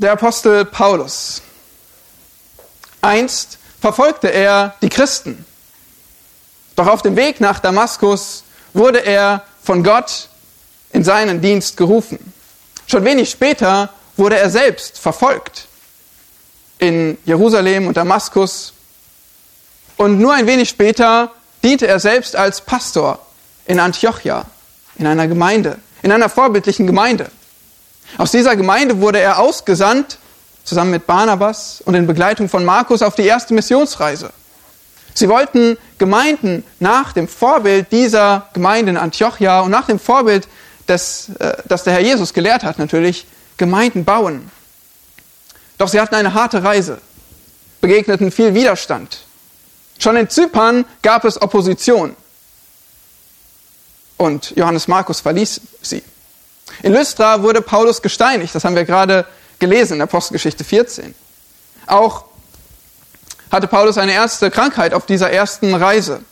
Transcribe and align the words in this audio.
Der 0.00 0.12
Apostel 0.12 0.64
Paulus. 0.64 1.42
Einst 3.00 3.58
verfolgte 3.80 4.28
er 4.28 4.76
die 4.80 4.90
Christen. 4.90 5.44
Doch 6.76 6.86
auf 6.86 7.02
dem 7.02 7.16
Weg 7.16 7.40
nach 7.40 7.58
Damaskus 7.58 8.44
wurde 8.74 9.04
er 9.04 9.42
von 9.60 9.82
Gott 9.82 10.28
in 10.92 11.02
seinen 11.02 11.40
Dienst 11.40 11.76
gerufen. 11.76 12.32
Schon 12.86 13.04
wenig 13.04 13.28
später 13.28 13.90
wurde 14.16 14.38
er 14.38 14.50
selbst 14.50 15.00
verfolgt 15.00 15.66
in 16.78 17.18
Jerusalem 17.24 17.88
und 17.88 17.96
Damaskus. 17.96 18.74
Und 19.96 20.20
nur 20.20 20.32
ein 20.32 20.46
wenig 20.46 20.68
später 20.68 21.32
diente 21.64 21.88
er 21.88 21.98
selbst 21.98 22.36
als 22.36 22.60
Pastor 22.60 23.18
in 23.66 23.80
Antiochia, 23.80 24.44
in 24.96 25.08
einer 25.08 25.26
Gemeinde, 25.26 25.76
in 26.02 26.12
einer 26.12 26.28
vorbildlichen 26.28 26.86
Gemeinde. 26.86 27.32
Aus 28.16 28.30
dieser 28.30 28.56
Gemeinde 28.56 29.00
wurde 29.00 29.20
er 29.20 29.38
ausgesandt, 29.38 30.18
zusammen 30.64 30.90
mit 30.90 31.06
Barnabas 31.06 31.82
und 31.84 31.94
in 31.94 32.06
Begleitung 32.06 32.48
von 32.48 32.64
Markus, 32.64 33.02
auf 33.02 33.14
die 33.14 33.26
erste 33.26 33.54
Missionsreise. 33.54 34.30
Sie 35.14 35.28
wollten 35.28 35.76
Gemeinden 35.98 36.64
nach 36.78 37.12
dem 37.12 37.26
Vorbild 37.26 37.90
dieser 37.90 38.48
Gemeinde 38.52 38.90
in 38.90 38.96
Antiochia 38.96 39.60
und 39.60 39.70
nach 39.70 39.86
dem 39.86 39.98
Vorbild, 39.98 40.48
des, 40.86 41.30
äh, 41.40 41.56
das 41.66 41.84
der 41.84 41.94
Herr 41.94 42.00
Jesus 42.00 42.32
gelehrt 42.32 42.62
hat, 42.62 42.78
natürlich, 42.78 43.26
Gemeinden 43.56 44.04
bauen. 44.04 44.50
Doch 45.76 45.88
sie 45.88 46.00
hatten 46.00 46.14
eine 46.14 46.34
harte 46.34 46.62
Reise, 46.62 47.00
begegneten 47.80 48.30
viel 48.30 48.54
Widerstand. 48.54 49.24
Schon 49.98 50.16
in 50.16 50.30
Zypern 50.30 50.84
gab 51.02 51.24
es 51.24 51.40
Opposition. 51.40 52.16
Und 54.16 54.52
Johannes 54.56 54.88
Markus 54.88 55.20
verließ 55.20 55.60
sie. 55.82 56.02
In 56.82 56.92
Lystra 56.92 57.42
wurde 57.42 57.62
Paulus 57.62 58.02
gesteinigt, 58.02 58.54
das 58.54 58.64
haben 58.64 58.76
wir 58.76 58.84
gerade 58.84 59.26
gelesen 59.58 59.94
in 59.94 60.02
Apostelgeschichte 60.02 60.64
14. 60.64 61.14
Auch 61.86 62.24
hatte 63.50 63.66
Paulus 63.66 63.98
eine 63.98 64.12
erste 64.12 64.50
Krankheit 64.50 64.94
auf 64.94 65.06
dieser 65.06 65.30
ersten 65.30 65.74
Reise 65.74 66.22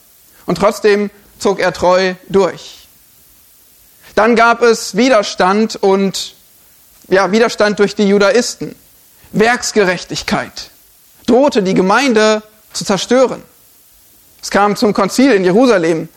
und 0.45 0.59
trotzdem 0.59 1.11
zog 1.39 1.61
er 1.61 1.73
treu 1.73 2.15
durch. 2.29 2.89
Dann 4.15 4.37
gab 4.37 4.63
es 4.63 4.97
Widerstand 4.97 5.77
und 5.77 6.35
ja, 7.09 7.31
Widerstand 7.33 7.79
durch 7.79 7.95
die 7.95 8.09
Judaisten. 8.09 8.75
Werksgerechtigkeit 9.33 10.71
drohte 11.27 11.63
die 11.63 11.75
Gemeinde 11.75 12.43
zu 12.73 12.85
zerstören. 12.85 13.43
Es 14.41 14.51
kam 14.51 14.77
zum 14.77 14.95
Konzil 14.95 15.33
in 15.33 15.45
Jerusalem, 15.45 16.09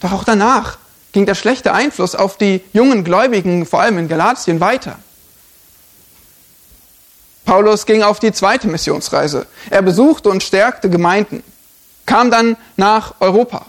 doch 0.00 0.12
auch 0.12 0.24
danach 0.24 0.78
ging 1.12 1.26
der 1.26 1.34
schlechte 1.34 1.72
Einfluss 1.72 2.14
auf 2.14 2.38
die 2.38 2.62
jungen 2.72 3.04
Gläubigen, 3.04 3.66
vor 3.66 3.80
allem 3.80 3.98
in 3.98 4.08
Galatien, 4.08 4.60
weiter. 4.60 4.98
Paulus 7.44 7.86
ging 7.86 8.02
auf 8.02 8.18
die 8.18 8.32
zweite 8.32 8.68
Missionsreise. 8.68 9.46
Er 9.68 9.82
besuchte 9.82 10.30
und 10.30 10.42
stärkte 10.42 10.88
Gemeinden, 10.88 11.42
kam 12.06 12.30
dann 12.30 12.56
nach 12.76 13.14
Europa, 13.20 13.66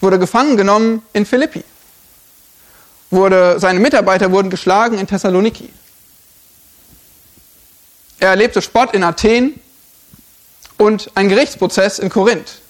wurde 0.00 0.18
gefangen 0.18 0.56
genommen 0.56 1.02
in 1.12 1.26
Philippi, 1.26 1.64
wurde, 3.10 3.58
seine 3.58 3.80
Mitarbeiter 3.80 4.30
wurden 4.30 4.50
geschlagen 4.50 4.98
in 4.98 5.06
Thessaloniki. 5.06 5.70
Er 8.20 8.30
erlebte 8.30 8.62
Spott 8.62 8.94
in 8.94 9.02
Athen 9.04 9.60
und 10.78 11.10
einen 11.14 11.28
Gerichtsprozess 11.28 11.98
in 11.98 12.08
Korinth. 12.08 12.60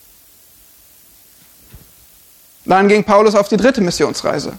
Dann 2.64 2.88
ging 2.88 3.04
Paulus 3.04 3.34
auf 3.34 3.48
die 3.48 3.56
dritte 3.56 3.80
Missionsreise. 3.80 4.58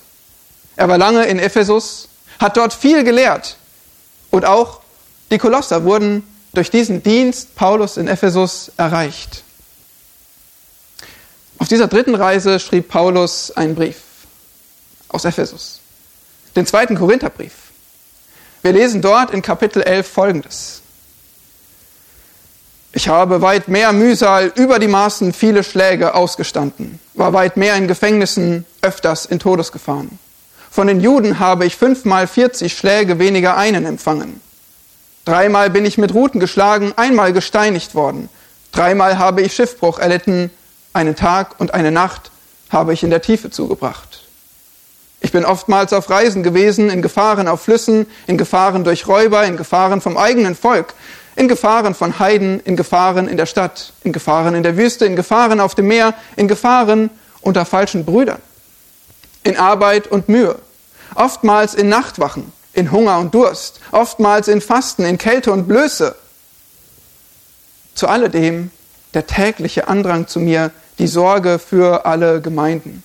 Er 0.75 0.87
war 0.87 0.97
lange 0.97 1.25
in 1.25 1.39
Ephesus, 1.39 2.07
hat 2.39 2.57
dort 2.57 2.73
viel 2.73 3.03
gelehrt 3.03 3.57
und 4.29 4.45
auch 4.45 4.81
die 5.31 5.37
Kolosser 5.37 5.83
wurden 5.83 6.23
durch 6.53 6.69
diesen 6.69 7.01
Dienst 7.01 7.55
Paulus 7.55 7.97
in 7.97 8.07
Ephesus 8.07 8.71
erreicht. 8.77 9.43
Auf 11.57 11.67
dieser 11.67 11.87
dritten 11.87 12.15
Reise 12.15 12.59
schrieb 12.59 12.89
Paulus 12.89 13.51
einen 13.51 13.75
Brief 13.75 13.97
aus 15.09 15.25
Ephesus, 15.25 15.79
den 16.55 16.65
zweiten 16.65 16.95
Korintherbrief. 16.95 17.53
Wir 18.61 18.73
lesen 18.73 19.01
dort 19.01 19.31
in 19.31 19.41
Kapitel 19.41 19.81
11 19.81 20.07
Folgendes. 20.07 20.81
Ich 22.97 23.09
habe 23.09 23.41
weit 23.41 23.67
mehr 23.67 23.91
Mühsal 23.91 24.53
über 24.55 24.79
die 24.79 24.87
Maßen 24.87 25.33
viele 25.33 25.65
Schläge 25.65 26.15
ausgestanden, 26.15 26.97
war 27.13 27.33
weit 27.33 27.57
mehr 27.57 27.75
in 27.75 27.89
Gefängnissen, 27.89 28.65
öfters 28.81 29.25
in 29.25 29.37
Todesgefahren. 29.37 30.17
Von 30.71 30.87
den 30.87 31.01
Juden 31.01 31.39
habe 31.39 31.65
ich 31.65 31.75
fünfmal 31.75 32.25
vierzig 32.25 32.77
Schläge 32.77 33.19
weniger 33.19 33.57
einen 33.57 33.85
empfangen. 33.85 34.39
Dreimal 35.25 35.69
bin 35.71 35.83
ich 35.83 35.97
mit 35.97 36.13
Ruten 36.13 36.39
geschlagen, 36.39 36.93
einmal 36.95 37.33
gesteinigt 37.33 37.95
worden. 37.95 38.29
Dreimal 38.71 39.17
habe 39.17 39.41
ich 39.41 39.53
Schiffbruch 39.53 39.99
erlitten, 39.99 40.49
einen 40.93 41.17
Tag 41.17 41.55
und 41.57 41.73
eine 41.73 41.91
Nacht 41.91 42.31
habe 42.69 42.93
ich 42.93 43.03
in 43.03 43.09
der 43.09 43.21
Tiefe 43.21 43.49
zugebracht. 43.49 44.21
Ich 45.19 45.33
bin 45.33 45.43
oftmals 45.43 45.91
auf 45.91 46.09
Reisen 46.09 46.43
gewesen, 46.43 46.89
in 46.89 47.01
Gefahren 47.01 47.49
auf 47.49 47.59
Flüssen, 47.59 48.05
in 48.25 48.37
Gefahren 48.37 48.85
durch 48.85 49.05
Räuber, 49.05 49.43
in 49.43 49.57
Gefahren 49.57 49.99
vom 49.99 50.15
eigenen 50.15 50.55
Volk, 50.55 50.93
in 51.35 51.47
Gefahren 51.47 51.93
von 51.95 52.19
Heiden, 52.19 52.59
in 52.61 52.75
Gefahren 52.75 53.27
in 53.27 53.37
der 53.37 53.45
Stadt, 53.45 53.93
in 54.03 54.13
Gefahren 54.13 54.55
in 54.55 54.63
der 54.63 54.77
Wüste, 54.77 55.05
in 55.05 55.15
Gefahren 55.15 55.59
auf 55.59 55.75
dem 55.75 55.87
Meer, 55.87 56.13
in 56.35 56.47
Gefahren 56.47 57.09
unter 57.41 57.65
falschen 57.65 58.05
Brüdern, 58.05 58.41
in 59.43 59.57
Arbeit 59.57 60.07
und 60.07 60.29
Mühe, 60.29 60.57
oftmals 61.13 61.75
in 61.75 61.89
Nachtwachen, 61.89 62.51
in 62.73 62.91
Hunger 62.91 63.19
und 63.19 63.33
Durst, 63.33 63.79
oftmals 63.91 64.47
in 64.47 64.61
Fasten, 64.61 65.03
in 65.05 65.17
Kälte 65.17 65.51
und 65.51 65.67
Blöße. 65.67 66.15
Zu 67.93 68.07
alledem 68.07 68.71
der 69.13 69.27
tägliche 69.27 69.87
Andrang 69.87 70.27
zu 70.27 70.39
mir, 70.39 70.71
die 70.99 71.07
Sorge 71.07 71.59
für 71.59 72.05
alle 72.05 72.41
Gemeinden. 72.41 73.03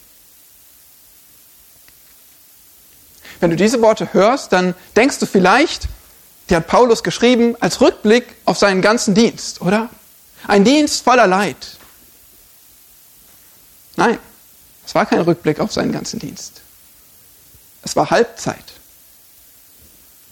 Wenn 3.40 3.50
du 3.50 3.56
diese 3.56 3.80
Worte 3.80 4.12
hörst, 4.12 4.52
dann 4.52 4.74
denkst 4.96 5.18
du 5.18 5.26
vielleicht, 5.26 5.88
die 6.50 6.56
hat 6.56 6.66
Paulus 6.66 7.02
geschrieben 7.02 7.56
als 7.60 7.80
Rückblick 7.80 8.34
auf 8.44 8.58
seinen 8.58 8.82
ganzen 8.82 9.14
Dienst, 9.14 9.62
oder? 9.62 9.88
Ein 10.46 10.64
Dienst 10.64 11.04
voller 11.04 11.26
Leid. 11.26 11.78
Nein, 13.96 14.18
es 14.84 14.94
war 14.94 15.06
kein 15.06 15.20
Rückblick 15.20 15.60
auf 15.60 15.72
seinen 15.72 15.92
ganzen 15.92 16.18
Dienst. 16.18 16.60
Es 17.82 17.94
war 17.94 18.10
Halbzeit. 18.10 18.64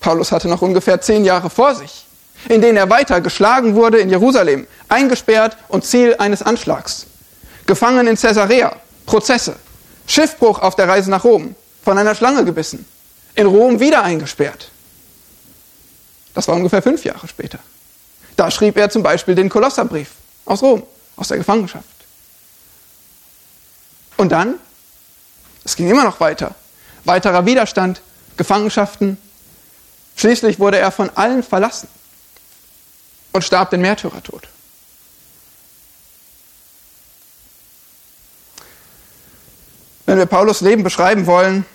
Paulus 0.00 0.32
hatte 0.32 0.48
noch 0.48 0.62
ungefähr 0.62 1.00
zehn 1.00 1.24
Jahre 1.24 1.50
vor 1.50 1.74
sich, 1.74 2.04
in 2.48 2.60
denen 2.60 2.76
er 2.76 2.90
weiter 2.90 3.20
geschlagen 3.20 3.74
wurde 3.74 3.98
in 3.98 4.10
Jerusalem, 4.10 4.66
eingesperrt 4.88 5.56
und 5.68 5.84
Ziel 5.84 6.16
eines 6.18 6.42
Anschlags. 6.42 7.06
Gefangen 7.66 8.06
in 8.06 8.16
Caesarea, 8.16 8.74
Prozesse, 9.06 9.56
Schiffbruch 10.06 10.60
auf 10.60 10.74
der 10.74 10.88
Reise 10.88 11.10
nach 11.10 11.24
Rom, 11.24 11.54
von 11.84 11.98
einer 11.98 12.14
Schlange 12.14 12.44
gebissen, 12.44 12.86
in 13.34 13.46
Rom 13.46 13.80
wieder 13.80 14.02
eingesperrt. 14.02 14.70
Das 16.38 16.46
war 16.46 16.54
ungefähr 16.54 16.82
fünf 16.82 17.04
Jahre 17.04 17.26
später. 17.26 17.58
Da 18.36 18.48
schrieb 18.52 18.76
er 18.76 18.90
zum 18.90 19.02
Beispiel 19.02 19.34
den 19.34 19.48
Kolosserbrief 19.48 20.10
aus 20.44 20.62
Rom, 20.62 20.84
aus 21.16 21.26
der 21.26 21.38
Gefangenschaft. 21.38 21.84
Und 24.16 24.30
dann, 24.30 24.54
es 25.64 25.74
ging 25.74 25.90
immer 25.90 26.04
noch 26.04 26.20
weiter. 26.20 26.54
Weiterer 27.02 27.44
Widerstand, 27.44 28.02
Gefangenschaften, 28.36 29.18
Schließlich 30.14 30.60
wurde 30.60 30.78
er 30.78 30.92
von 30.92 31.10
allen 31.10 31.42
verlassen 31.42 31.88
und 33.32 33.42
starb 33.42 33.70
den 33.70 33.80
Märtyrertod. 33.80 34.46
Wenn 40.06 40.18
wir 40.18 40.26
Paulus 40.26 40.60
Leben 40.60 40.84
beschreiben 40.84 41.26
wollen, 41.26 41.66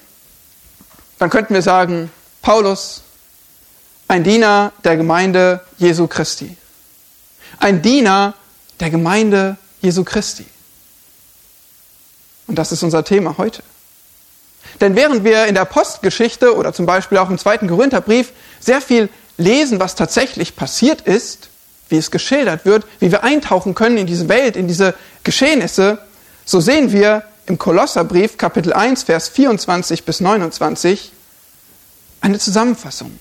dann 1.20 1.30
könnten 1.30 1.54
wir 1.54 1.62
sagen, 1.62 2.12
Paulus, 2.42 3.04
ein 4.08 4.24
Diener 4.24 4.72
der 4.84 4.98
Gemeinde 4.98 5.62
Jesu 5.78 6.08
Christi. 6.08 6.56
Ein 7.60 7.82
Diener 7.82 8.34
der 8.80 8.90
Gemeinde 8.90 9.58
Jesu 9.82 10.04
Christi. 10.04 10.46
Und 12.48 12.58
das 12.58 12.72
ist 12.72 12.84
unser 12.84 13.04
Thema 13.04 13.38
heute. 13.38 13.64
Denn 14.82 14.96
während 14.96 15.24
wir 15.24 15.46
in 15.46 15.56
der 15.56 15.66
Postgeschichte 15.66 16.56
oder 16.56 16.74
zum 16.74 16.86
Beispiel 16.86 17.18
auch 17.18 17.30
im 17.30 17.38
zweiten 17.38 17.68
Korintherbrief 17.68 18.32
sehr 18.60 18.82
viel 18.82 19.10
lesen, 19.38 19.80
was 19.80 19.96
tatsächlich 19.96 20.56
passiert 20.56 21.02
ist, 21.02 21.50
wie 21.90 21.98
es 21.98 22.12
geschildert 22.12 22.66
wird, 22.66 22.86
wie 23.00 23.12
wir 23.12 23.24
eintauchen 23.24 23.76
können 23.76 23.98
in 23.98 24.08
diese 24.08 24.30
Welt, 24.30 24.56
in 24.56 24.68
diese 24.68 24.96
Geschehnisse, 25.24 26.00
so 26.46 26.60
sehen 26.60 26.92
wir 26.92 27.24
im 27.46 27.58
Kolosserbrief 27.58 28.38
Kapitel 28.38 28.74
1, 28.74 29.04
Vers 29.04 29.30
24 29.30 30.04
bis 30.06 30.20
29 30.20 31.12
eine 32.22 32.40
Zusammenfassung. 32.40 33.20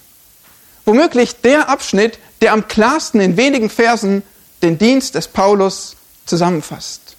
Womöglich 0.84 1.40
der 1.40 1.68
Abschnitt, 1.68 2.18
der 2.40 2.52
am 2.52 2.68
klarsten 2.68 3.20
in 3.20 3.36
wenigen 3.36 3.70
Versen 3.70 4.22
den 4.62 4.78
Dienst 4.78 5.14
des 5.14 5.28
Paulus 5.28 5.96
zusammenfasst. 6.26 7.16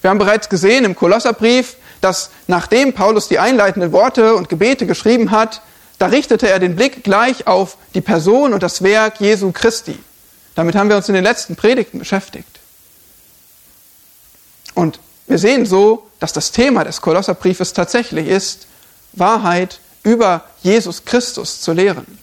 Wir 0.00 0.10
haben 0.10 0.18
bereits 0.18 0.48
gesehen 0.48 0.84
im 0.84 0.94
Kolosserbrief, 0.94 1.76
dass 2.00 2.30
nachdem 2.46 2.92
Paulus 2.92 3.28
die 3.28 3.38
einleitenden 3.38 3.92
Worte 3.92 4.34
und 4.34 4.48
Gebete 4.48 4.86
geschrieben 4.86 5.30
hat, 5.30 5.62
da 5.98 6.06
richtete 6.06 6.48
er 6.48 6.60
den 6.60 6.76
Blick 6.76 7.02
gleich 7.02 7.46
auf 7.48 7.76
die 7.94 8.00
Person 8.00 8.52
und 8.52 8.62
das 8.62 8.82
Werk 8.82 9.20
Jesu 9.20 9.50
Christi. 9.50 9.98
Damit 10.54 10.76
haben 10.76 10.88
wir 10.88 10.96
uns 10.96 11.08
in 11.08 11.14
den 11.14 11.24
letzten 11.24 11.56
Predigten 11.56 11.98
beschäftigt. 11.98 12.60
Und 14.74 15.00
wir 15.26 15.38
sehen 15.38 15.66
so, 15.66 16.08
dass 16.20 16.32
das 16.32 16.52
Thema 16.52 16.84
des 16.84 17.00
Kolosserbriefes 17.00 17.72
tatsächlich 17.72 18.28
ist, 18.28 18.66
Wahrheit 19.12 19.80
über 20.02 20.44
Jesus 20.62 21.04
Christus 21.04 21.60
zu 21.60 21.72
lehren. 21.72 22.18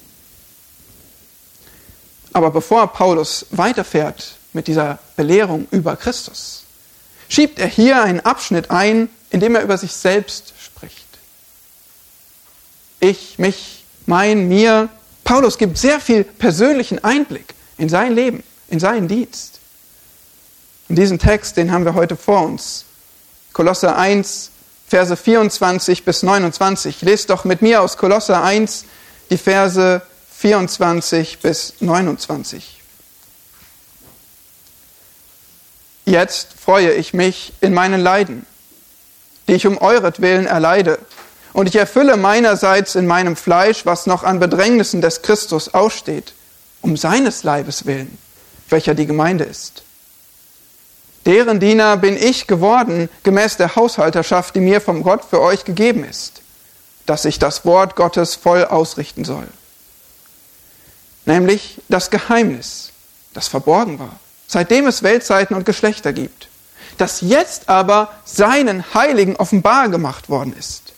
Aber 2.34 2.52
bevor 2.52 2.88
Paulus 2.88 3.46
weiterfährt 3.52 4.36
mit 4.54 4.68
dieser 4.68 5.00
Belehrung 5.16 5.68
über 5.72 5.96
Christus, 5.96 6.64
schiebt 7.30 7.60
er 7.60 7.68
hier 7.68 8.04
einen 8.04 8.20
Abschnitt 8.20 8.72
ein, 8.72 9.10
in 9.30 9.40
dem 9.40 9.56
er 9.56 9.62
über 9.62 9.78
sich 9.78 9.94
selbst 9.94 10.54
spricht. 10.62 11.06
Ich, 13.00 13.38
mich, 13.40 13.86
mein, 14.06 14.48
mir. 14.48 14.90
Paulus 15.24 15.58
gibt 15.58 15.78
sehr 15.78 16.00
viel 16.00 16.24
persönlichen 16.24 17.04
Einblick 17.04 17.56
in 17.78 17.90
sein 17.90 18.14
Leben, 18.14 18.44
in 18.70 18.80
seinen 18.80 19.08
Dienst. 19.08 19.60
Und 20.88 20.98
diesen 20.98 21.20
Text, 21.20 21.58
den 21.58 21.72
haben 21.72 21.86
wir 21.86 21.96
heute 21.96 22.16
vor 22.16 22.44
uns. 22.44 22.86
Kolosser 23.54 23.98
1, 23.98 24.52
Verse 24.88 25.16
24 25.16 26.06
bis 26.06 26.24
29. 26.24 27.02
Lest 27.02 27.30
doch 27.30 27.44
mit 27.44 27.62
mir 27.62 27.82
aus 27.82 27.98
Kolosser 27.98 28.44
1 28.44 28.86
die 29.30 29.38
Verse 29.38 30.02
24 30.38 31.40
bis 31.40 31.74
29. 31.80 32.82
Jetzt 36.06 36.50
freue 36.54 36.94
ich 36.94 37.14
mich 37.14 37.54
in 37.62 37.74
meinen 37.74 38.00
Leiden, 38.00 38.46
die 39.48 39.54
ich 39.54 39.66
um 39.66 39.80
euretwillen 39.80 40.46
erleide, 40.46 41.00
und 41.54 41.68
ich 41.68 41.76
erfülle 41.78 42.18
meinerseits 42.18 42.96
in 42.96 43.08
meinem 43.08 43.38
Fleisch, 43.38 43.86
was 43.86 44.08
noch 44.08 44.24
an 44.24 44.40
Bedrängnissen 44.40 45.00
des 45.00 45.22
Christus 45.22 45.74
aussteht, 45.74 46.34
um 46.82 46.98
seines 46.98 47.44
Leibes 47.44 47.86
willen, 47.86 48.18
welcher 48.68 48.94
die 48.94 49.06
Gemeinde 49.06 49.46
ist. 49.46 49.85
Deren 51.26 51.60
Diener 51.60 51.98
bin 51.98 52.18
ich 52.18 52.48
geworden, 52.48 53.10
gemäß 53.24 53.58
der 53.58 53.76
Haushalterschaft, 53.76 54.56
die 54.56 54.60
mir 54.60 54.82
vom 54.82 55.04
Gott 55.04 55.26
für 55.26 55.42
euch 55.42 55.66
gegeben 55.66 56.04
ist, 56.04 56.42
dass 57.06 57.26
ich 57.26 57.40
das 57.40 57.66
Wort 57.66 57.96
Gottes 57.96 58.36
voll 58.36 58.66
ausrichten 58.66 59.26
soll 59.26 59.48
nämlich 61.26 61.82
das 61.90 62.10
Geheimnis, 62.10 62.92
das 63.34 63.48
verborgen 63.48 64.00
war, 64.00 64.20
seitdem 64.48 64.88
es 64.88 65.04
Weltzeiten 65.04 65.56
und 65.56 65.66
Geschlechter 65.66 66.14
gibt, 66.14 66.48
das 66.98 67.22
jetzt 67.22 67.68
aber 67.68 68.14
seinen 68.24 68.94
Heiligen 68.94 69.36
offenbar 69.36 69.90
gemacht 69.90 70.30
worden 70.30 70.56
ist. 70.58 70.94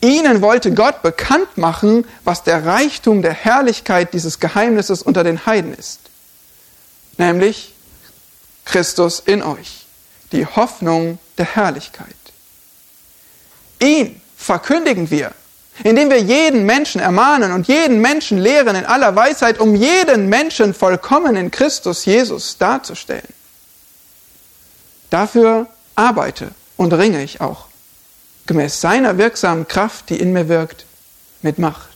Ihnen 0.00 0.42
wollte 0.42 0.72
Gott 0.74 1.02
bekannt 1.02 1.56
machen, 1.56 2.04
was 2.24 2.42
der 2.42 2.66
Reichtum 2.66 3.22
der 3.22 3.32
Herrlichkeit 3.32 4.12
dieses 4.12 4.40
Geheimnisses 4.40 5.02
unter 5.02 5.22
den 5.22 5.46
Heiden 5.46 5.74
ist, 5.74 6.00
nämlich 7.18 7.71
Christus 8.64 9.20
in 9.20 9.42
euch, 9.42 9.86
die 10.32 10.46
Hoffnung 10.46 11.18
der 11.38 11.46
Herrlichkeit. 11.46 12.14
Ihn 13.80 14.20
verkündigen 14.36 15.10
wir 15.10 15.32
indem 15.84 16.10
wir 16.10 16.20
jeden 16.20 16.64
Menschen 16.64 17.00
ermahnen 17.00 17.52
und 17.52 17.66
jeden 17.66 18.00
Menschen 18.00 18.38
lehren 18.38 18.76
in 18.76 18.84
aller 18.84 19.16
Weisheit, 19.16 19.58
um 19.58 19.74
jeden 19.74 20.28
Menschen 20.28 20.74
vollkommen 20.74 21.36
in 21.36 21.50
Christus 21.50 22.04
Jesus 22.04 22.58
darzustellen. 22.58 23.32
Dafür 25.10 25.66
arbeite 25.94 26.50
und 26.76 26.92
ringe 26.92 27.22
ich 27.22 27.40
auch, 27.40 27.66
gemäß 28.46 28.80
seiner 28.80 29.18
wirksamen 29.18 29.66
Kraft, 29.66 30.10
die 30.10 30.20
in 30.20 30.32
mir 30.32 30.48
wirkt, 30.48 30.84
mit 31.42 31.58
Macht. 31.58 31.88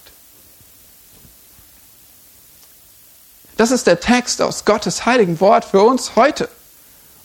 Das 3.56 3.70
ist 3.70 3.86
der 3.86 4.00
Text 4.00 4.42
aus 4.42 4.64
Gottes 4.64 5.06
heiligen 5.06 5.40
Wort 5.40 5.64
für 5.64 5.82
uns 5.82 6.16
heute. 6.16 6.48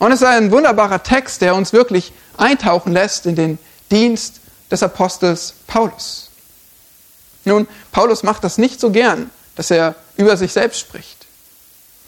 Und 0.01 0.11
es 0.11 0.23
ist 0.23 0.27
ein 0.27 0.49
wunderbarer 0.49 1.03
Text, 1.03 1.41
der 1.41 1.53
uns 1.53 1.73
wirklich 1.73 2.11
eintauchen 2.35 2.91
lässt 2.91 3.27
in 3.27 3.35
den 3.35 3.59
Dienst 3.91 4.39
des 4.71 4.81
Apostels 4.81 5.53
Paulus. 5.67 6.31
Nun, 7.45 7.67
Paulus 7.91 8.23
macht 8.23 8.43
das 8.43 8.57
nicht 8.57 8.79
so 8.79 8.89
gern, 8.89 9.29
dass 9.55 9.69
er 9.69 9.93
über 10.17 10.37
sich 10.37 10.53
selbst 10.53 10.79
spricht. 10.79 11.27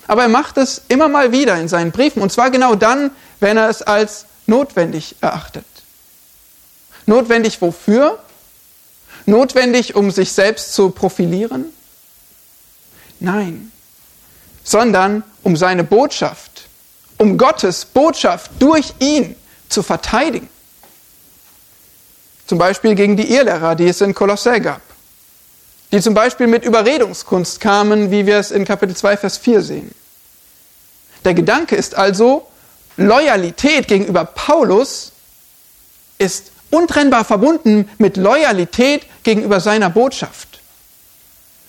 Aber 0.07 0.23
er 0.23 0.27
macht 0.27 0.57
es 0.57 0.81
immer 0.87 1.07
mal 1.07 1.31
wieder 1.31 1.55
in 1.59 1.67
seinen 1.67 1.91
Briefen, 1.91 2.23
und 2.23 2.31
zwar 2.31 2.49
genau 2.49 2.73
dann, 2.73 3.11
wenn 3.39 3.57
er 3.57 3.69
es 3.69 3.83
als 3.83 4.25
notwendig 4.47 5.17
erachtet. 5.21 5.65
Notwendig 7.05 7.61
wofür? 7.61 8.17
Notwendig, 9.27 9.93
um 9.93 10.09
sich 10.09 10.31
selbst 10.31 10.73
zu 10.73 10.89
profilieren? 10.89 11.65
Nein, 13.19 13.71
sondern 14.63 15.23
um 15.43 15.55
seine 15.55 15.83
Botschaft, 15.83 16.52
um 17.23 17.37
Gottes 17.37 17.85
Botschaft 17.85 18.51
durch 18.59 18.93
ihn 18.99 19.35
zu 19.69 19.81
verteidigen. 19.81 20.49
Zum 22.45 22.57
Beispiel 22.57 22.95
gegen 22.95 23.17
die 23.17 23.33
Irrlehrer, 23.33 23.75
die 23.75 23.87
es 23.87 24.01
in 24.01 24.13
Kolossä 24.13 24.59
gab 24.59 24.81
die 25.93 26.01
zum 26.01 26.15
Beispiel 26.15 26.47
mit 26.47 26.65
Überredungskunst 26.65 27.59
kamen, 27.59 28.09
wie 28.09 28.25
wir 28.25 28.37
es 28.39 28.49
in 28.49 28.65
Kapitel 28.65 28.95
2, 28.95 29.15
Vers 29.15 29.37
4 29.37 29.61
sehen. 29.61 29.91
Der 31.23 31.35
Gedanke 31.35 31.75
ist 31.75 31.93
also, 31.93 32.47
Loyalität 32.97 33.87
gegenüber 33.87 34.25
Paulus 34.25 35.11
ist 36.17 36.51
untrennbar 36.71 37.23
verbunden 37.23 37.87
mit 37.99 38.17
Loyalität 38.17 39.05
gegenüber 39.21 39.59
seiner 39.59 39.91
Botschaft. 39.91 40.61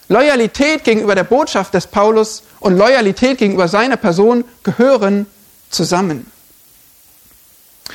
Loyalität 0.09 0.85
gegenüber 0.85 1.15
der 1.15 1.25
Botschaft 1.25 1.75
des 1.75 1.87
Paulus 1.87 2.45
und 2.61 2.79
Loyalität 2.79 3.37
gegenüber 3.37 3.69
seiner 3.69 3.99
Person 3.99 4.45
gehören 4.63 5.27
zusammen. 5.75 6.31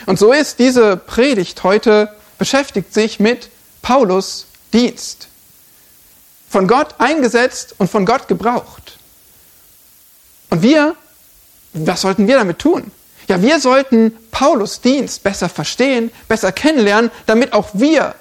Und 0.05 0.19
so 0.19 0.31
ist 0.31 0.59
diese 0.59 0.97
Predigt 0.97 1.63
heute 1.63 2.13
beschäftigt 2.37 2.93
sich 2.93 3.19
mit 3.19 3.49
Paulus 3.81 4.45
Dienst 4.71 5.27
von 6.49 6.67
Gott 6.67 6.95
eingesetzt 6.97 7.75
und 7.77 7.89
von 7.89 8.05
Gott 8.05 8.27
gebraucht. 8.27 8.97
Und 10.49 10.63
wir, 10.63 10.95
was 11.73 12.01
sollten 12.01 12.27
wir 12.27 12.37
damit 12.37 12.59
tun? 12.59 12.91
Ja, 13.27 13.41
wir 13.41 13.59
sollten 13.59 14.17
Paulus 14.31 14.81
Dienst 14.81 15.21
besser 15.21 15.47
verstehen, 15.47 16.11
besser 16.27 16.51
kennenlernen, 16.51 17.11
damit 17.27 17.53
auch 17.53 17.69
wir, 17.73 18.15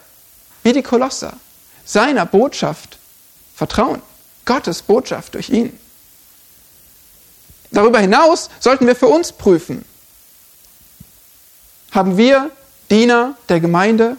wie 0.62 0.74
die 0.74 0.82
Kolosser, 0.82 1.32
seiner 1.86 2.26
Botschaft 2.26 2.98
vertrauen. 3.56 4.02
Gottes 4.44 4.82
Botschaft 4.82 5.34
durch 5.34 5.48
ihn. 5.48 5.78
Darüber 7.70 7.98
hinaus 7.98 8.50
sollten 8.60 8.86
wir 8.86 8.96
für 8.96 9.08
uns 9.08 9.32
prüfen, 9.32 9.84
haben 11.90 12.16
wir 12.16 12.50
Diener 12.90 13.36
der 13.48 13.60
Gemeinde 13.60 14.16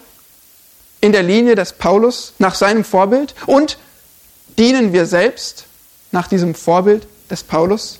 in 1.01 1.11
der 1.11 1.23
Linie 1.23 1.55
des 1.55 1.73
Paulus 1.73 2.33
nach 2.37 2.55
seinem 2.55 2.83
Vorbild 2.83 3.35
und 3.45 3.77
Dienen 4.57 4.91
wir 4.91 5.05
selbst 5.05 5.65
nach 6.11 6.27
diesem 6.27 6.53
Vorbild 6.53 7.07
des 7.31 7.43
Paulus? 7.43 7.99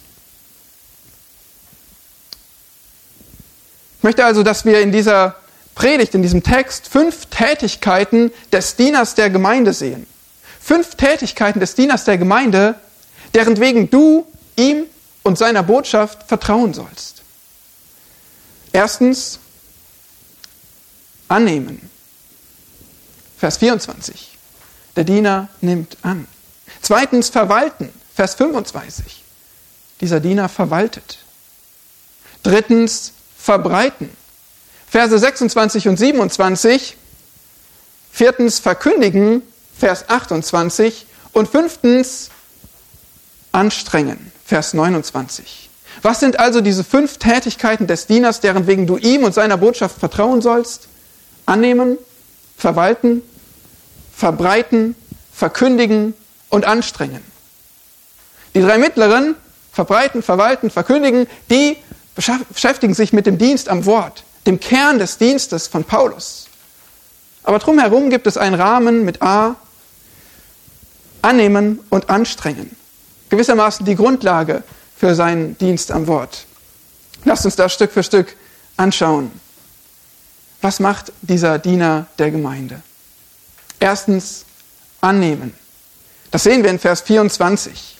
Ich 3.98 4.04
möchte 4.04 4.26
also, 4.26 4.44
dass 4.44 4.66
wir 4.66 4.82
in 4.82 4.92
dieser 4.92 5.36
Predigt, 5.76 6.16
in 6.16 6.22
diesem 6.22 6.44
Text, 6.44 6.90
fünf 6.90 7.28
Tätigkeiten 7.28 8.32
des 8.52 8.76
Dieners 8.76 9.16
der 9.16 9.30
Gemeinde 9.30 9.72
sehen. 9.72 10.06
Fünf 10.60 10.96
Tätigkeiten 10.96 11.62
des 11.62 11.76
Dieners 11.76 12.04
der 12.04 12.18
Gemeinde, 12.18 12.76
deren 13.34 13.58
wegen 13.62 13.90
du 13.90 14.28
ihm 14.58 14.86
und 15.24 15.38
seiner 15.38 15.64
Botschaft 15.64 16.28
vertrauen 16.28 16.74
sollst. 16.74 17.22
Erstens, 18.72 19.40
annehmen. 21.28 21.90
Vers 23.38 23.58
24. 23.58 24.38
Der 24.96 25.04
Diener 25.04 25.48
nimmt 25.62 25.98
an. 26.02 26.28
Zweitens 26.82 27.30
verwalten, 27.30 27.92
Vers 28.14 28.36
25. 28.36 29.24
Dieser 30.02 30.20
Diener 30.20 30.50
verwaltet. 30.50 31.20
Drittens 32.44 33.14
verbreiten, 33.38 34.10
Verse 34.90 35.18
26 35.18 35.88
und 35.88 35.98
27. 35.98 36.98
Viertens 38.12 38.60
verkündigen, 38.60 39.44
Vers 39.78 40.10
28. 40.10 41.06
Und 41.32 41.48
fünftens 41.48 42.30
anstrengen, 43.52 44.29
Vers 44.50 44.74
29. 44.74 45.70
Was 46.02 46.20
sind 46.20 46.40
also 46.40 46.62
diese 46.62 46.84
fünf 46.84 47.20
Tätigkeiten 47.20 47.86
des 47.86 48.08
Dieners, 48.08 48.40
deren 48.40 48.66
wegen 48.66 48.88
du 48.88 48.98
ihm 48.98 49.24
und 49.24 49.36
seiner 49.36 49.58
Botschaft 49.58 50.00
vertrauen 50.00 50.42
sollst? 50.42 50.88
Annehmen, 51.46 52.00
verwalten, 52.58 53.22
verbreiten, 54.12 54.96
verkündigen 55.32 56.16
und 56.50 56.66
anstrengen. 56.66 57.22
Die 58.56 58.62
drei 58.62 58.80
mittleren, 58.80 59.36
verbreiten, 59.72 60.24
verwalten, 60.24 60.72
verkündigen, 60.72 61.28
die 61.52 61.78
beschäftigen 62.16 62.96
sich 62.96 63.14
mit 63.14 63.28
dem 63.28 63.38
Dienst 63.38 63.70
am 63.70 63.86
Wort, 63.86 64.24
dem 64.48 64.60
Kern 64.60 64.98
des 64.98 65.20
Dienstes 65.20 65.68
von 65.68 65.84
Paulus. 65.84 66.48
Aber 67.44 67.60
drumherum 67.60 68.10
gibt 68.10 68.26
es 68.26 68.36
einen 68.36 68.60
Rahmen 68.60 69.06
mit 69.06 69.22
A, 69.22 69.58
annehmen 71.22 71.82
und 71.92 72.10
anstrengen. 72.10 72.79
Gewissermaßen 73.30 73.86
die 73.86 73.96
Grundlage 73.96 74.64
für 74.96 75.16
seinen 75.16 75.58
Dienst 75.58 75.92
am 75.92 76.08
Wort. 76.08 76.46
Lasst 77.26 77.46
uns 77.46 77.56
das 77.56 77.74
Stück 77.74 77.92
für 77.92 78.04
Stück 78.04 78.36
anschauen. 78.78 79.32
Was 80.62 80.80
macht 80.80 81.12
dieser 81.22 81.60
Diener 81.60 82.08
der 82.18 82.32
Gemeinde? 82.32 82.82
Erstens 83.80 84.46
annehmen. 85.02 85.54
Das 86.32 86.44
sehen 86.44 86.64
wir 86.64 86.70
in 86.70 86.80
Vers 86.80 87.02
24. 87.02 87.98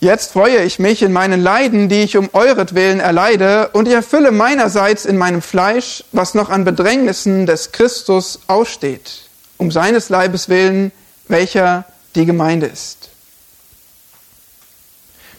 Jetzt 0.00 0.32
freue 0.32 0.62
ich 0.62 0.78
mich 0.78 1.02
in 1.02 1.12
meinen 1.12 1.40
Leiden, 1.40 1.88
die 1.88 2.02
ich 2.02 2.16
um 2.16 2.28
euretwillen 2.32 3.00
erleide, 3.00 3.68
und 3.68 3.88
ich 3.88 3.94
erfülle 3.94 4.30
meinerseits 4.30 5.06
in 5.06 5.16
meinem 5.16 5.40
Fleisch, 5.40 6.04
was 6.12 6.34
noch 6.34 6.50
an 6.50 6.64
Bedrängnissen 6.64 7.46
des 7.46 7.72
Christus 7.72 8.40
aussteht, 8.46 9.22
um 9.56 9.70
seines 9.70 10.10
Leibes 10.10 10.50
willen, 10.50 10.92
welcher 11.28 11.86
die 12.16 12.26
Gemeinde 12.26 12.66
ist. 12.66 13.10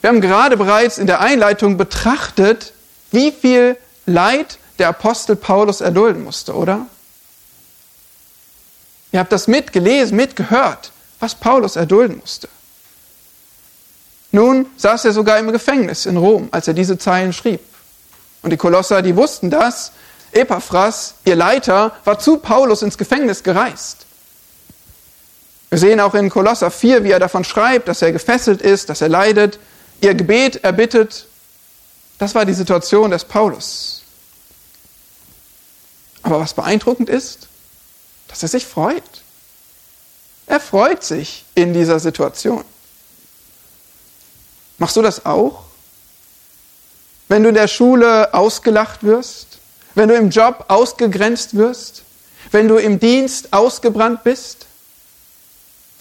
Wir 0.02 0.10
haben 0.10 0.22
gerade 0.22 0.58
bereits 0.58 0.98
in 0.98 1.08
der 1.08 1.20
Einleitung 1.20 1.78
betrachtet, 1.78 2.74
wie 3.12 3.32
viel 3.32 3.78
Leid 4.06 4.60
der 4.80 4.90
Apostel 4.90 5.36
Paulus 5.36 5.82
erdulden 5.82 6.24
musste, 6.24 6.54
oder? 6.54 6.86
Ihr 9.12 9.20
habt 9.20 9.32
das 9.32 9.48
mitgelesen, 9.48 10.16
mitgehört, 10.16 10.92
was 11.20 11.36
Paulus 11.36 11.76
erdulden 11.76 12.20
musste. 12.20 12.48
Nun 14.32 14.68
saß 14.78 15.06
er 15.06 15.14
sogar 15.14 15.40
im 15.40 15.52
Gefängnis 15.52 16.06
in 16.06 16.18
Rom, 16.18 16.50
als 16.52 16.68
er 16.68 16.74
diese 16.74 16.98
Zeilen 16.98 17.34
schrieb. 17.34 17.62
Und 18.44 18.52
die 18.52 18.58
Kolosser, 18.58 19.02
die 19.02 19.16
wussten 19.16 19.50
das. 19.50 19.92
Epaphras, 20.32 21.16
ihr 21.26 21.36
Leiter, 21.36 21.96
war 22.04 22.20
zu 22.20 22.38
Paulus 22.38 22.82
ins 22.82 22.98
Gefängnis 22.98 23.44
gereist. 23.44 24.07
Wir 25.70 25.78
sehen 25.78 26.00
auch 26.00 26.14
in 26.14 26.30
Kolosser 26.30 26.72
4, 26.72 27.04
wie 27.04 27.12
er 27.12 27.20
davon 27.20 27.44
schreibt, 27.44 27.88
dass 27.88 28.02
er 28.02 28.12
gefesselt 28.12 28.62
ist, 28.62 28.90
dass 28.90 29.02
er 29.02 29.10
leidet, 29.10 29.60
ihr 30.00 30.14
Gebet 30.14 30.64
erbittet. 30.64 31.28
Das 32.18 32.36
war 32.36 32.46
die 32.46 32.54
Situation 32.54 33.12
des 33.12 33.26
Paulus. 33.26 34.04
Aber 36.24 36.40
was 36.40 36.54
beeindruckend 36.54 37.10
ist, 37.10 37.48
dass 38.28 38.44
er 38.44 38.50
sich 38.50 38.66
freut. 38.66 39.04
Er 40.46 40.60
freut 40.60 41.04
sich 41.04 41.46
in 41.56 41.74
dieser 41.74 42.00
Situation. 42.00 42.64
Machst 44.78 44.96
du 44.96 45.02
das 45.02 45.26
auch? 45.26 45.64
Wenn 47.28 47.44
du 47.44 47.50
in 47.50 47.56
der 47.56 47.68
Schule 47.68 48.34
ausgelacht 48.34 49.04
wirst, 49.04 49.60
wenn 49.96 50.08
du 50.08 50.16
im 50.16 50.30
Job 50.30 50.66
ausgegrenzt 50.70 51.58
wirst, 51.58 52.04
wenn 52.52 52.68
du 52.68 52.78
im 52.78 53.00
Dienst 53.00 53.52
ausgebrannt 53.52 54.24
bist? 54.24 54.68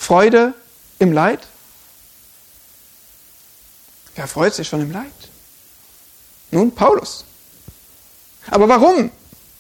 Freude 0.07 0.55
im 1.01 1.13
Leid? 1.13 1.41
Wer 4.15 4.29
freut 4.29 4.55
sich 4.55 4.69
schon 4.69 4.81
im 4.81 4.93
Leid? 4.93 5.11
Nun, 6.53 6.73
Paulus. 6.73 7.25
Aber 8.49 8.69
warum? 8.69 9.11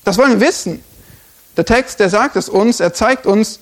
Das 0.04 0.16
wollen 0.18 0.38
wir 0.38 0.46
wissen. 0.46 0.84
Der 1.56 1.64
Text, 1.64 1.98
der 1.98 2.10
sagt 2.10 2.36
es 2.36 2.48
uns, 2.48 2.78
er 2.78 2.94
zeigt 2.94 3.26
uns, 3.26 3.58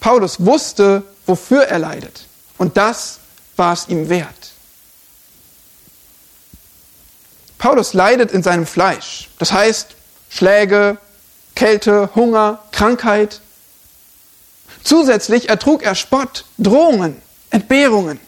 Paulus 0.00 0.40
wusste, 0.40 1.02
wofür 1.26 1.64
er 1.64 1.78
leidet. 1.78 2.24
Und 2.56 2.78
das 2.78 3.18
war 3.56 3.74
es 3.74 3.88
ihm 3.88 4.08
wert. 4.08 4.52
Paulus 7.58 7.92
leidet 7.92 8.32
in 8.32 8.42
seinem 8.42 8.64
Fleisch. 8.64 9.28
Das 9.38 9.52
heißt 9.52 9.94
Schläge, 10.30 10.96
Kälte, 11.54 12.08
Hunger, 12.14 12.64
Krankheit. 12.72 13.42
Zusätzlich 14.88 15.50
ertrug 15.50 15.82
er 15.82 15.94
Spott, 15.94 16.46
Drohungen, 16.56 17.20
Entbehrungen 17.50 18.18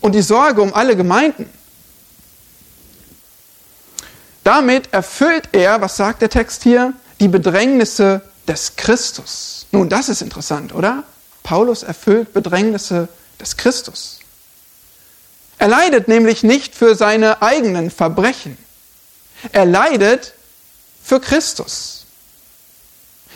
und 0.00 0.10
die 0.16 0.22
Sorge 0.22 0.60
um 0.60 0.74
alle 0.74 0.96
Gemeinden. 0.96 1.48
Damit 4.42 4.92
erfüllt 4.92 5.50
er, 5.52 5.80
was 5.80 5.96
sagt 5.96 6.20
der 6.20 6.30
Text 6.30 6.64
hier, 6.64 6.94
die 7.20 7.28
Bedrängnisse 7.28 8.22
des 8.48 8.74
Christus. 8.74 9.66
Nun, 9.70 9.88
das 9.88 10.08
ist 10.08 10.20
interessant, 10.20 10.74
oder? 10.74 11.04
Paulus 11.44 11.84
erfüllt 11.84 12.32
Bedrängnisse 12.32 13.06
des 13.38 13.56
Christus. 13.56 14.18
Er 15.58 15.68
leidet 15.68 16.08
nämlich 16.08 16.42
nicht 16.42 16.74
für 16.74 16.96
seine 16.96 17.40
eigenen 17.40 17.92
Verbrechen. 17.92 18.58
Er 19.52 19.64
leidet 19.64 20.34
für 21.04 21.20
Christus. 21.20 22.06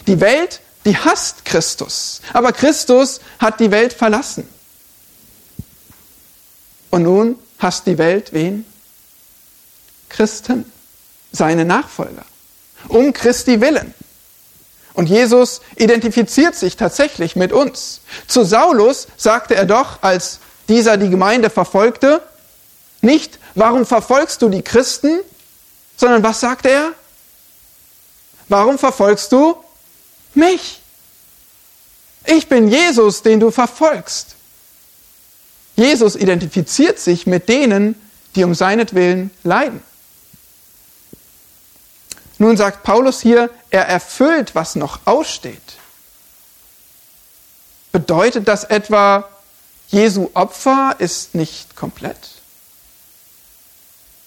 Die 0.09 0.19
Welt, 0.19 0.61
die 0.88 0.97
hasst 0.97 1.45
Christus. 1.45 2.23
Aber 2.33 2.50
Christus 2.50 3.21
hat 3.38 3.61
die 3.61 3.71
Welt 3.71 3.92
verlassen. 3.92 4.49
Und 6.90 7.02
nun 7.02 7.38
hasst 7.59 7.87
die 7.87 7.99
Welt 7.99 8.33
wen? 8.33 8.64
Christen, 10.09 10.64
seine 11.30 11.66
Nachfolger. 11.66 12.25
Um 12.88 13.12
Christi 13.12 13.61
willen. 13.61 13.92
Und 14.95 15.11
Jesus 15.11 15.61
identifiziert 15.76 16.54
sich 16.54 16.78
tatsächlich 16.78 17.37
mit 17.37 17.52
uns. 17.52 18.00
Zu 18.26 18.45
Saulus 18.45 19.09
sagte 19.18 19.57
er 19.57 19.66
doch, 19.66 20.02
als 20.02 20.38
dieser 20.71 20.97
die 20.97 21.11
Gemeinde 21.11 21.50
verfolgte, 21.50 22.23
nicht, 23.02 23.38
warum 23.54 23.85
verfolgst 23.85 24.40
du 24.40 24.49
die 24.49 24.62
Christen, 24.62 25.21
sondern 25.99 26.23
was 26.23 26.40
sagte 26.40 26.71
er? 26.71 26.92
Warum 28.49 28.78
verfolgst 28.78 29.30
du 29.33 29.62
mich? 30.35 30.80
Ich 32.26 32.49
bin 32.49 32.68
Jesus, 32.68 33.23
den 33.23 33.40
du 33.40 33.50
verfolgst. 33.50 34.35
Jesus 35.76 36.16
identifiziert 36.16 36.99
sich 36.99 37.26
mit 37.26 37.49
denen, 37.49 37.94
die 38.35 38.44
um 38.44 38.54
seinetwillen 38.54 39.30
leiden. 39.44 39.82
Nun 42.38 42.56
sagt 42.56 42.82
Paulus 42.82 43.20
hier, 43.20 43.50
er 43.70 43.87
erfüllt, 43.87 44.54
was 44.54 44.76
noch 44.76 45.00
aussteht. 45.06 45.76
Bedeutet 47.92 48.47
das 48.47 48.64
etwa, 48.64 49.28
Jesu 49.88 50.30
Opfer 50.35 50.97
ist 50.99 51.35
nicht 51.35 51.75
komplett? 51.75 52.18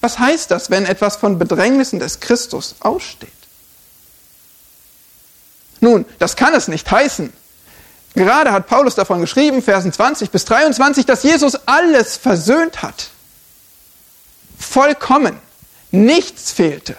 Was 0.01 0.17
heißt 0.17 0.49
das, 0.49 0.71
wenn 0.71 0.85
etwas 0.85 1.15
von 1.15 1.37
Bedrängnissen 1.37 1.99
des 1.99 2.19
Christus 2.19 2.75
aussteht? 2.79 3.29
Nun, 5.81 6.05
das 6.19 6.35
kann 6.35 6.53
es 6.53 6.67
nicht 6.67 6.89
heißen. 6.89 7.33
Gerade 8.13 8.51
hat 8.51 8.67
Paulus 8.67 8.95
davon 8.95 9.21
geschrieben, 9.21 9.61
Versen 9.61 9.91
20 9.91 10.31
bis 10.31 10.45
23, 10.45 11.05
dass 11.05 11.23
Jesus 11.23 11.55
alles 11.65 12.17
versöhnt 12.17 12.81
hat. 12.81 13.09
Vollkommen. 14.59 15.37
Nichts 15.91 16.51
fehlte. 16.51 16.95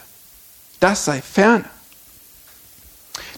Das 0.80 1.04
sei 1.04 1.22
ferne. 1.22 1.64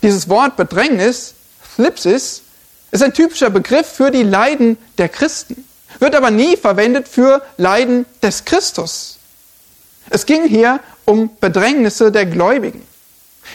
Dieses 0.02 0.28
Wort 0.28 0.56
Bedrängnis, 0.56 1.34
Flipsis, 1.74 2.42
ist 2.90 3.02
ein 3.02 3.12
typischer 3.12 3.50
Begriff 3.50 3.86
für 3.88 4.10
die 4.10 4.22
Leiden 4.22 4.78
der 4.98 5.08
Christen, 5.08 5.68
wird 5.98 6.14
aber 6.14 6.30
nie 6.30 6.56
verwendet 6.56 7.08
für 7.08 7.42
Leiden 7.56 8.06
des 8.22 8.44
Christus. 8.44 9.18
Es 10.10 10.26
ging 10.26 10.46
hier 10.46 10.80
um 11.04 11.30
Bedrängnisse 11.40 12.12
der 12.12 12.26
Gläubigen. 12.26 12.86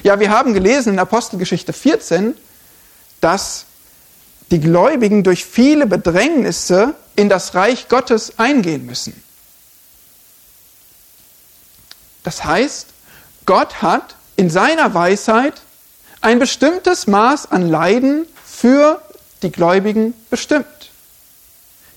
Ja, 0.03 0.19
wir 0.19 0.29
haben 0.29 0.53
gelesen 0.53 0.93
in 0.93 0.99
Apostelgeschichte 0.99 1.73
14, 1.73 2.35
dass 3.21 3.65
die 4.51 4.59
Gläubigen 4.59 5.23
durch 5.23 5.45
viele 5.45 5.85
Bedrängnisse 5.85 6.95
in 7.15 7.29
das 7.29 7.53
Reich 7.55 7.87
Gottes 7.87 8.39
eingehen 8.39 8.85
müssen. 8.85 9.23
Das 12.23 12.45
heißt, 12.45 12.87
Gott 13.45 13.81
hat 13.81 14.15
in 14.35 14.49
seiner 14.49 14.93
Weisheit 14.93 15.61
ein 16.21 16.39
bestimmtes 16.39 17.07
Maß 17.07 17.51
an 17.51 17.69
Leiden 17.69 18.25
für 18.45 19.01
die 19.41 19.51
Gläubigen 19.51 20.13
bestimmt. 20.29 20.91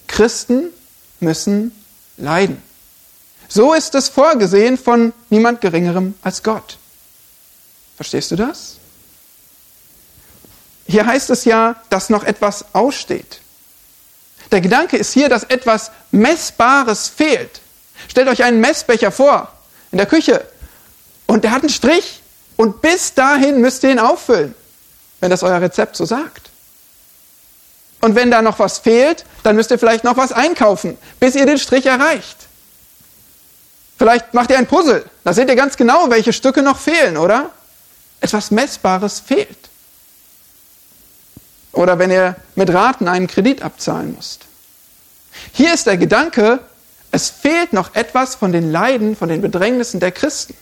Christen 0.06 0.66
müssen 1.20 1.72
leiden. 2.16 2.62
So 3.48 3.74
ist 3.74 3.94
es 3.94 4.08
vorgesehen 4.08 4.78
von 4.78 5.12
niemand 5.30 5.60
Geringerem 5.60 6.14
als 6.22 6.42
Gott. 6.42 6.78
Verstehst 8.02 8.32
du 8.32 8.34
das? 8.34 8.78
Hier 10.88 11.06
heißt 11.06 11.30
es 11.30 11.44
ja, 11.44 11.76
dass 11.88 12.10
noch 12.10 12.24
etwas 12.24 12.64
aussteht. 12.72 13.38
Der 14.50 14.60
Gedanke 14.60 14.96
ist 14.96 15.12
hier, 15.12 15.28
dass 15.28 15.44
etwas 15.44 15.92
Messbares 16.10 17.06
fehlt. 17.06 17.60
Stellt 18.08 18.26
euch 18.26 18.42
einen 18.42 18.58
Messbecher 18.58 19.12
vor 19.12 19.52
in 19.92 19.98
der 19.98 20.08
Küche 20.08 20.44
und 21.28 21.44
der 21.44 21.52
hat 21.52 21.62
einen 21.62 21.70
Strich 21.70 22.22
und 22.56 22.82
bis 22.82 23.14
dahin 23.14 23.60
müsst 23.60 23.84
ihr 23.84 23.92
ihn 23.92 24.00
auffüllen, 24.00 24.56
wenn 25.20 25.30
das 25.30 25.44
euer 25.44 25.60
Rezept 25.60 25.94
so 25.94 26.04
sagt. 26.04 26.50
Und 28.00 28.16
wenn 28.16 28.32
da 28.32 28.42
noch 28.42 28.58
was 28.58 28.78
fehlt, 28.78 29.24
dann 29.44 29.54
müsst 29.54 29.70
ihr 29.70 29.78
vielleicht 29.78 30.02
noch 30.02 30.16
was 30.16 30.32
einkaufen, 30.32 30.98
bis 31.20 31.36
ihr 31.36 31.46
den 31.46 31.58
Strich 31.58 31.86
erreicht. 31.86 32.48
Vielleicht 33.96 34.34
macht 34.34 34.50
ihr 34.50 34.58
ein 34.58 34.66
Puzzle, 34.66 35.08
da 35.22 35.32
seht 35.32 35.48
ihr 35.48 35.54
ganz 35.54 35.76
genau, 35.76 36.10
welche 36.10 36.32
Stücke 36.32 36.62
noch 36.62 36.80
fehlen, 36.80 37.16
oder? 37.16 37.50
Etwas 38.22 38.50
Messbares 38.50 39.20
fehlt. 39.20 39.68
oder 41.72 41.98
wenn 41.98 42.10
ihr 42.10 42.36
mit 42.54 42.72
Raten 42.72 43.08
einen 43.08 43.26
Kredit 43.26 43.62
abzahlen 43.62 44.14
müsst. 44.14 44.46
Hier 45.52 45.72
ist 45.72 45.86
der 45.86 45.96
Gedanke, 45.96 46.60
es 47.10 47.30
fehlt 47.30 47.72
noch 47.72 47.94
etwas 47.94 48.34
von 48.34 48.52
den 48.52 48.70
Leiden, 48.70 49.16
von 49.16 49.28
den 49.28 49.40
Bedrängnissen 49.40 49.98
der 49.98 50.12
Christen. 50.12 50.54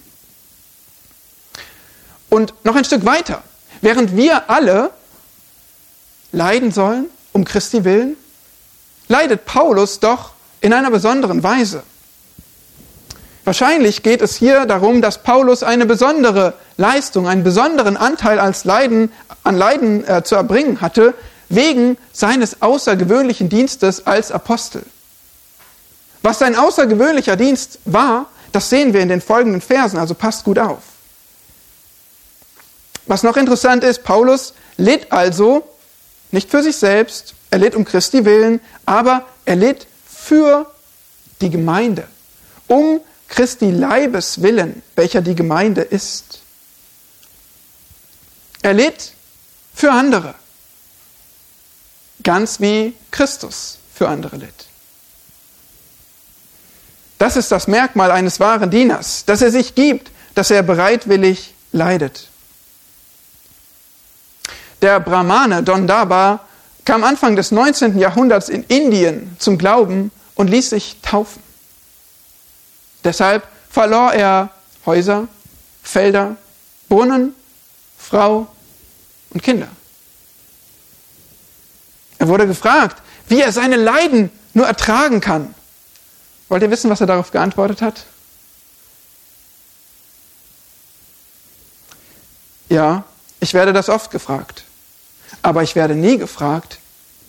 Und 2.29 2.55
noch 2.64 2.76
ein 2.76 2.85
Stück 2.85 3.05
weiter. 3.05 3.43
Während 3.81 4.17
wir 4.17 4.49
alle 4.50 4.90
leiden 6.33 6.71
sollen, 6.71 7.07
um 7.33 7.45
Christi 7.45 7.85
willen, 7.85 8.17
leidet 9.09 9.45
Paulus 9.45 9.99
doch 9.99 10.33
in 10.61 10.73
einer 10.73 10.90
besonderen 10.90 11.43
Weise. 11.43 11.83
Wahrscheinlich 13.45 14.03
geht 14.03 14.21
es 14.21 14.37
hier 14.37 14.67
darum, 14.67 15.01
dass 15.01 15.23
Paulus 15.23 15.63
eine 15.63 15.87
besondere 15.87 16.55
Leistung, 16.77 17.27
einen 17.27 17.43
besonderen 17.43 17.97
Anteil 17.97 18.39
als 18.39 18.65
Leiden, 18.65 19.11
an 19.45 19.57
Leiden 19.57 20.07
äh, 20.07 20.23
zu 20.23 20.35
erbringen 20.35 20.81
hatte, 20.81 21.15
wegen 21.49 21.97
seines 22.13 22.63
außergewöhnlichen 22.63 23.49
Dienstes 23.49 24.07
als 24.07 24.31
Apostel. 24.31 24.83
Was 26.23 26.39
sein 26.39 26.55
außergewöhnlicher 26.55 27.37
Dienst 27.37 27.79
war, 27.87 28.27
das 28.53 28.69
sehen 28.69 28.93
wir 28.93 29.01
in 29.01 29.09
den 29.09 29.21
folgenden 29.21 29.61
Versen, 29.61 29.99
also 29.99 30.15
passt 30.15 30.45
gut 30.45 30.59
auf. 30.59 30.83
Was 33.07 33.23
noch 33.23 33.37
interessant 33.37 33.83
ist, 33.83 34.05
Paulus 34.05 34.55
litt 34.77 35.11
also 35.11 35.67
nicht 36.31 36.51
für 36.51 36.63
sich 36.63 36.77
selbst, 36.77 37.35
er 37.51 37.59
litt 37.59 37.75
um 37.75 37.85
Christi 37.85 38.25
willen, 38.25 38.61
aber 38.87 39.25
er 39.45 39.57
litt 39.57 39.87
für 40.07 40.71
die 41.41 41.51
Gemeinde, 41.51 42.07
um 42.69 43.01
Christi 43.31 43.71
Leibes 43.71 44.43
willen, 44.43 44.83
welcher 44.97 45.23
die 45.23 45.35
Gemeinde 45.35 45.81
ist. 45.81 46.41
Er 48.61 48.75
litt 48.75 49.13
für 49.75 49.91
andere, 49.91 50.35
ganz 52.23 52.61
wie 52.61 52.95
Christus 53.11 53.79
für 53.95 54.09
andere 54.09 54.37
litt. 54.37 54.67
Das 57.19 57.37
ist 57.37 57.51
das 57.53 57.67
Merkmal 57.67 58.11
eines 58.11 58.41
wahren 58.41 58.71
Dieners, 58.71 59.25
dass 59.25 59.43
er 59.43 59.51
sich 59.51 59.75
gibt, 59.75 60.11
dass 60.35 60.51
er 60.51 60.63
bereitwillig 60.63 61.55
leidet. 61.73 62.29
Der 64.83 65.01
Brahmane 65.01 65.63
Don 65.63 65.87
Daba 65.87 66.41
kam 66.85 67.05
Anfang 67.05 67.37
des 67.37 67.53
19. 67.53 67.99
Jahrhunderts 67.99 68.49
in 68.49 68.65
Indien 68.65 69.37
zum 69.39 69.59
Glauben 69.59 70.11
und 70.35 70.49
ließ 70.49 70.71
sich 70.71 70.97
taufen. 71.03 71.43
Deshalb 73.04 73.47
verlor 73.69 74.12
er 74.12 74.50
Häuser, 74.87 75.28
Felder, 75.83 76.37
Brunnen, 76.88 77.35
Frau 77.99 78.47
und 79.30 79.42
Kinder. 79.42 79.69
Er 82.19 82.28
wurde 82.28 82.47
gefragt, 82.47 83.02
wie 83.28 83.40
er 83.40 83.52
seine 83.52 83.76
Leiden 83.76 84.30
nur 84.52 84.66
ertragen 84.66 85.21
kann. 85.21 85.54
Wollt 86.49 86.62
ihr 86.62 86.71
wissen, 86.71 86.90
was 86.90 87.00
er 87.00 87.07
darauf 87.07 87.30
geantwortet 87.30 87.80
hat? 87.80 88.04
Ja, 92.69 93.04
ich 93.40 93.54
werde 93.54 93.73
das 93.73 93.88
oft 93.88 94.11
gefragt. 94.11 94.64
Aber 95.42 95.62
ich 95.62 95.76
werde 95.76 95.95
nie 95.95 96.19
gefragt, 96.19 96.78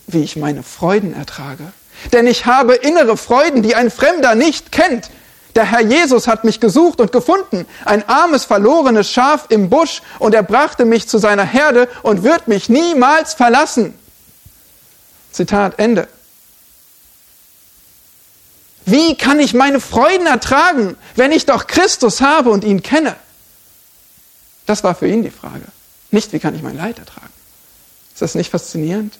wie 0.07 0.23
ich 0.23 0.35
meine 0.35 0.63
Freuden 0.63 1.13
ertrage. 1.13 1.71
Denn 2.11 2.27
ich 2.27 2.45
habe 2.45 2.75
innere 2.75 3.15
Freuden, 3.15 3.61
die 3.61 3.75
ein 3.75 3.91
Fremder 3.91 4.35
nicht 4.35 4.71
kennt. 4.71 5.09
Der 5.55 5.65
Herr 5.65 5.81
Jesus 5.81 6.27
hat 6.27 6.43
mich 6.43 6.60
gesucht 6.60 7.01
und 7.01 7.12
gefunden, 7.12 7.65
ein 7.86 8.08
armes, 8.08 8.46
verlorenes 8.46 9.12
Schaf 9.12 9.46
im 9.50 9.70
Busch, 9.70 10.01
und 10.20 10.34
er 10.34 10.43
brachte 10.43 10.86
mich 10.86 11.08
zu 11.08 11.17
seiner 11.17 11.43
Herde 11.43 11.89
und 12.03 12.24
wird 12.24 12.48
mich 12.48 12.70
niemals 12.70 13.34
verlassen. 13.34 13.93
Zitat 15.31 15.79
Ende. 15.79 16.08
Wie 18.86 19.15
kann 19.15 19.39
ich 19.39 19.54
meine 19.54 19.80
Freuden 19.80 20.25
ertragen, 20.25 20.97
wenn 21.15 21.32
ich 21.32 21.45
doch 21.45 21.67
Christus 21.67 22.21
habe 22.21 22.49
und 22.49 22.63
ihn 22.63 22.82
kenne? 22.82 23.15
Das 24.65 24.84
war 24.84 24.95
für 24.95 25.08
ihn 25.08 25.23
die 25.23 25.32
Frage. 25.32 25.65
Nicht, 26.12 26.34
wie 26.34 26.39
kann 26.39 26.56
ich 26.56 26.62
mein 26.62 26.78
Leid 26.78 26.99
ertragen? 26.99 27.32
Ist 28.13 28.21
das 28.21 28.36
nicht 28.36 28.52
faszinierend? 28.52 29.17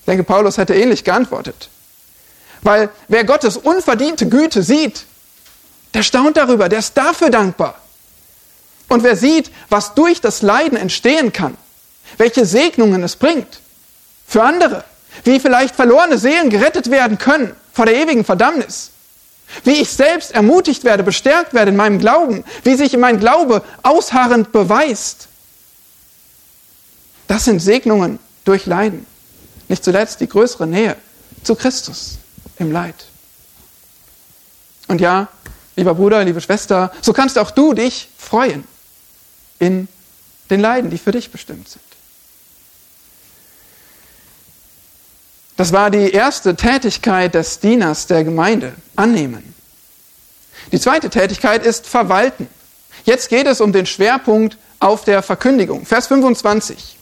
Ich 0.00 0.06
denke, 0.06 0.24
Paulus 0.24 0.56
hätte 0.56 0.74
ähnlich 0.74 1.04
geantwortet. 1.04 1.68
Weil 2.62 2.90
wer 3.08 3.24
Gottes 3.24 3.56
unverdiente 3.56 4.28
Güte 4.28 4.62
sieht, 4.62 5.04
der 5.94 6.02
staunt 6.02 6.36
darüber, 6.36 6.68
der 6.68 6.80
ist 6.80 6.96
dafür 6.96 7.30
dankbar. 7.30 7.80
Und 8.88 9.02
wer 9.02 9.16
sieht, 9.16 9.50
was 9.68 9.94
durch 9.94 10.20
das 10.20 10.42
Leiden 10.42 10.78
entstehen 10.78 11.32
kann, 11.32 11.56
welche 12.16 12.46
Segnungen 12.46 13.02
es 13.02 13.16
bringt 13.16 13.60
für 14.26 14.42
andere, 14.42 14.84
wie 15.24 15.40
vielleicht 15.40 15.74
verlorene 15.74 16.18
Seelen 16.18 16.50
gerettet 16.50 16.90
werden 16.90 17.18
können 17.18 17.54
vor 17.72 17.86
der 17.86 17.96
ewigen 17.96 18.24
Verdammnis, 18.24 18.90
wie 19.64 19.72
ich 19.72 19.90
selbst 19.90 20.32
ermutigt 20.32 20.84
werde, 20.84 21.02
bestärkt 21.02 21.54
werde 21.54 21.70
in 21.70 21.76
meinem 21.76 21.98
Glauben, 21.98 22.44
wie 22.64 22.74
sich 22.74 22.96
mein 22.96 23.18
Glaube 23.18 23.62
ausharrend 23.82 24.52
beweist. 24.52 25.28
Das 27.26 27.44
sind 27.44 27.60
Segnungen 27.60 28.18
durch 28.44 28.66
Leiden. 28.66 29.06
Nicht 29.68 29.84
zuletzt 29.84 30.20
die 30.20 30.28
größere 30.28 30.66
Nähe 30.66 30.96
zu 31.44 31.54
Christus 31.54 32.18
im 32.58 32.72
Leid. 32.72 33.06
Und 34.86 35.00
ja, 35.00 35.28
lieber 35.78 35.94
Bruder, 35.94 36.24
liebe 36.24 36.40
Schwester, 36.40 36.92
so 37.00 37.12
kannst 37.12 37.38
auch 37.38 37.50
du 37.50 37.72
dich 37.72 38.10
freuen 38.18 38.64
in 39.58 39.88
den 40.50 40.60
Leiden, 40.60 40.90
die 40.90 40.98
für 40.98 41.12
dich 41.12 41.30
bestimmt 41.30 41.68
sind. 41.68 41.82
Das 45.56 45.72
war 45.72 45.90
die 45.90 46.10
erste 46.10 46.54
Tätigkeit 46.54 47.34
des 47.34 47.58
Dieners 47.58 48.06
der 48.06 48.22
Gemeinde, 48.22 48.74
annehmen. 48.94 49.54
Die 50.70 50.78
zweite 50.78 51.10
Tätigkeit 51.10 51.64
ist 51.64 51.86
verwalten. 51.86 52.48
Jetzt 53.04 53.28
geht 53.28 53.46
es 53.46 53.60
um 53.60 53.72
den 53.72 53.86
Schwerpunkt 53.86 54.58
auf 54.78 55.04
der 55.04 55.22
Verkündigung. 55.22 55.86
Vers 55.86 56.06
25 56.08 56.98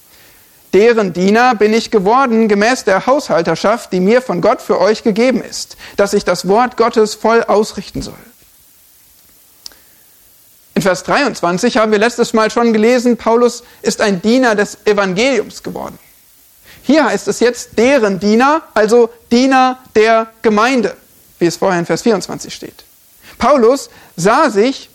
deren 0.72 1.14
Diener 1.14 1.54
bin 1.54 1.72
ich 1.72 1.90
geworden 1.90 2.48
gemäß 2.48 2.84
der 2.84 3.06
Haushalterschaft, 3.06 3.92
die 3.92 4.00
mir 4.00 4.20
von 4.20 4.42
Gott 4.42 4.60
für 4.60 4.78
euch 4.78 5.02
gegeben 5.02 5.42
ist, 5.42 5.76
dass 5.96 6.12
ich 6.12 6.24
das 6.24 6.48
Wort 6.48 6.76
Gottes 6.76 7.14
voll 7.14 7.42
ausrichten 7.42 8.02
soll. 8.02 8.14
Vers 10.86 11.02
23 11.02 11.78
haben 11.78 11.90
wir 11.90 11.98
letztes 11.98 12.32
Mal 12.32 12.48
schon 12.48 12.72
gelesen, 12.72 13.16
Paulus 13.16 13.64
ist 13.82 14.00
ein 14.00 14.22
Diener 14.22 14.54
des 14.54 14.78
Evangeliums 14.84 15.64
geworden. 15.64 15.98
Hier 16.84 17.06
heißt 17.06 17.26
es 17.26 17.40
jetzt 17.40 17.70
deren 17.76 18.20
Diener, 18.20 18.62
also 18.72 19.10
Diener 19.32 19.80
der 19.96 20.28
Gemeinde, 20.42 20.96
wie 21.40 21.46
es 21.46 21.56
vorher 21.56 21.80
in 21.80 21.86
Vers 21.86 22.02
24 22.02 22.54
steht. 22.54 22.84
Paulus 23.36 23.90
sah 24.14 24.48
sich 24.48 24.88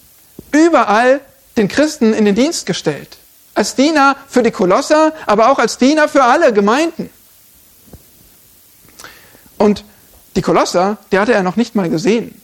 überall 0.53 1.19
den 1.57 1.67
Christen 1.67 2.13
in 2.13 2.23
den 2.23 2.35
Dienst 2.35 2.65
gestellt. 2.65 3.17
Als 3.53 3.75
Diener 3.75 4.15
für 4.29 4.43
die 4.43 4.51
Kolosser, 4.51 5.11
aber 5.25 5.51
auch 5.51 5.59
als 5.59 5.77
Diener 5.77 6.07
für 6.07 6.23
alle 6.23 6.53
Gemeinden. 6.53 7.09
Und 9.57 9.83
die 10.37 10.41
Kolosser, 10.41 10.99
die 11.11 11.19
hatte 11.19 11.33
er 11.33 11.43
noch 11.43 11.57
nicht 11.57 11.75
mal 11.75 11.89
gesehen. 11.89 12.41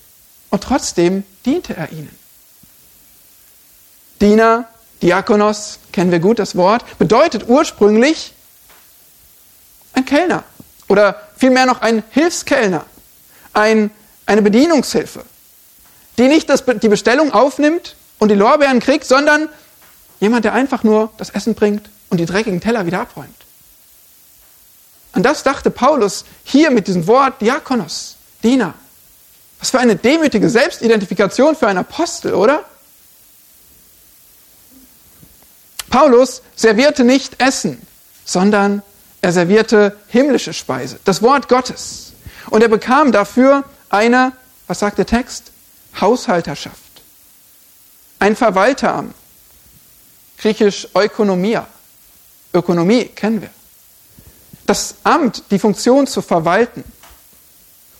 Und 0.49 0.65
trotzdem 0.65 1.23
diente 1.45 1.77
er 1.77 1.93
ihnen. 1.93 2.26
Diener, 4.21 4.65
Diakonos, 5.01 5.79
kennen 5.91 6.11
wir 6.11 6.19
gut 6.19 6.39
das 6.39 6.55
Wort, 6.55 6.83
bedeutet 6.97 7.47
ursprünglich 7.47 8.33
ein 9.93 10.05
Kellner 10.05 10.43
oder 10.87 11.21
vielmehr 11.37 11.65
noch 11.65 11.81
ein 11.81 12.03
Hilfskellner, 12.11 12.85
ein, 13.53 13.91
eine 14.25 14.41
Bedienungshilfe, 14.41 15.23
die 16.17 16.27
nicht 16.27 16.49
das, 16.49 16.63
die 16.65 16.89
Bestellung 16.89 17.33
aufnimmt 17.33 17.95
und 18.19 18.29
die 18.29 18.35
Lorbeeren 18.35 18.79
kriegt, 18.79 19.05
sondern 19.05 19.49
Jemand, 20.19 20.45
der 20.45 20.53
einfach 20.53 20.83
nur 20.83 21.11
das 21.17 21.29
Essen 21.29 21.55
bringt 21.55 21.89
und 22.09 22.17
die 22.17 22.25
dreckigen 22.25 22.61
Teller 22.61 22.85
wieder 22.85 23.01
abräumt. 23.01 23.35
An 25.13 25.23
das 25.23 25.43
dachte 25.43 25.69
Paulus 25.69 26.25
hier 26.43 26.71
mit 26.71 26.87
diesem 26.87 27.07
Wort 27.07 27.41
Diakonos, 27.41 28.15
Diener. 28.43 28.73
Was 29.59 29.71
für 29.71 29.79
eine 29.79 29.95
demütige 29.95 30.49
Selbstidentifikation 30.49 31.55
für 31.55 31.67
einen 31.67 31.79
Apostel, 31.79 32.33
oder? 32.33 32.63
Paulus 35.97 36.43
servierte 36.55 37.03
nicht 37.03 37.41
Essen, 37.41 37.81
sondern 38.23 38.83
er 39.23 39.33
servierte 39.33 39.97
himmlische 40.09 40.53
Speise, 40.53 40.99
das 41.05 41.23
Wort 41.23 41.49
Gottes. 41.49 42.13
Und 42.51 42.61
er 42.61 42.67
bekam 42.67 43.11
dafür 43.11 43.63
eine, 43.89 44.31
was 44.67 44.77
sagt 44.77 44.99
der 44.99 45.07
Text? 45.07 45.45
Haushalterschaft, 45.99 46.77
ein 48.19 48.35
Verwalteramt 48.35 49.15
griechisch 50.37 50.87
Ökonomia. 50.93 51.65
Ökonomie 52.53 53.05
kennen 53.05 53.41
wir. 53.41 53.49
Das 54.67 54.97
Amt, 55.03 55.45
die 55.49 55.57
Funktion 55.57 56.05
zu 56.05 56.21
verwalten. 56.21 56.83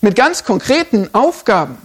Mit 0.02 0.14
ganz 0.14 0.44
konkreten 0.44 1.12
Aufgaben. 1.12 1.78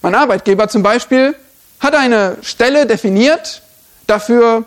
Mein 0.00 0.14
Arbeitgeber 0.14 0.68
zum 0.68 0.84
Beispiel 0.84 1.34
hat 1.80 1.94
eine 1.94 2.36
Stelle 2.42 2.86
definiert, 2.86 3.62
dafür 4.06 4.64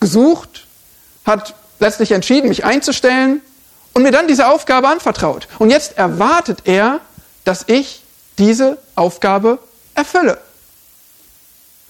gesucht, 0.00 0.66
hat 1.24 1.54
letztlich 1.78 2.12
entschieden, 2.12 2.48
mich 2.48 2.64
einzustellen 2.64 3.42
und 3.92 4.02
mir 4.02 4.12
dann 4.12 4.28
diese 4.28 4.48
Aufgabe 4.48 4.88
anvertraut. 4.88 5.48
Und 5.58 5.70
jetzt 5.70 5.96
erwartet 5.96 6.60
er, 6.64 7.00
dass 7.44 7.64
ich 7.66 8.02
diese 8.38 8.78
Aufgabe 8.94 9.58
erfülle. 9.94 10.38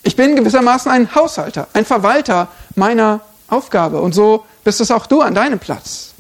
Ich 0.02 0.14
bin 0.14 0.36
gewissermaßen 0.36 0.90
ein 0.90 1.14
Haushalter, 1.14 1.66
ein 1.72 1.84
Verwalter 1.84 2.48
meiner 2.76 3.20
Aufgabe. 3.48 4.00
Und 4.00 4.14
so 4.14 4.46
bist 4.62 4.80
es 4.80 4.90
auch 4.90 5.06
du 5.06 5.20
an 5.20 5.34
deinem 5.34 5.58
Platz. 5.58 6.12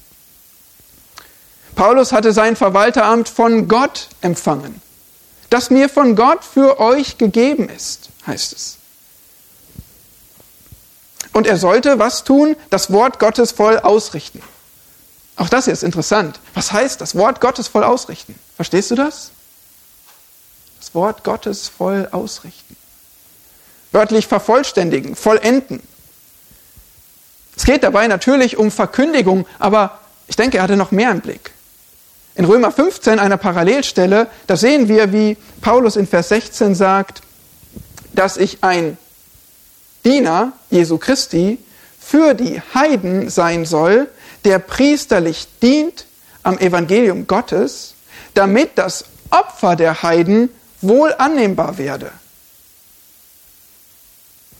Paulus 1.76 2.12
hatte 2.12 2.32
sein 2.32 2.56
Verwalteramt 2.56 3.28
von 3.28 3.68
Gott 3.68 4.08
empfangen, 4.22 4.80
das 5.50 5.70
mir 5.70 5.88
von 5.88 6.16
Gott 6.16 6.44
für 6.44 6.80
euch 6.80 7.18
gegeben 7.18 7.68
ist, 7.68 8.10
heißt 8.26 8.52
es. 8.52 8.76
Und 11.32 11.46
er 11.46 11.58
sollte 11.58 11.98
was 11.98 12.24
tun? 12.24 12.56
Das 12.70 12.90
Wort 12.92 13.18
Gottes 13.18 13.52
voll 13.52 13.78
ausrichten. 13.78 14.40
Auch 15.36 15.50
das 15.50 15.66
hier 15.66 15.74
ist 15.74 15.82
interessant. 15.82 16.40
Was 16.54 16.72
heißt 16.72 17.00
das 17.00 17.14
Wort 17.14 17.40
Gottes 17.40 17.68
voll 17.68 17.84
ausrichten? 17.84 18.38
Verstehst 18.56 18.90
du 18.90 18.94
das? 18.94 19.30
Das 20.80 20.94
Wort 20.94 21.24
Gottes 21.24 21.68
voll 21.68 22.08
ausrichten. 22.10 22.74
Wörtlich 23.92 24.26
vervollständigen, 24.26 25.14
vollenden. 25.14 25.82
Es 27.54 27.64
geht 27.64 27.82
dabei 27.82 28.06
natürlich 28.06 28.56
um 28.56 28.70
Verkündigung, 28.70 29.46
aber 29.58 30.00
ich 30.28 30.36
denke, 30.36 30.58
er 30.58 30.62
hatte 30.62 30.76
noch 30.76 30.90
mehr 30.90 31.10
im 31.10 31.20
Blick. 31.20 31.52
In 32.36 32.44
Römer 32.44 32.70
15, 32.70 33.18
einer 33.18 33.38
Parallelstelle, 33.38 34.26
da 34.46 34.56
sehen 34.56 34.88
wir, 34.88 35.10
wie 35.12 35.38
Paulus 35.62 35.96
in 35.96 36.06
Vers 36.06 36.28
16 36.28 36.74
sagt, 36.74 37.22
dass 38.12 38.36
ich 38.36 38.58
ein 38.60 38.98
Diener 40.04 40.52
Jesu 40.70 40.98
Christi 40.98 41.58
für 41.98 42.34
die 42.34 42.60
Heiden 42.74 43.30
sein 43.30 43.64
soll, 43.64 44.08
der 44.44 44.58
priesterlich 44.58 45.48
dient 45.62 46.04
am 46.42 46.58
Evangelium 46.58 47.26
Gottes, 47.26 47.94
damit 48.34 48.76
das 48.76 49.06
Opfer 49.30 49.74
der 49.74 50.02
Heiden 50.02 50.50
wohl 50.82 51.14
annehmbar 51.16 51.78
werde. 51.78 52.12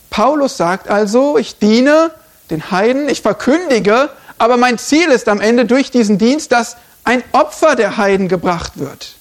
Paulus 0.09 0.57
sagt 0.57 0.89
also, 0.89 1.37
ich 1.37 1.59
diene 1.59 2.09
den 2.49 2.71
Heiden, 2.71 3.07
ich 3.07 3.21
verkündige, 3.21 4.09
aber 4.39 4.57
mein 4.57 4.79
Ziel 4.79 5.09
ist 5.09 5.29
am 5.29 5.41
Ende 5.41 5.65
durch 5.65 5.91
diesen 5.91 6.17
Dienst, 6.17 6.51
dass 6.51 6.75
ein 7.07 7.23
Opfer 7.31 7.77
der 7.77 7.95
Heiden 7.95 8.27
gebracht 8.27 8.73
wird. 8.75 9.15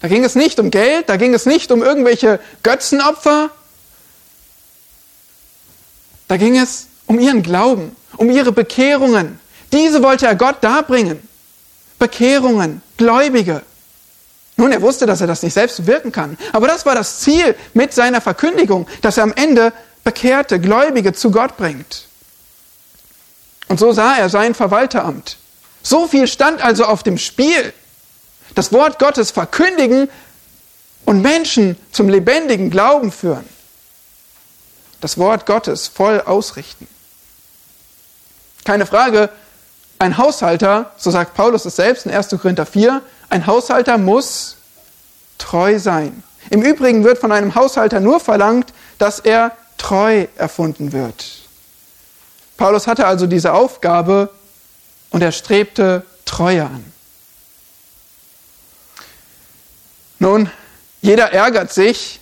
Da 0.00 0.08
ging 0.08 0.22
es 0.22 0.34
nicht 0.34 0.60
um 0.60 0.70
Geld, 0.70 1.08
da 1.08 1.16
ging 1.16 1.32
es 1.32 1.46
nicht 1.46 1.72
um 1.72 1.82
irgendwelche 1.82 2.40
Götzenopfer, 2.62 3.48
da 6.28 6.36
ging 6.36 6.58
es 6.58 6.88
um 7.06 7.18
ihren 7.18 7.42
Glauben, 7.42 7.96
um 8.18 8.30
ihre 8.30 8.52
Bekehrungen. 8.52 9.40
Diese 9.72 10.02
wollte 10.02 10.26
er 10.26 10.36
Gott 10.36 10.62
darbringen. 10.62 11.26
Bekehrungen, 11.98 12.82
Gläubige. 12.98 13.62
Nun, 14.56 14.72
er 14.72 14.82
wusste, 14.82 15.06
dass 15.06 15.22
er 15.22 15.26
das 15.26 15.42
nicht 15.42 15.54
selbst 15.54 15.86
wirken 15.86 16.12
kann. 16.12 16.36
Aber 16.52 16.66
das 16.66 16.84
war 16.84 16.94
das 16.94 17.20
Ziel 17.20 17.56
mit 17.72 17.94
seiner 17.94 18.20
Verkündigung, 18.20 18.86
dass 19.00 19.16
er 19.16 19.22
am 19.24 19.32
Ende 19.32 19.72
Bekehrte, 20.04 20.60
Gläubige 20.60 21.14
zu 21.14 21.30
Gott 21.30 21.56
bringt. 21.56 22.06
Und 23.68 23.80
so 23.80 23.92
sah 23.92 24.16
er 24.16 24.28
sein 24.28 24.54
Verwalteramt. 24.54 25.38
So 25.82 26.06
viel 26.06 26.26
stand 26.26 26.62
also 26.62 26.84
auf 26.84 27.02
dem 27.02 27.18
Spiel. 27.18 27.72
Das 28.54 28.72
Wort 28.72 28.98
Gottes 28.98 29.30
verkündigen 29.30 30.08
und 31.04 31.22
Menschen 31.22 31.76
zum 31.92 32.08
lebendigen 32.08 32.70
Glauben 32.70 33.12
führen. 33.12 33.48
Das 35.00 35.16
Wort 35.18 35.46
Gottes 35.46 35.88
voll 35.88 36.20
ausrichten. 36.20 36.86
Keine 38.64 38.86
Frage, 38.86 39.30
ein 39.98 40.18
Haushalter, 40.18 40.92
so 40.96 41.10
sagt 41.10 41.34
Paulus 41.34 41.64
es 41.64 41.76
selbst 41.76 42.06
in 42.06 42.12
1. 42.12 42.28
Korinther 42.30 42.66
4, 42.66 43.02
ein 43.28 43.46
Haushalter 43.46 43.98
muss 43.98 44.56
treu 45.38 45.78
sein. 45.78 46.22
Im 46.50 46.62
Übrigen 46.62 47.04
wird 47.04 47.18
von 47.18 47.32
einem 47.32 47.54
Haushalter 47.54 48.00
nur 48.00 48.20
verlangt, 48.20 48.72
dass 48.98 49.20
er 49.20 49.52
treu 49.78 50.26
erfunden 50.36 50.92
wird. 50.92 51.26
Paulus 52.56 52.86
hatte 52.86 53.06
also 53.06 53.26
diese 53.26 53.54
Aufgabe 53.54 54.30
und 55.10 55.22
er 55.22 55.32
strebte 55.32 56.04
Treue 56.24 56.64
an. 56.64 56.84
Nun, 60.18 60.50
jeder 61.00 61.32
ärgert 61.32 61.72
sich 61.72 62.20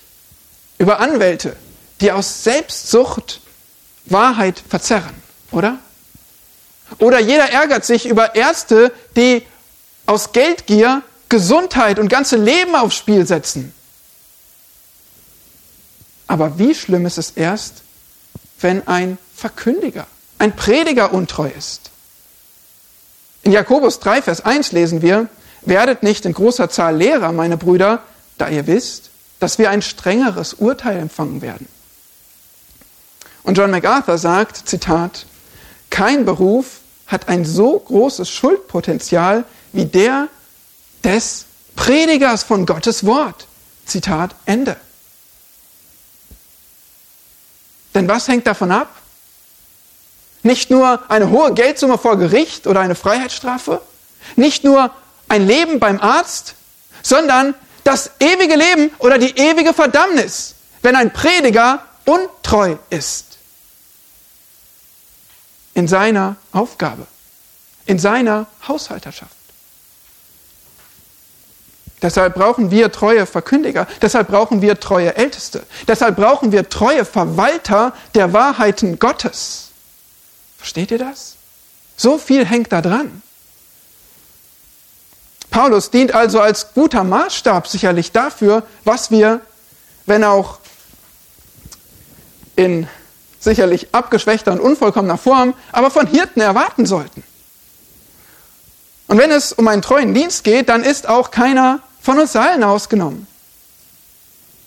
über 0.78 1.00
Anwälte, 1.00 1.56
die 2.00 2.12
aus 2.12 2.44
Selbstsucht 2.44 3.40
Wahrheit 4.06 4.62
verzerren, 4.68 5.14
oder? 5.50 5.78
Oder 6.98 7.18
jeder 7.20 7.50
ärgert 7.50 7.84
sich 7.84 8.06
über 8.06 8.34
Ärzte, 8.34 8.92
die 9.16 9.44
aus 10.06 10.32
Geldgier 10.32 11.02
Gesundheit 11.28 11.98
und 11.98 12.08
ganze 12.08 12.36
Leben 12.36 12.74
aufs 12.74 12.96
Spiel 12.96 13.26
setzen. 13.26 13.74
Aber 16.26 16.58
wie 16.58 16.74
schlimm 16.74 17.04
ist 17.04 17.18
es 17.18 17.32
erst, 17.32 17.82
wenn 18.60 18.86
ein 18.86 19.18
Verkündiger, 19.34 20.06
ein 20.38 20.56
Prediger 20.56 21.12
untreu 21.12 21.48
ist? 21.48 21.90
In 23.42 23.52
Jakobus 23.52 24.00
3, 24.00 24.22
Vers 24.22 24.44
1 24.44 24.72
lesen 24.72 25.02
wir, 25.02 25.28
werdet 25.62 26.02
nicht 26.02 26.24
in 26.24 26.32
großer 26.34 26.70
Zahl 26.70 26.96
Lehrer, 26.96 27.32
meine 27.32 27.56
Brüder, 27.56 28.02
da 28.36 28.48
ihr 28.48 28.66
wisst, 28.66 29.10
dass 29.40 29.58
wir 29.58 29.70
ein 29.70 29.82
strengeres 29.82 30.54
Urteil 30.54 30.98
empfangen 30.98 31.42
werden. 31.42 31.68
Und 33.42 33.56
John 33.56 33.70
MacArthur 33.70 34.18
sagt, 34.18 34.68
Zitat, 34.68 35.26
kein 35.90 36.24
Beruf 36.24 36.80
hat 37.06 37.28
ein 37.28 37.44
so 37.44 37.78
großes 37.78 38.28
Schuldpotenzial 38.28 39.44
wie 39.72 39.86
der 39.86 40.28
des 41.04 41.46
Predigers 41.76 42.42
von 42.42 42.66
Gottes 42.66 43.06
Wort. 43.06 43.46
Zitat 43.86 44.34
Ende. 44.44 44.76
Denn 47.94 48.06
was 48.08 48.28
hängt 48.28 48.46
davon 48.46 48.70
ab? 48.70 48.94
Nicht 50.48 50.70
nur 50.70 51.02
eine 51.10 51.28
hohe 51.28 51.52
Geldsumme 51.52 51.98
vor 51.98 52.16
Gericht 52.16 52.66
oder 52.66 52.80
eine 52.80 52.94
Freiheitsstrafe, 52.94 53.82
nicht 54.34 54.64
nur 54.64 54.90
ein 55.28 55.46
Leben 55.46 55.78
beim 55.78 56.00
Arzt, 56.00 56.54
sondern 57.02 57.54
das 57.84 58.12
ewige 58.18 58.56
Leben 58.56 58.90
oder 58.98 59.18
die 59.18 59.36
ewige 59.36 59.74
Verdammnis, 59.74 60.54
wenn 60.80 60.96
ein 60.96 61.12
Prediger 61.12 61.82
untreu 62.06 62.76
ist 62.88 63.36
in 65.74 65.86
seiner 65.86 66.36
Aufgabe, 66.52 67.06
in 67.84 67.98
seiner 67.98 68.46
Haushalterschaft. 68.66 69.36
Deshalb 72.00 72.36
brauchen 72.36 72.70
wir 72.70 72.90
treue 72.90 73.26
Verkündiger, 73.26 73.86
deshalb 74.00 74.28
brauchen 74.28 74.62
wir 74.62 74.80
treue 74.80 75.14
Älteste, 75.14 75.66
deshalb 75.86 76.16
brauchen 76.16 76.52
wir 76.52 76.70
treue 76.70 77.04
Verwalter 77.04 77.92
der 78.14 78.32
Wahrheiten 78.32 78.98
Gottes. 78.98 79.67
Versteht 80.58 80.90
ihr 80.90 80.98
das? 80.98 81.36
So 81.96 82.18
viel 82.18 82.44
hängt 82.44 82.72
da 82.72 82.82
dran. 82.82 83.22
Paulus 85.50 85.90
dient 85.90 86.14
also 86.14 86.40
als 86.40 86.74
guter 86.74 87.04
Maßstab 87.04 87.66
sicherlich 87.66 88.12
dafür, 88.12 88.64
was 88.84 89.10
wir, 89.10 89.40
wenn 90.06 90.22
auch 90.22 90.58
in 92.54 92.86
sicherlich 93.40 93.88
abgeschwächter 93.94 94.52
und 94.52 94.60
unvollkommener 94.60 95.16
Form, 95.16 95.54
aber 95.72 95.90
von 95.90 96.06
Hirten 96.06 96.40
erwarten 96.40 96.86
sollten. 96.86 97.22
Und 99.06 99.18
wenn 99.18 99.30
es 99.30 99.52
um 99.52 99.66
einen 99.68 99.80
treuen 99.80 100.12
Dienst 100.12 100.44
geht, 100.44 100.68
dann 100.68 100.84
ist 100.84 101.08
auch 101.08 101.30
keiner 101.30 101.80
von 102.00 102.18
uns 102.18 102.36
allen 102.36 102.62
ausgenommen. 102.62 103.26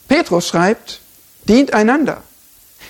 Petrus 0.07 0.47
schreibt, 0.47 0.99
dient 1.47 1.73
einander. 1.73 2.23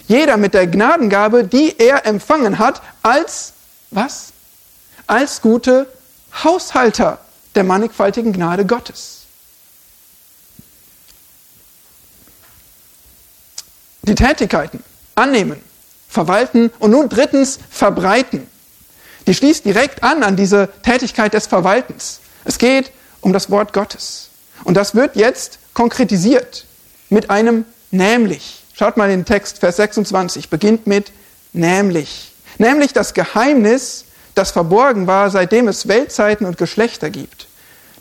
Jeder 0.08 0.38
mit 0.38 0.54
der 0.54 0.68
Gnadengabe, 0.68 1.44
die 1.44 1.78
er 1.80 2.06
empfangen 2.06 2.60
hat, 2.60 2.82
als 3.02 3.54
was? 3.92 4.34
Als 5.08 5.42
gute 5.42 5.88
Haushalter 6.44 7.20
der 7.56 7.64
mannigfaltigen 7.64 8.34
Gnade 8.34 8.66
Gottes. 8.66 9.22
Die 14.04 14.16
Tätigkeiten 14.16 14.84
annehmen, 15.16 15.62
verwalten 16.10 16.72
und 16.80 16.92
nun 16.92 17.08
drittens 17.10 17.60
verbreiten. 17.70 18.48
Die 19.28 19.34
schließt 19.34 19.64
direkt 19.66 20.04
an 20.04 20.24
an 20.24 20.36
diese 20.36 20.70
Tätigkeit 20.84 21.34
des 21.34 21.48
Verwaltens. 21.48 22.20
Es 22.44 22.58
geht 22.58 22.92
um 23.22 23.34
das 23.34 23.52
Wort 23.52 23.74
Gottes. 23.74 24.30
Und 24.64 24.76
das 24.76 24.96
wird 24.96 25.16
jetzt 25.16 25.60
konkretisiert 25.74 26.66
mit 27.10 27.30
einem 27.30 27.66
nämlich. 27.92 28.61
Schaut 28.82 28.98
mal 28.98 29.12
in 29.12 29.20
den 29.20 29.26
Text, 29.26 29.60
Vers 29.60 29.76
26, 29.76 30.50
beginnt 30.50 30.88
mit 30.88 31.12
nämlich. 31.54 32.32
Nämlich 32.58 32.94
das 32.94 33.14
Geheimnis, 33.14 34.06
das 34.34 34.50
verborgen 34.50 35.06
war, 35.06 35.30
seitdem 35.30 35.68
es 35.68 35.88
Weltzeiten 35.88 36.48
und 36.48 36.58
Geschlechter 36.58 37.12
gibt, 37.12 37.48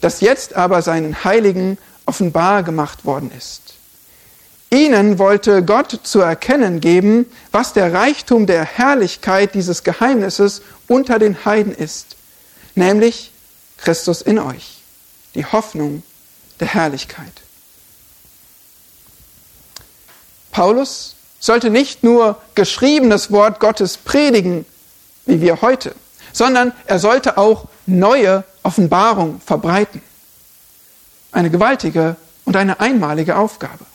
das 0.01 0.23
jetzt 0.23 0.57
aber 0.57 0.81
seinen 0.81 1.23
Heiligen 1.23 1.77
offenbar 2.07 2.63
gemacht 2.63 3.05
worden 3.05 3.31
ist. 3.37 3.75
Ihnen 4.71 5.19
wollte 5.19 5.63
Gott 5.63 6.01
zu 6.03 6.21
erkennen 6.21 6.81
geben, 6.81 7.27
was 7.53 7.75
der 7.75 7.93
Reichtum 7.93 8.47
der 8.47 8.65
Herrlichkeit 8.65 9.55
dieses 9.55 9.85
Geheimnisses 9.85 10.63
unter 10.89 11.19
den 11.19 11.45
Heiden 11.45 11.75
ist, 11.75 12.17
nämlich 12.75 13.33
Christus 13.77 14.23
in 14.23 14.39
euch, 14.39 14.81
die 15.35 15.45
Hoffnung 15.45 16.03
der 16.59 16.69
Herrlichkeit. 16.69 17.43
Paulus 20.53 21.15
sollte 21.39 21.71
nicht 21.71 22.03
nur 22.05 22.41
geschriebenes 22.55 23.31
Wort 23.31 23.61
Gottes 23.61 23.97
predigen, 23.97 24.67
wie 25.27 25.41
wir 25.41 25.63
heute, 25.63 25.95
sondern 26.33 26.73
er 26.87 26.99
sollte 26.99 27.39
auch 27.39 27.67
neue 27.87 28.45
Offenbarung 28.63 29.41
verbreiten. 29.41 30.03
Eine 31.33 31.51
gewaltige 31.51 32.17
und 32.45 32.57
eine 32.57 32.81
einmalige 32.81 33.37
Aufgabe. 33.37 33.87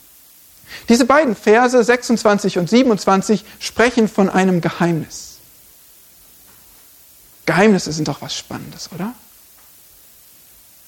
Diese 0.89 1.05
beiden 1.05 1.35
Verse 1.35 1.83
26 1.83 2.57
und 2.57 2.69
27 2.69 3.45
sprechen 3.59 4.07
von 4.07 4.29
einem 4.29 4.61
Geheimnis. 4.61 5.37
Geheimnisse 7.45 7.91
sind 7.91 8.07
doch 8.07 8.21
was 8.21 8.35
Spannendes, 8.35 8.89
oder? 8.93 9.13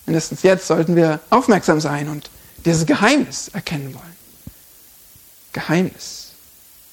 Mindestens 0.06 0.42
jetzt 0.42 0.68
sollten 0.68 0.96
wir 0.96 1.20
aufmerksam 1.30 1.80
sein 1.80 2.10
und 2.10 2.30
dieses 2.66 2.86
Geheimnis 2.86 3.50
erkennen 3.50 3.94
wollen. 3.94 4.16
Geheimnis. 5.58 6.34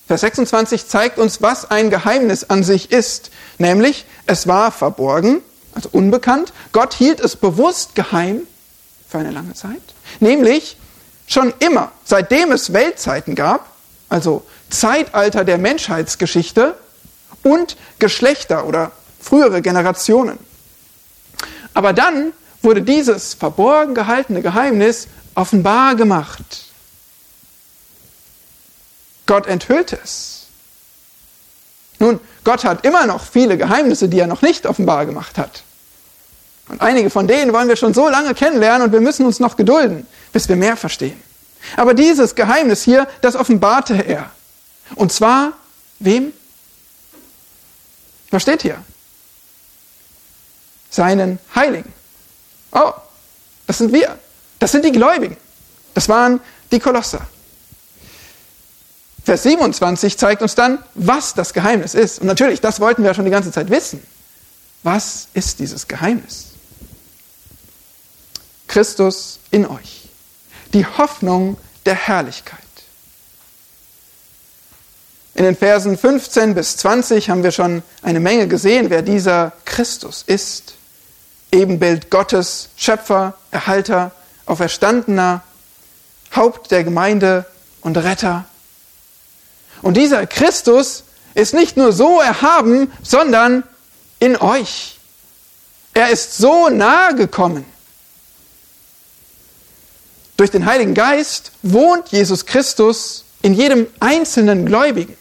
Vers 0.07 0.23
26 0.23 0.89
zeigt 0.89 1.19
uns, 1.19 1.43
was 1.43 1.71
ein 1.71 1.91
Geheimnis 1.91 2.45
an 2.45 2.65
sich 2.65 2.91
ist. 2.91 3.31
Nämlich, 3.59 4.07
es 4.25 4.47
war 4.47 4.73
verborgen, 4.73 5.43
also 5.75 5.91
unbekannt. 5.93 6.55
Gott 6.73 6.95
hielt 6.95 7.21
es 7.21 7.37
bewusst 7.37 7.95
geheim 7.95 8.47
für 9.07 9.19
eine 9.19 9.33
lange 9.33 9.53
Zeit. 9.53 9.83
Nämlich, 10.19 10.79
schon 11.27 11.53
immer, 11.59 11.93
seitdem 12.05 12.53
es 12.53 12.73
Weltzeiten 12.73 13.35
gab, 13.35 13.71
also 14.09 14.47
Zeitalter 14.71 15.45
der 15.45 15.59
Menschheitsgeschichte 15.59 16.75
und 17.43 17.77
Geschlechter 17.99 18.65
oder 18.67 18.93
frühere 19.21 19.61
Generationen. 19.61 20.39
Aber 21.75 21.93
dann 21.93 22.33
wurde 22.63 22.81
dieses 22.81 23.35
verborgen 23.35 23.95
gehaltene 23.95 24.41
Geheimnis 24.41 25.07
offenbar 25.35 25.97
gemacht. 25.97 26.64
Gott 29.27 29.47
enthüllte 29.47 29.99
es. 30.03 30.47
Nun, 31.99 32.21
Gott 32.43 32.65
hat 32.65 32.85
immer 32.85 33.07
noch 33.07 33.25
viele 33.25 33.57
Geheimnisse, 33.57 34.09
die 34.09 34.19
er 34.19 34.27
noch 34.27 34.43
nicht 34.43 34.67
offenbar 34.67 35.07
gemacht 35.07 35.39
hat. 35.39 35.63
Und 36.69 36.81
einige 36.81 37.11
von 37.11 37.29
denen 37.29 37.53
wollen 37.53 37.69
wir 37.69 37.77
schon 37.77 37.95
so 37.95 38.09
lange 38.09 38.35
kennenlernen 38.35 38.87
und 38.87 38.93
wir 38.93 39.01
müssen 39.01 39.27
uns 39.27 39.39
noch 39.41 39.57
gedulden, 39.57 40.07
bis 40.33 40.49
wir 40.49 40.57
mehr 40.57 40.77
verstehen. 40.77 41.21
Aber 41.77 41.95
dieses 41.95 42.35
Geheimnis 42.35 42.83
hier, 42.83 43.09
das 43.21 43.37
offenbarte 43.37 43.95
er. 43.95 44.31
Und 44.95 45.13
zwar 45.13 45.53
wem? 45.99 46.33
Was 48.31 48.43
steht 48.43 48.63
hier? 48.63 48.83
Seinen 50.91 51.39
Heiligen. 51.55 51.93
Oh, 52.73 52.93
das 53.67 53.79
sind 53.79 53.93
wir. 53.93 54.19
Das 54.59 54.73
sind 54.73 54.85
die 54.85 54.93
Gläubigen. 54.93 55.37
Das 55.95 56.09
waren 56.09 56.41
die 56.71 56.81
Kolosser. 56.81 57.27
Vers 59.25 59.43
27 59.45 60.19
zeigt 60.19 60.43
uns 60.43 60.55
dann, 60.55 60.79
was 60.95 61.35
das 61.35 61.55
Geheimnis 61.55 61.95
ist. 61.95 62.21
Und 62.21 62.27
natürlich, 62.27 62.61
das 62.61 62.79
wollten 62.81 63.03
wir 63.03 63.11
ja 63.11 63.15
schon 63.15 63.25
die 63.25 63.31
ganze 63.31 63.51
Zeit 63.51 63.71
wissen. 63.71 64.03
Was 64.83 65.29
ist 65.33 65.61
dieses 65.61 65.89
Geheimnis? 65.89 66.49
Christus 68.69 69.39
in 69.51 69.67
euch. 69.67 70.09
Die 70.75 70.85
Hoffnung 70.85 71.57
der 71.87 71.95
Herrlichkeit. 71.95 72.61
In 75.35 75.45
den 75.45 75.57
Versen 75.57 75.97
15 75.97 76.55
bis 76.55 76.77
20 76.77 77.31
haben 77.31 77.43
wir 77.43 77.51
schon 77.51 77.83
eine 78.03 78.21
Menge 78.21 78.47
gesehen, 78.47 78.91
wer 78.91 79.03
dieser 79.03 79.53
Christus 79.65 80.23
ist. 80.27 80.75
Ebenbild 81.51 82.11
Gottes, 82.11 82.69
Schöpfer, 82.77 83.35
Erhalter, 83.51 84.13
Auferstandener, 84.47 85.43
Haupt 86.37 86.71
der 86.71 86.85
Gemeinde 86.85 87.47
und 87.81 87.97
Retter. 87.97 88.45
Und 89.85 89.99
dieser 89.99 90.27
Christus 90.27 91.05
ist 91.35 91.53
nicht 91.53 91.77
nur 91.77 91.93
so 91.93 92.19
erhaben, 92.19 92.91
sondern 93.03 93.65
in 94.19 94.35
euch. 94.35 94.99
Er 95.93 96.09
ist 96.09 96.39
so 96.39 96.71
nahe 96.71 97.15
gekommen. 97.15 97.67
Durch 100.39 100.51
den 100.51 100.65
Heiligen 100.65 100.95
Geist 100.95 101.53
wohnt 101.63 102.09
Jesus 102.09 102.47
Christus 102.47 103.27
in 103.43 103.53
jedem 103.53 103.87
einzelnen 104.01 104.65
Gläubigen. 104.65 105.19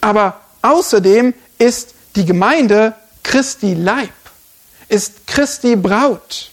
Aber 0.00 0.40
außerdem 0.62 1.34
ist 1.58 1.94
die 2.14 2.24
Gemeinde 2.24 2.94
Christi 3.24 3.74
Leib, 3.74 4.12
ist 4.88 5.26
Christi 5.26 5.74
Braut. 5.74 6.52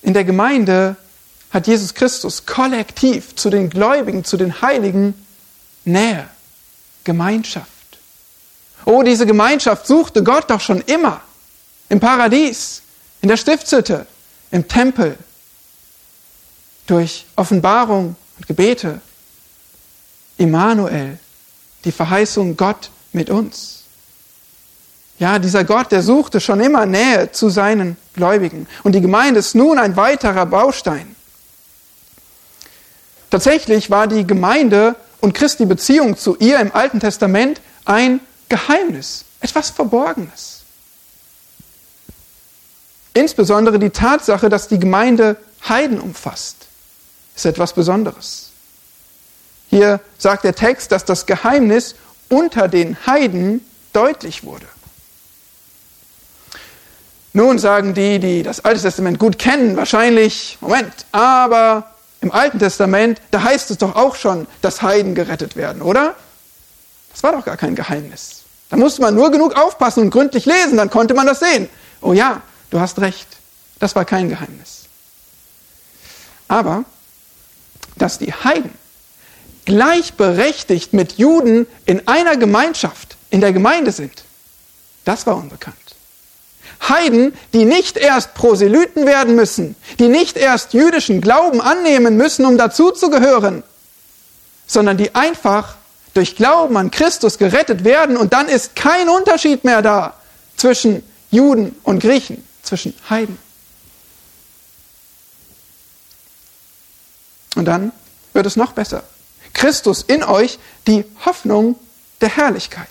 In 0.00 0.14
der 0.14 0.24
Gemeinde 0.24 0.96
hat 1.50 1.66
Jesus 1.66 1.94
Christus 1.94 2.46
kollektiv 2.46 3.36
zu 3.36 3.50
den 3.50 3.70
Gläubigen, 3.70 4.24
zu 4.24 4.36
den 4.36 4.60
Heiligen 4.60 5.14
Nähe, 5.84 6.28
Gemeinschaft. 7.04 7.70
Oh, 8.84 9.02
diese 9.02 9.26
Gemeinschaft 9.26 9.86
suchte 9.86 10.22
Gott 10.22 10.50
doch 10.50 10.60
schon 10.60 10.80
immer. 10.82 11.20
Im 11.88 12.00
Paradies, 12.00 12.82
in 13.20 13.28
der 13.28 13.36
Stiftshütte, 13.36 14.06
im 14.50 14.66
Tempel, 14.68 15.16
durch 16.86 17.26
Offenbarung 17.36 18.16
und 18.36 18.46
Gebete. 18.46 19.00
Immanuel, 20.38 21.18
die 21.84 21.92
Verheißung 21.92 22.56
Gott 22.56 22.90
mit 23.12 23.30
uns. 23.30 23.84
Ja, 25.18 25.38
dieser 25.38 25.64
Gott, 25.64 25.92
der 25.92 26.02
suchte 26.02 26.40
schon 26.40 26.60
immer 26.60 26.84
Nähe 26.84 27.32
zu 27.32 27.48
seinen 27.48 27.96
Gläubigen. 28.14 28.66
Und 28.82 28.92
die 28.92 29.00
Gemeinde 29.00 29.40
ist 29.40 29.54
nun 29.54 29.78
ein 29.78 29.96
weiterer 29.96 30.44
Baustein. 30.44 31.15
Tatsächlich 33.36 33.90
war 33.90 34.06
die 34.06 34.26
Gemeinde 34.26 34.96
und 35.20 35.34
Christi 35.34 35.66
Beziehung 35.66 36.16
zu 36.16 36.36
ihr 36.38 36.58
im 36.58 36.74
Alten 36.74 37.00
Testament 37.00 37.60
ein 37.84 38.20
Geheimnis, 38.48 39.26
etwas 39.42 39.68
Verborgenes. 39.68 40.62
Insbesondere 43.12 43.78
die 43.78 43.90
Tatsache, 43.90 44.48
dass 44.48 44.68
die 44.68 44.78
Gemeinde 44.78 45.36
Heiden 45.68 46.00
umfasst 46.00 46.68
ist 47.34 47.44
etwas 47.44 47.74
Besonderes. 47.74 48.52
Hier 49.68 50.00
sagt 50.16 50.44
der 50.44 50.54
Text, 50.54 50.90
dass 50.90 51.04
das 51.04 51.26
Geheimnis 51.26 51.94
unter 52.30 52.68
den 52.68 52.96
Heiden 53.06 53.60
deutlich 53.92 54.44
wurde. 54.44 54.64
Nun 57.34 57.58
sagen 57.58 57.92
die, 57.92 58.18
die 58.18 58.42
das 58.42 58.64
Alte 58.64 58.80
Testament 58.80 59.18
gut 59.18 59.38
kennen, 59.38 59.76
wahrscheinlich, 59.76 60.56
Moment, 60.62 61.04
aber 61.12 61.92
im 62.26 62.32
Alten 62.32 62.58
Testament, 62.58 63.20
da 63.30 63.44
heißt 63.44 63.70
es 63.70 63.78
doch 63.78 63.94
auch 63.94 64.16
schon, 64.16 64.48
dass 64.60 64.82
Heiden 64.82 65.14
gerettet 65.14 65.54
werden, 65.54 65.80
oder? 65.80 66.16
Das 67.12 67.22
war 67.22 67.32
doch 67.32 67.44
gar 67.44 67.56
kein 67.56 67.76
Geheimnis. 67.76 68.42
Da 68.68 68.76
musste 68.76 69.00
man 69.00 69.14
nur 69.14 69.30
genug 69.30 69.56
aufpassen 69.56 70.02
und 70.02 70.10
gründlich 70.10 70.44
lesen, 70.44 70.76
dann 70.76 70.90
konnte 70.90 71.14
man 71.14 71.26
das 71.26 71.38
sehen. 71.38 71.68
Oh 72.00 72.12
ja, 72.12 72.42
du 72.70 72.80
hast 72.80 72.98
recht, 72.98 73.28
das 73.78 73.94
war 73.94 74.04
kein 74.04 74.28
Geheimnis. 74.28 74.86
Aber 76.48 76.84
dass 77.96 78.18
die 78.18 78.32
Heiden 78.32 78.74
gleichberechtigt 79.64 80.92
mit 80.92 81.12
Juden 81.16 81.68
in 81.84 82.08
einer 82.08 82.36
Gemeinschaft, 82.36 83.16
in 83.30 83.40
der 83.40 83.52
Gemeinde 83.52 83.92
sind, 83.92 84.24
das 85.04 85.26
war 85.28 85.36
unbekannt. 85.36 85.76
Heiden, 86.80 87.34
die 87.52 87.64
nicht 87.64 87.96
erst 87.96 88.34
Proselyten 88.34 89.06
werden 89.06 89.34
müssen, 89.34 89.76
die 89.98 90.08
nicht 90.08 90.36
erst 90.36 90.72
jüdischen 90.72 91.20
Glauben 91.20 91.60
annehmen 91.60 92.16
müssen, 92.16 92.44
um 92.44 92.58
dazuzugehören, 92.58 93.62
sondern 94.66 94.96
die 94.96 95.14
einfach 95.14 95.76
durch 96.14 96.36
Glauben 96.36 96.76
an 96.76 96.90
Christus 96.90 97.38
gerettet 97.38 97.84
werden 97.84 98.16
und 98.16 98.32
dann 98.32 98.48
ist 98.48 98.74
kein 98.74 99.08
Unterschied 99.08 99.64
mehr 99.64 99.82
da 99.82 100.14
zwischen 100.56 101.02
Juden 101.30 101.76
und 101.82 102.00
Griechen, 102.00 102.46
zwischen 102.62 102.94
Heiden. 103.10 103.38
Und 107.54 107.64
dann 107.64 107.92
wird 108.32 108.46
es 108.46 108.56
noch 108.56 108.72
besser. 108.72 109.02
Christus 109.52 110.02
in 110.02 110.22
euch, 110.22 110.58
die 110.86 111.04
Hoffnung 111.24 111.76
der 112.20 112.28
Herrlichkeit. 112.28 112.88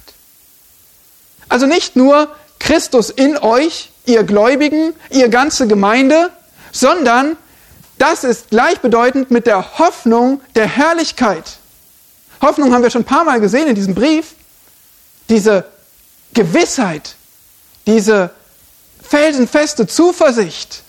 Also 1.47 1.67
nicht 1.67 1.95
nur 1.95 2.35
Christus 2.59 3.09
in 3.09 3.37
euch, 3.37 3.91
ihr 4.05 4.23
Gläubigen, 4.23 4.93
ihr 5.09 5.29
ganze 5.29 5.67
Gemeinde, 5.67 6.31
sondern 6.71 7.37
das 7.97 8.23
ist 8.23 8.49
gleichbedeutend 8.49 9.31
mit 9.31 9.47
der 9.47 9.79
Hoffnung 9.79 10.41
der 10.55 10.67
Herrlichkeit. 10.67 11.57
Hoffnung 12.41 12.73
haben 12.73 12.83
wir 12.83 12.89
schon 12.89 13.03
ein 13.03 13.05
paar 13.05 13.23
Mal 13.23 13.39
gesehen 13.39 13.67
in 13.67 13.75
diesem 13.75 13.95
Brief. 13.95 14.33
Diese 15.29 15.65
Gewissheit, 16.33 17.15
diese 17.87 18.31
felsenfeste 19.01 19.87
Zuversicht. 19.87 20.83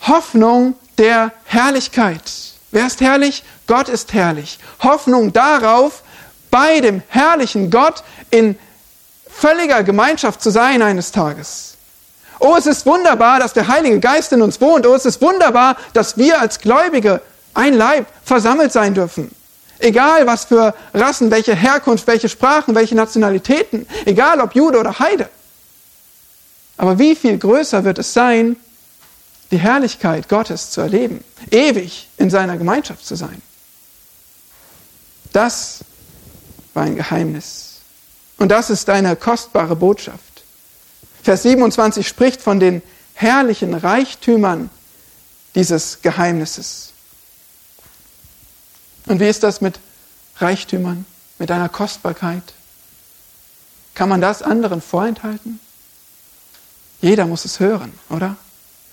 Hoffnung 0.00 0.76
der 0.98 1.32
Herrlichkeit. 1.44 2.22
Wer 2.70 2.86
ist 2.86 3.00
herrlich? 3.00 3.44
Gott 3.66 3.88
ist 3.88 4.12
herrlich. 4.12 4.58
Hoffnung 4.82 5.32
darauf, 5.32 6.02
bei 6.50 6.80
dem 6.80 7.02
herrlichen 7.08 7.70
Gott 7.70 8.02
in 8.30 8.58
völliger 9.36 9.82
Gemeinschaft 9.82 10.42
zu 10.42 10.50
sein 10.50 10.82
eines 10.82 11.12
Tages. 11.12 11.74
Oh, 12.40 12.56
es 12.56 12.66
ist 12.66 12.86
wunderbar, 12.86 13.38
dass 13.40 13.52
der 13.52 13.68
Heilige 13.68 14.00
Geist 14.00 14.32
in 14.32 14.42
uns 14.42 14.60
wohnt. 14.60 14.86
Oh, 14.86 14.94
es 14.94 15.06
ist 15.06 15.20
wunderbar, 15.22 15.76
dass 15.92 16.16
wir 16.16 16.40
als 16.40 16.58
Gläubige 16.58 17.20
ein 17.54 17.74
Leib 17.74 18.06
versammelt 18.24 18.72
sein 18.72 18.94
dürfen. 18.94 19.34
Egal 19.78 20.26
was 20.26 20.44
für 20.46 20.74
Rassen, 20.92 21.30
welche 21.30 21.54
Herkunft, 21.54 22.06
welche 22.06 22.28
Sprachen, 22.28 22.74
welche 22.74 22.94
Nationalitäten, 22.94 23.86
egal 24.04 24.40
ob 24.40 24.54
Jude 24.54 24.78
oder 24.78 24.98
Heide. 24.98 25.28
Aber 26.76 26.98
wie 26.98 27.14
viel 27.14 27.38
größer 27.38 27.84
wird 27.84 27.98
es 27.98 28.12
sein, 28.12 28.56
die 29.50 29.58
Herrlichkeit 29.58 30.28
Gottes 30.28 30.70
zu 30.70 30.80
erleben, 30.80 31.22
ewig 31.50 32.08
in 32.16 32.30
seiner 32.30 32.56
Gemeinschaft 32.56 33.06
zu 33.06 33.14
sein. 33.14 33.40
Das 35.32 35.80
war 36.72 36.84
ein 36.84 36.96
Geheimnis. 36.96 37.73
Und 38.38 38.48
das 38.48 38.70
ist 38.70 38.88
eine 38.90 39.16
kostbare 39.16 39.76
Botschaft. 39.76 40.44
Vers 41.22 41.42
27 41.42 42.06
spricht 42.06 42.42
von 42.42 42.60
den 42.60 42.82
herrlichen 43.14 43.74
Reichtümern 43.74 44.70
dieses 45.54 46.02
Geheimnisses. 46.02 46.92
Und 49.06 49.20
wie 49.20 49.28
ist 49.28 49.42
das 49.42 49.60
mit 49.60 49.78
Reichtümern, 50.38 51.06
mit 51.38 51.50
einer 51.50 51.68
Kostbarkeit? 51.68 52.42
Kann 53.94 54.08
man 54.08 54.20
das 54.20 54.42
anderen 54.42 54.82
vorenthalten? 54.82 55.60
Jeder 57.00 57.26
muss 57.26 57.44
es 57.44 57.60
hören, 57.60 57.92
oder? 58.08 58.36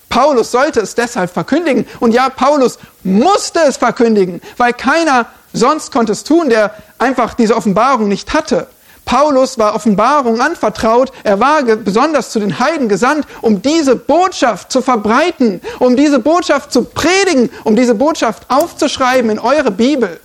Paulus 0.08 0.50
sollte 0.50 0.80
es 0.80 0.94
deshalb 0.94 1.32
verkündigen. 1.32 1.86
Und 1.98 2.12
ja, 2.12 2.28
Paulus 2.28 2.78
musste 3.02 3.60
es 3.60 3.78
verkündigen, 3.78 4.42
weil 4.58 4.74
keiner 4.74 5.26
sonst 5.54 5.90
konnte 5.90 6.12
es 6.12 6.22
tun, 6.22 6.50
der 6.50 6.74
einfach 6.98 7.32
diese 7.34 7.56
Offenbarung 7.56 8.08
nicht 8.08 8.34
hatte. 8.34 8.68
Paulus 9.04 9.58
war 9.58 9.74
Offenbarung 9.74 10.40
anvertraut, 10.40 11.12
er 11.22 11.38
war 11.40 11.62
besonders 11.62 12.30
zu 12.30 12.40
den 12.40 12.58
Heiden 12.58 12.88
gesandt, 12.88 13.26
um 13.40 13.60
diese 13.60 13.96
Botschaft 13.96 14.72
zu 14.72 14.80
verbreiten, 14.80 15.60
um 15.80 15.96
diese 15.96 16.18
Botschaft 16.18 16.72
zu 16.72 16.84
predigen, 16.84 17.50
um 17.64 17.76
diese 17.76 17.94
Botschaft 17.94 18.44
aufzuschreiben 18.48 19.30
in 19.30 19.38
eure 19.38 19.70
Bibel. 19.70 20.20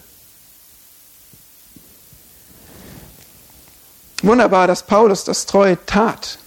Wunderbar, 4.21 4.67
dass 4.67 4.83
Paulus 4.83 5.23
das 5.23 5.45
treu 5.45 5.75
tat. 5.85 6.37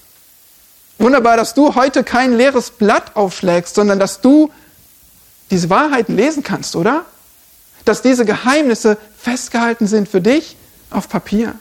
Wunderbar, 0.98 1.36
dass 1.36 1.54
du 1.54 1.74
heute 1.74 2.04
kein 2.04 2.36
leeres 2.36 2.70
Blatt 2.70 3.16
aufschlägst, 3.16 3.74
sondern 3.74 3.98
dass 3.98 4.20
du 4.20 4.50
diese 5.50 5.70
Wahrheiten 5.70 6.16
lesen 6.16 6.42
kannst, 6.42 6.76
oder? 6.76 7.04
Dass 7.84 8.02
diese 8.02 8.24
Geheimnisse 8.24 8.98
festgehalten 9.16 9.86
sind 9.86 10.08
für 10.08 10.20
dich 10.20 10.56
auf 10.90 11.08
Papier. 11.08 11.54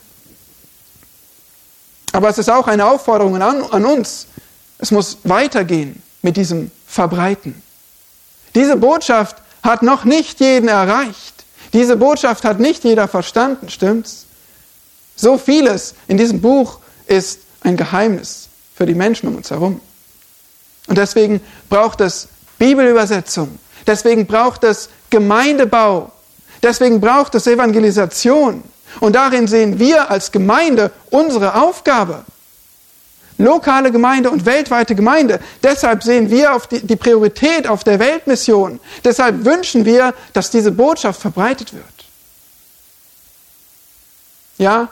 Aber 2.12 2.30
es 2.30 2.38
ist 2.38 2.50
auch 2.50 2.67
eine 2.67 2.86
Aufforderung 2.86 3.41
an, 3.41 3.63
an 3.63 3.86
uns. 3.86 4.28
Es 4.78 4.91
muss 4.91 5.17
weitergehen 5.24 6.02
mit 6.22 6.38
diesem 6.38 6.72
Verbreiten. 6.88 7.62
Diese 8.56 8.76
Botschaft 8.78 9.38
hat 9.62 9.84
noch 9.84 10.06
nicht 10.06 10.39
jeden 10.39 10.69
erreicht. 10.69 11.45
Diese 11.74 11.98
Botschaft 11.98 12.43
hat 12.45 12.60
nicht 12.60 12.84
jeder 12.84 13.08
verstanden, 13.08 13.69
stimmt's? 13.69 14.26
So 15.15 15.38
vieles 15.38 15.95
in 16.08 16.17
diesem 16.17 16.41
Buch 16.41 16.80
ist 17.08 17.41
ein 17.62 17.78
Geheimnis 17.78 18.48
für 18.76 18.86
die 18.86 18.95
Menschen 18.95 19.28
um 19.28 19.36
uns 19.36 19.52
herum. 19.52 19.82
Und 20.88 20.98
deswegen 20.98 21.41
braucht 21.69 22.02
es 22.02 22.28
Bibelübersetzung. 22.58 23.60
Deswegen 23.86 24.26
braucht 24.26 24.63
es 24.63 24.89
Gemeindebau. 25.10 26.12
Deswegen 26.63 27.00
braucht 27.00 27.36
es 27.36 27.48
Evangelisation. 27.48 28.63
Und 29.00 29.14
darin 29.14 29.48
sehen 29.48 29.80
wir 29.80 30.10
als 30.10 30.32
Gemeinde 30.32 30.92
unsere 31.10 31.56
Aufgabe. 31.56 32.26
Lokale 33.38 33.92
Gemeinde 33.92 34.30
und 34.30 34.46
weltweite 34.46 34.96
Gemeinde. 34.96 35.40
Deshalb 35.64 36.04
sehen 36.04 36.30
wir 36.30 36.54
auf 36.54 36.68
die, 36.68 36.86
die 36.86 36.98
Priorität 36.98 37.68
auf 37.68 37.86
der 37.86 37.98
Weltmission. 37.98 38.82
Deshalb 39.06 39.46
wünschen 39.46 39.86
wir, 39.86 40.14
dass 40.34 40.52
diese 40.52 40.72
Botschaft 40.72 41.22
verbreitet 41.22 41.74
wird. 41.74 41.86
Ja, 44.58 44.90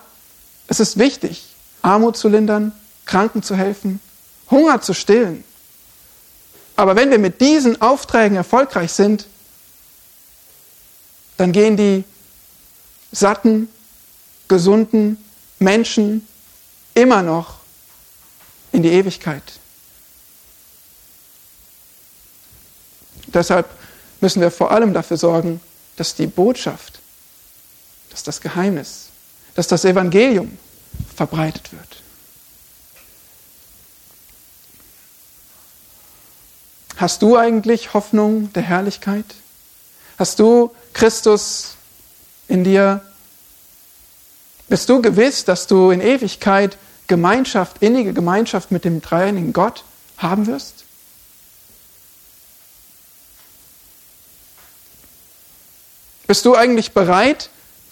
es 0.68 0.80
ist 0.80 0.98
wichtig, 0.98 1.44
Armut 1.82 2.16
zu 2.16 2.30
lindern, 2.30 2.72
Kranken 3.06 3.44
zu 3.44 3.56
helfen, 3.56 4.00
Hunger 4.50 4.80
zu 4.82 4.94
stillen. 4.94 5.44
Aber 6.78 6.96
wenn 6.96 7.12
wir 7.12 7.20
mit 7.20 7.42
diesen 7.42 7.82
Aufträgen 7.82 8.38
erfolgreich 8.38 8.94
sind, 8.94 9.28
dann 11.36 11.52
gehen 11.52 11.76
die 11.76 12.06
satten, 13.12 13.68
gesunden 14.48 15.24
Menschen 15.60 16.28
immer 16.94 17.22
noch 17.24 17.60
in 18.72 18.84
die 18.84 18.92
Ewigkeit. 18.92 19.44
Deshalb 23.28 23.68
müssen 24.22 24.42
wir 24.42 24.52
vor 24.52 24.72
allem 24.72 24.94
dafür 24.94 25.18
sorgen, 25.18 25.62
dass 25.96 26.16
die 26.16 26.28
Botschaft, 26.28 27.00
dass 28.10 28.24
das 28.24 28.42
Geheimnis, 28.42 29.10
dass 29.56 29.68
das 29.68 29.86
Evangelium 29.86 30.58
verbreitet 31.16 31.72
wird. 31.72 31.98
Hast 36.96 37.22
du 37.22 37.38
eigentlich 37.38 37.94
Hoffnung 37.94 38.52
der 38.54 38.64
Herrlichkeit? 38.64 39.26
Hast 40.18 40.40
du 40.40 40.74
Christus 40.94 41.76
in 42.48 42.64
dir? 42.64 43.07
Bist 44.70 44.90
du 44.90 45.02
gewiss, 45.02 45.46
dass 45.46 45.68
du 45.68 45.92
in 45.92 46.02
Ewigkeit 46.02 46.78
Gemeinschaft, 47.08 47.78
innige 47.82 48.14
Gemeinschaft 48.14 48.72
mit 48.72 48.84
dem 48.84 49.02
dreieinigen 49.02 49.54
Gott 49.54 49.86
haben 50.18 50.46
wirst? 50.48 50.84
Bist 56.28 56.46
du 56.46 56.56
eigentlich 56.56 56.92
bereit, 56.92 57.50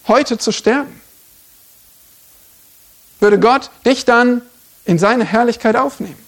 heute 0.07 0.37
zu 0.37 0.51
sterben? 0.51 1.01
Würde 3.21 3.39
Gott 3.39 3.71
dich 3.85 4.03
dann 4.03 4.41
in 4.83 4.99
seine 4.99 5.23
Herrlichkeit 5.23 5.77
aufnehmen? 5.77 6.21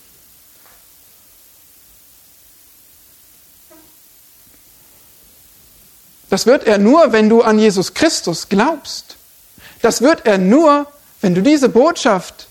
Das 6.30 6.46
wird 6.46 6.64
er 6.66 6.78
nur, 6.78 7.12
wenn 7.12 7.28
du 7.28 7.42
an 7.42 7.60
Jesus 7.60 7.94
Christus 7.94 8.48
glaubst. 8.48 9.17
Das 9.82 10.02
wird 10.02 10.26
er 10.26 10.38
nur, 10.38 10.88
wenn 11.22 11.36
du 11.36 11.42
diese 11.42 11.70
Botschaft 11.70 12.48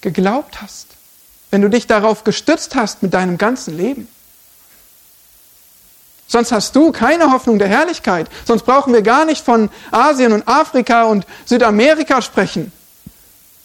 geglaubt 0.00 0.62
hast, 0.62 0.86
wenn 1.50 1.62
du 1.62 1.68
dich 1.68 1.86
darauf 1.86 2.24
gestützt 2.24 2.74
hast 2.74 3.02
mit 3.02 3.14
deinem 3.14 3.38
ganzen 3.38 3.76
Leben. 3.76 4.08
Sonst 6.26 6.52
hast 6.52 6.76
du 6.76 6.92
keine 6.92 7.32
Hoffnung 7.32 7.58
der 7.58 7.68
Herrlichkeit. 7.68 8.28
Sonst 8.46 8.62
brauchen 8.62 8.92
wir 8.92 9.02
gar 9.02 9.24
nicht 9.24 9.44
von 9.44 9.68
Asien 9.90 10.32
und 10.32 10.46
Afrika 10.46 11.04
und 11.04 11.26
Südamerika 11.44 12.22
sprechen. 12.22 12.72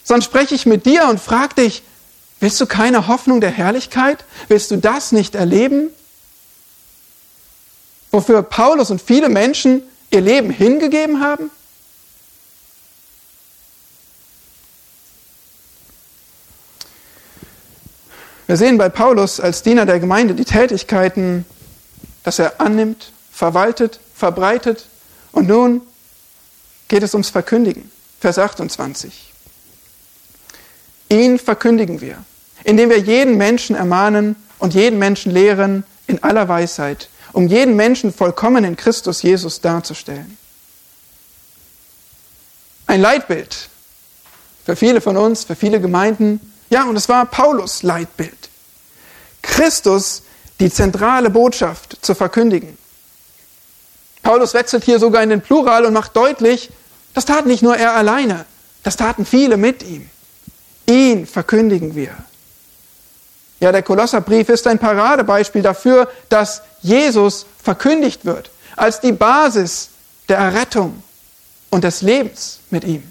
Sonst 0.02 0.24
spreche 0.24 0.54
ich 0.54 0.66
mit 0.66 0.84
dir 0.84 1.08
und 1.08 1.20
frage 1.20 1.54
dich, 1.54 1.82
willst 2.40 2.60
du 2.60 2.66
keine 2.66 3.06
Hoffnung 3.06 3.40
der 3.40 3.50
Herrlichkeit? 3.50 4.24
Willst 4.48 4.70
du 4.72 4.78
das 4.78 5.12
nicht 5.12 5.36
erleben? 5.36 5.90
wofür 8.16 8.42
Paulus 8.42 8.90
und 8.90 9.00
viele 9.00 9.28
Menschen 9.28 9.82
ihr 10.10 10.22
Leben 10.22 10.50
hingegeben 10.50 11.20
haben? 11.20 11.50
Wir 18.46 18.56
sehen 18.56 18.78
bei 18.78 18.88
Paulus 18.88 19.40
als 19.40 19.62
Diener 19.62 19.86
der 19.86 19.98
Gemeinde 19.98 20.34
die 20.34 20.44
Tätigkeiten, 20.44 21.44
dass 22.22 22.38
er 22.38 22.60
annimmt, 22.60 23.12
verwaltet, 23.32 23.98
verbreitet 24.14 24.86
und 25.32 25.48
nun 25.48 25.82
geht 26.88 27.02
es 27.02 27.14
ums 27.14 27.30
Verkündigen. 27.30 27.90
Vers 28.20 28.38
28. 28.38 29.32
Ihn 31.08 31.38
verkündigen 31.38 32.00
wir, 32.00 32.18
indem 32.64 32.90
wir 32.90 32.98
jeden 32.98 33.36
Menschen 33.36 33.76
ermahnen 33.76 34.36
und 34.58 34.74
jeden 34.74 34.98
Menschen 34.98 35.32
lehren 35.32 35.84
in 36.06 36.22
aller 36.22 36.48
Weisheit, 36.48 37.08
um 37.32 37.48
jeden 37.48 37.76
Menschen 37.76 38.12
vollkommen 38.12 38.64
in 38.64 38.76
Christus 38.76 39.22
Jesus 39.22 39.60
darzustellen. 39.60 40.38
Ein 42.86 43.00
Leitbild 43.00 43.68
für 44.64 44.76
viele 44.76 45.00
von 45.00 45.16
uns, 45.16 45.44
für 45.44 45.56
viele 45.56 45.80
Gemeinden. 45.80 46.52
Ja, 46.70 46.84
und 46.84 46.96
es 46.96 47.08
war 47.08 47.26
Paulus 47.26 47.82
Leitbild. 47.82 48.48
Christus 49.42 50.22
die 50.58 50.70
zentrale 50.70 51.30
Botschaft 51.30 51.98
zu 52.00 52.14
verkündigen. 52.14 52.76
Paulus 54.22 54.54
wechselt 54.54 54.84
hier 54.84 54.98
sogar 54.98 55.22
in 55.22 55.28
den 55.30 55.40
Plural 55.40 55.84
und 55.84 55.92
macht 55.92 56.16
deutlich, 56.16 56.70
das 57.14 57.26
tat 57.26 57.46
nicht 57.46 57.62
nur 57.62 57.76
er 57.76 57.94
alleine, 57.94 58.44
das 58.82 58.96
taten 58.96 59.24
viele 59.24 59.56
mit 59.56 59.82
ihm. 59.82 60.08
Ihn 60.88 61.26
verkündigen 61.26 61.94
wir. 61.94 62.16
Ja, 63.60 63.72
der 63.72 63.82
Kolosserbrief 63.82 64.48
ist 64.48 64.66
ein 64.66 64.78
Paradebeispiel 64.78 65.62
dafür, 65.62 66.10
dass 66.28 66.62
Jesus 66.82 67.46
verkündigt 67.62 68.24
wird. 68.24 68.50
als 68.76 69.00
die 69.00 69.12
Basis 69.12 69.88
der 70.28 70.36
Errettung 70.36 71.02
und 71.70 71.82
des 71.82 72.02
Lebens 72.02 72.60
mit 72.70 72.84
ihm. 72.84 73.10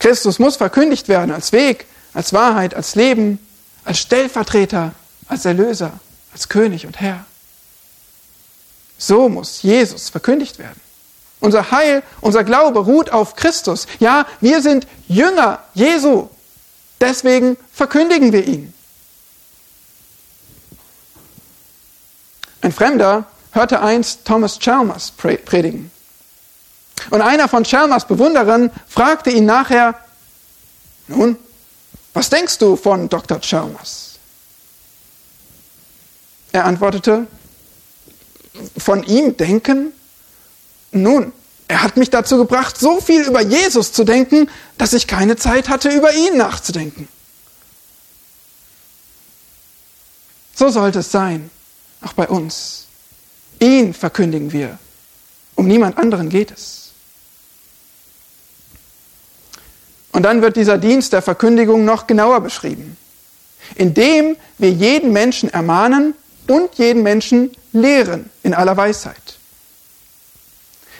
Christus 0.00 0.38
muss 0.38 0.56
verkündigt 0.56 1.06
werden 1.08 1.30
als 1.30 1.52
Weg, 1.52 1.86
als 2.12 2.32
Wahrheit, 2.32 2.74
als 2.74 2.96
Leben, 2.96 3.38
als 3.84 3.98
Stellvertreter, 3.98 4.92
als 5.28 5.44
Erlöser, 5.44 5.92
als 6.32 6.48
König 6.48 6.86
und 6.86 7.00
Herr. 7.00 7.24
So 8.98 9.28
muss 9.28 9.62
Jesus 9.62 10.10
verkündigt 10.10 10.58
werden. 10.58 10.80
Unser 11.38 11.70
Heil, 11.70 12.02
unser 12.20 12.44
Glaube 12.44 12.80
ruht 12.80 13.10
auf 13.10 13.34
Christus. 13.34 13.86
Ja, 13.98 14.26
wir 14.40 14.60
sind 14.60 14.86
Jünger 15.08 15.60
Jesu. 15.74 16.28
Deswegen 17.00 17.56
verkündigen 17.72 18.32
wir 18.32 18.46
ihn. 18.46 18.74
Ein 22.60 22.72
Fremder 22.72 23.24
hörte 23.52 23.80
einst 23.80 24.26
Thomas 24.26 24.58
Chalmers 24.58 25.12
predigen. 25.12 25.90
Und 27.08 27.22
einer 27.22 27.48
von 27.48 27.64
Chalmers 27.64 28.06
Bewunderern 28.06 28.70
fragte 28.86 29.30
ihn 29.30 29.46
nachher, 29.46 29.98
nun, 31.08 31.36
was 32.12 32.28
denkst 32.28 32.58
du 32.58 32.76
von 32.76 33.08
Dr. 33.08 33.40
Chalmers? 33.40 34.18
Er 36.52 36.64
antwortete, 36.64 37.26
von 38.76 39.02
ihm 39.04 39.36
denken? 39.36 39.92
Nun, 40.92 41.32
er 41.68 41.82
hat 41.82 41.96
mich 41.96 42.10
dazu 42.10 42.36
gebracht, 42.36 42.76
so 42.78 43.00
viel 43.00 43.22
über 43.22 43.40
Jesus 43.40 43.92
zu 43.92 44.04
denken, 44.04 44.50
dass 44.76 44.92
ich 44.92 45.06
keine 45.06 45.36
Zeit 45.36 45.68
hatte, 45.68 45.88
über 45.88 46.12
ihn 46.12 46.36
nachzudenken. 46.36 47.08
So 50.54 50.68
sollte 50.68 50.98
es 50.98 51.12
sein, 51.12 51.48
auch 52.02 52.12
bei 52.12 52.28
uns. 52.28 52.86
Ihn 53.60 53.94
verkündigen 53.94 54.52
wir. 54.52 54.78
Um 55.54 55.68
niemand 55.68 55.96
anderen 55.96 56.28
geht 56.28 56.50
es. 56.50 56.79
Und 60.12 60.24
dann 60.24 60.42
wird 60.42 60.56
dieser 60.56 60.78
Dienst 60.78 61.12
der 61.12 61.22
Verkündigung 61.22 61.84
noch 61.84 62.06
genauer 62.06 62.40
beschrieben, 62.40 62.96
indem 63.76 64.36
wir 64.58 64.70
jeden 64.70 65.12
Menschen 65.12 65.50
ermahnen 65.50 66.14
und 66.48 66.74
jeden 66.76 67.02
Menschen 67.02 67.52
lehren 67.72 68.30
in 68.42 68.54
aller 68.54 68.76
Weisheit. 68.76 69.38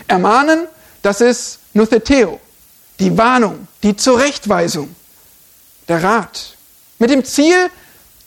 Ermahnen, 0.06 0.66
das 1.02 1.20
ist 1.20 1.58
Nutheteo, 1.72 2.40
die 2.98 3.16
Warnung, 3.16 3.66
die 3.82 3.96
Zurechtweisung, 3.96 4.94
der 5.88 6.02
Rat. 6.02 6.56
Mit 6.98 7.10
dem 7.10 7.24
Ziel, 7.24 7.70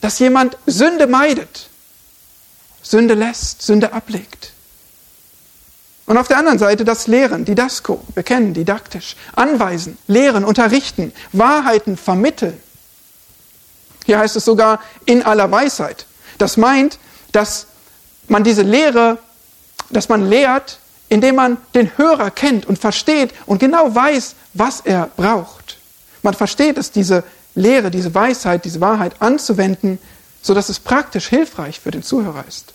dass 0.01 0.19
jemand 0.19 0.57
Sünde 0.65 1.07
meidet, 1.07 1.69
Sünde 2.81 3.13
lässt, 3.13 3.61
Sünde 3.61 3.93
ablegt. 3.93 4.51
Und 6.05 6.17
auf 6.17 6.27
der 6.27 6.37
anderen 6.37 6.59
Seite 6.59 6.83
das 6.83 7.07
Lehren, 7.07 7.45
Didasko, 7.45 8.03
bekennen, 8.13 8.53
didaktisch, 8.53 9.15
anweisen, 9.33 9.97
lehren, 10.07 10.43
unterrichten, 10.43 11.13
Wahrheiten 11.31 11.95
vermitteln. 11.95 12.59
Hier 14.05 14.19
heißt 14.19 14.35
es 14.35 14.43
sogar 14.43 14.81
in 15.05 15.23
aller 15.23 15.49
Weisheit. 15.49 16.05
Das 16.37 16.57
meint, 16.57 16.99
dass 17.31 17.67
man 18.27 18.43
diese 18.43 18.63
Lehre, 18.63 19.17
dass 19.91 20.09
man 20.09 20.27
lehrt, 20.27 20.79
indem 21.07 21.35
man 21.35 21.57
den 21.73 21.97
Hörer 21.97 22.31
kennt 22.31 22.65
und 22.65 22.79
versteht 22.79 23.33
und 23.45 23.59
genau 23.59 23.93
weiß, 23.93 24.35
was 24.53 24.81
er 24.81 25.09
braucht. 25.15 25.77
Man 26.21 26.33
versteht 26.33 26.77
es, 26.77 26.91
diese 26.91 27.23
Lehre, 27.55 27.91
diese 27.91 28.13
Weisheit, 28.13 28.65
diese 28.65 28.81
Wahrheit 28.81 29.21
anzuwenden, 29.21 29.99
sodass 30.41 30.69
es 30.69 30.79
praktisch 30.79 31.27
hilfreich 31.27 31.79
für 31.79 31.91
den 31.91 32.03
Zuhörer 32.03 32.43
ist. 32.47 32.73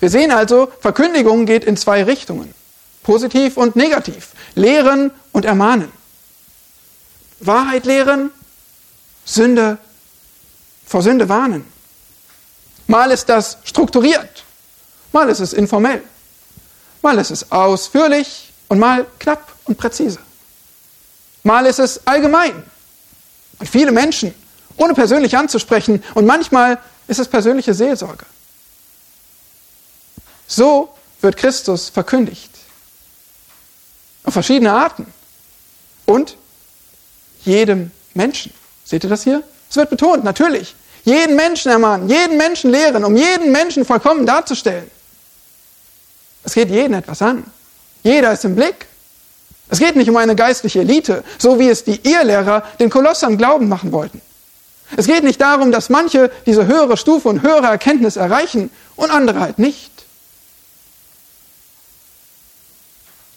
Wir 0.00 0.10
sehen 0.10 0.30
also, 0.30 0.70
Verkündigung 0.80 1.46
geht 1.46 1.64
in 1.64 1.76
zwei 1.76 2.04
Richtungen, 2.04 2.54
positiv 3.02 3.56
und 3.56 3.76
negativ, 3.76 4.30
lehren 4.54 5.10
und 5.32 5.44
ermahnen. 5.44 5.90
Wahrheit 7.40 7.84
lehren, 7.84 8.30
Sünde 9.24 9.78
vor 10.86 11.02
Sünde 11.02 11.28
warnen. 11.28 11.64
Mal 12.86 13.10
ist 13.10 13.28
das 13.28 13.58
strukturiert, 13.64 14.44
mal 15.12 15.28
ist 15.28 15.40
es 15.40 15.52
informell, 15.52 16.02
mal 17.02 17.18
ist 17.18 17.30
es 17.30 17.52
ausführlich 17.52 18.52
und 18.68 18.78
mal 18.78 19.06
knapp 19.18 19.54
und 19.66 19.76
präzise. 19.76 20.20
Mal 21.42 21.66
ist 21.66 21.78
es 21.78 22.06
allgemein 22.06 22.62
und 23.58 23.68
viele 23.68 23.92
Menschen, 23.92 24.34
ohne 24.76 24.94
persönlich 24.94 25.36
anzusprechen 25.36 26.02
und 26.14 26.24
manchmal 26.24 26.78
ist 27.06 27.18
es 27.18 27.28
persönliche 27.28 27.74
Seelsorge. 27.74 28.24
So 30.48 30.88
wird 31.20 31.36
Christus 31.36 31.90
verkündigt. 31.90 32.50
Auf 34.24 34.32
verschiedene 34.32 34.72
Arten. 34.72 35.06
Und 36.06 36.36
jedem 37.44 37.92
Menschen. 38.14 38.52
Seht 38.84 39.04
ihr 39.04 39.10
das 39.10 39.24
hier? 39.24 39.42
Es 39.70 39.76
wird 39.76 39.90
betont, 39.90 40.24
natürlich. 40.24 40.74
Jeden 41.04 41.36
Menschen 41.36 41.70
ermahnen, 41.70 42.08
jeden 42.08 42.36
Menschen 42.36 42.70
lehren, 42.70 43.04
um 43.04 43.16
jeden 43.16 43.52
Menschen 43.52 43.84
vollkommen 43.84 44.26
darzustellen. 44.26 44.90
Es 46.44 46.54
geht 46.54 46.70
jeden 46.70 46.94
etwas 46.94 47.22
an. 47.22 47.44
Jeder 48.02 48.32
ist 48.32 48.44
im 48.44 48.56
Blick. 48.56 48.86
Es 49.68 49.78
geht 49.78 49.96
nicht 49.96 50.08
um 50.08 50.16
eine 50.16 50.34
geistliche 50.34 50.80
Elite, 50.80 51.22
so 51.38 51.58
wie 51.58 51.68
es 51.68 51.84
die 51.84 52.00
Irrlehrer 52.08 52.62
den 52.80 52.88
Kolossern 52.88 53.36
glauben 53.36 53.68
machen 53.68 53.92
wollten. 53.92 54.22
Es 54.96 55.06
geht 55.06 55.24
nicht 55.24 55.40
darum, 55.40 55.70
dass 55.70 55.90
manche 55.90 56.30
diese 56.46 56.66
höhere 56.66 56.96
Stufe 56.96 57.28
und 57.28 57.42
höhere 57.42 57.66
Erkenntnis 57.66 58.16
erreichen 58.16 58.70
und 58.96 59.10
andere 59.10 59.40
halt 59.40 59.58
nicht. 59.58 59.97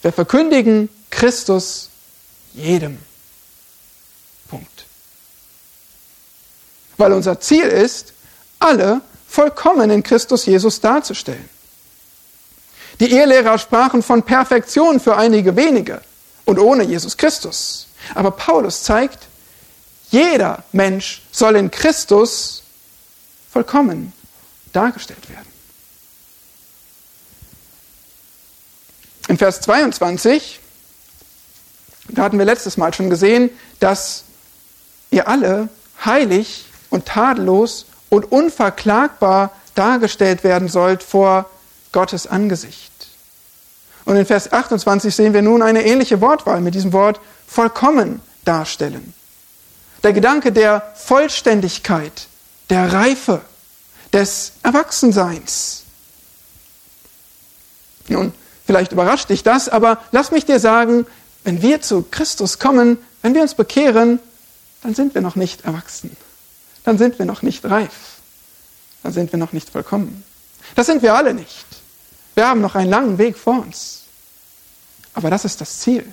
Wir 0.02 0.12
verkündigen 0.12 0.89
Christus 1.10 1.89
jedem. 2.54 2.97
Punkt. 4.49 4.86
Weil 6.97 7.14
unser 7.14 7.39
Ziel 7.39 7.66
ist, 7.66 8.14
alle 8.60 9.02
vollkommen 9.28 9.89
in 9.89 10.04
Christus 10.04 10.45
Jesus 10.45 10.82
darzustellen. 10.82 11.49
Die 12.99 13.12
Ehelehrer 13.12 13.58
sprachen 13.58 14.04
von 14.04 14.24
Perfektion 14.24 14.99
für 14.99 15.18
einige 15.18 15.56
wenige 15.56 16.02
und 16.45 16.60
ohne 16.60 16.84
Jesus 16.84 17.18
Christus. 17.18 17.88
Aber 18.14 18.32
Paulus 18.32 18.84
zeigt, 18.84 19.28
jeder 20.12 20.64
Mensch 20.72 21.22
soll 21.32 21.56
in 21.56 21.72
Christus 21.72 22.64
vollkommen 23.52 24.14
dargestellt 24.74 25.30
werden. 25.30 25.47
In 29.32 29.38
Vers 29.38 29.62
22, 29.62 30.60
da 32.10 32.24
hatten 32.24 32.38
wir 32.38 32.44
letztes 32.44 32.76
Mal 32.76 32.94
schon 32.94 33.10
gesehen, 33.10 33.50
dass 33.80 34.26
ihr 35.10 35.30
alle 35.30 35.70
heilig 36.04 36.66
und 36.90 37.06
tadellos 37.06 37.86
und 38.10 38.30
unverklagbar 38.30 39.54
dargestellt 39.74 40.44
werden 40.44 40.68
sollt 40.68 41.02
vor 41.02 41.50
Gottes 41.94 42.28
Angesicht. 42.28 42.92
Und 44.04 44.18
in 44.18 44.26
Vers 44.26 44.52
28 44.52 45.16
sehen 45.16 45.34
wir 45.34 45.42
nun 45.42 45.62
eine 45.62 45.86
ähnliche 45.86 46.20
Wortwahl 46.20 46.60
mit 46.60 46.76
diesem 46.76 46.92
Wort 46.92 47.22
vollkommen 47.48 48.20
darstellen. 48.44 49.14
Der 50.04 50.12
Gedanke 50.12 50.52
der 50.52 50.92
Vollständigkeit, 50.96 52.28
der 52.70 52.92
Reife, 52.92 53.40
des 54.12 54.52
Erwachsenseins. 54.62 55.84
Nun, 58.10 58.34
Vielleicht 58.66 58.91
überrascht 58.91 59.30
dich 59.30 59.43
das, 59.43 59.70
aber 59.70 60.01
lass 60.12 60.32
mich 60.32 60.45
dir 60.45 60.59
sagen, 60.59 61.05
wenn 61.43 61.62
wir 61.62 61.82
zu 61.82 62.03
Christus 62.09 62.59
kommen, 62.59 62.97
wenn 63.22 63.34
wir 63.34 63.41
uns 63.41 63.55
bekehren, 63.55 64.20
dann 64.84 64.95
sind 64.95 65.16
wir 65.16 65.22
noch 65.22 65.36
nicht 65.36 65.66
erwachsen. 65.66 66.16
Dann 66.84 66.97
sind 66.97 67.20
wir 67.20 67.26
noch 67.26 67.41
nicht 67.41 67.66
reif. 67.66 67.91
Dann 69.03 69.14
sind 69.14 69.32
wir 69.32 69.38
noch 69.38 69.51
nicht 69.51 69.70
vollkommen. 69.70 70.24
Das 70.76 70.88
sind 70.88 71.01
wir 71.01 71.16
alle 71.16 71.34
nicht. 71.34 71.66
Wir 72.36 72.47
haben 72.47 72.62
noch 72.62 72.76
einen 72.76 72.89
langen 72.89 73.18
Weg 73.18 73.38
vor 73.38 73.59
uns. 73.59 74.03
Aber 75.14 75.30
das 75.30 75.45
ist 75.45 75.59
das 75.59 75.80
Ziel. 75.80 76.05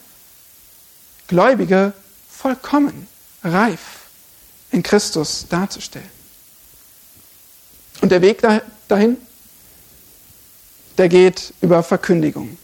Gläubige 1.29 1.93
vollkommen 2.31 3.07
reif 3.45 3.81
in 4.71 4.83
Christus 4.83 5.47
darzustellen. 5.49 6.11
Und 8.01 8.11
der 8.11 8.23
Weg 8.23 8.43
dahin? 8.89 9.17
Der 10.99 11.09
geht 11.09 11.55
über 11.61 11.83
Verkündigung. 11.83 12.59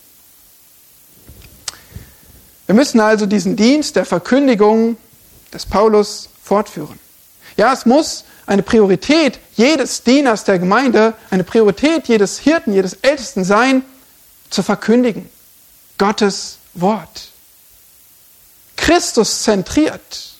Wir 2.66 2.74
müssen 2.74 3.00
also 3.00 3.26
diesen 3.26 3.56
Dienst 3.56 3.96
der 3.96 4.04
Verkündigung 4.04 4.96
des 5.52 5.66
Paulus 5.66 6.28
fortführen. 6.42 6.98
Ja, 7.56 7.72
es 7.72 7.86
muss 7.86 8.24
eine 8.46 8.62
Priorität 8.62 9.38
jedes 9.54 10.02
Dieners 10.02 10.44
der 10.44 10.58
Gemeinde, 10.58 11.14
eine 11.30 11.44
Priorität 11.44 12.08
jedes 12.08 12.38
Hirten, 12.38 12.72
jedes 12.72 12.94
Ältesten 12.94 13.44
sein, 13.44 13.82
zu 14.50 14.62
verkündigen. 14.62 15.28
Gottes 15.98 16.58
Wort. 16.74 17.28
Christus 18.76 19.42
zentriert, 19.42 20.34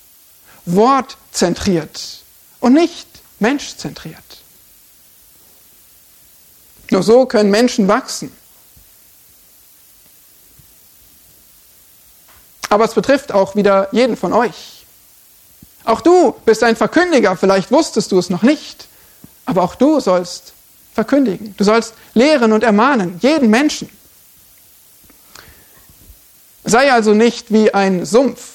Wort 0.66 1.16
zentriert 1.30 2.24
und 2.60 2.74
nicht 2.74 3.06
Mensch 3.38 3.76
zentriert. 3.76 4.23
Nur 6.94 7.02
so 7.02 7.26
können 7.26 7.50
Menschen 7.50 7.88
wachsen. 7.88 8.32
Aber 12.68 12.84
es 12.84 12.94
betrifft 12.94 13.32
auch 13.32 13.56
wieder 13.56 13.88
jeden 13.90 14.16
von 14.16 14.32
euch. 14.32 14.86
Auch 15.82 16.00
du 16.00 16.36
bist 16.44 16.62
ein 16.62 16.76
Verkündiger, 16.76 17.36
vielleicht 17.36 17.72
wusstest 17.72 18.12
du 18.12 18.18
es 18.20 18.30
noch 18.30 18.42
nicht, 18.42 18.86
aber 19.44 19.64
auch 19.64 19.74
du 19.74 19.98
sollst 19.98 20.52
verkündigen. 20.94 21.56
Du 21.56 21.64
sollst 21.64 21.94
lehren 22.14 22.52
und 22.52 22.62
ermahnen, 22.62 23.18
jeden 23.20 23.50
Menschen. 23.50 23.90
Sei 26.62 26.92
also 26.92 27.12
nicht 27.12 27.52
wie 27.52 27.74
ein 27.74 28.06
Sumpf. 28.06 28.50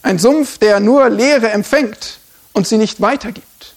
Ein 0.00 0.18
Sumpf, 0.18 0.56
der 0.56 0.80
nur 0.80 1.10
Lehre 1.10 1.50
empfängt 1.50 2.20
und 2.54 2.66
sie 2.66 2.78
nicht 2.78 3.02
weitergibt. 3.02 3.74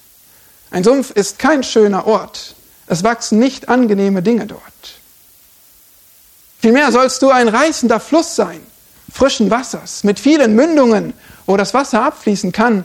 Ein 0.69 0.86
Sumpf 0.86 1.11
ist 1.11 1.38
kein 1.38 1.63
schöner 1.63 2.07
Ort. 2.07 2.55
Es 2.92 3.06
wachsen 3.06 3.39
nicht 3.39 3.70
angenehme 3.70 4.22
Dinge 4.22 4.46
dort. 4.46 4.62
Vielmehr 6.60 6.92
sollst 6.92 7.22
du 7.22 7.30
ein 7.30 7.48
reißender 7.48 8.02
Fluss 8.02 8.36
sein, 8.36 8.60
frischen 9.10 9.50
Wassers, 9.50 10.04
mit 10.04 10.20
vielen 10.20 10.56
Mündungen, 10.56 11.14
wo 11.46 11.56
das 11.56 11.74
Wasser 11.74 12.04
abfließen 12.04 12.52
kann 12.52 12.84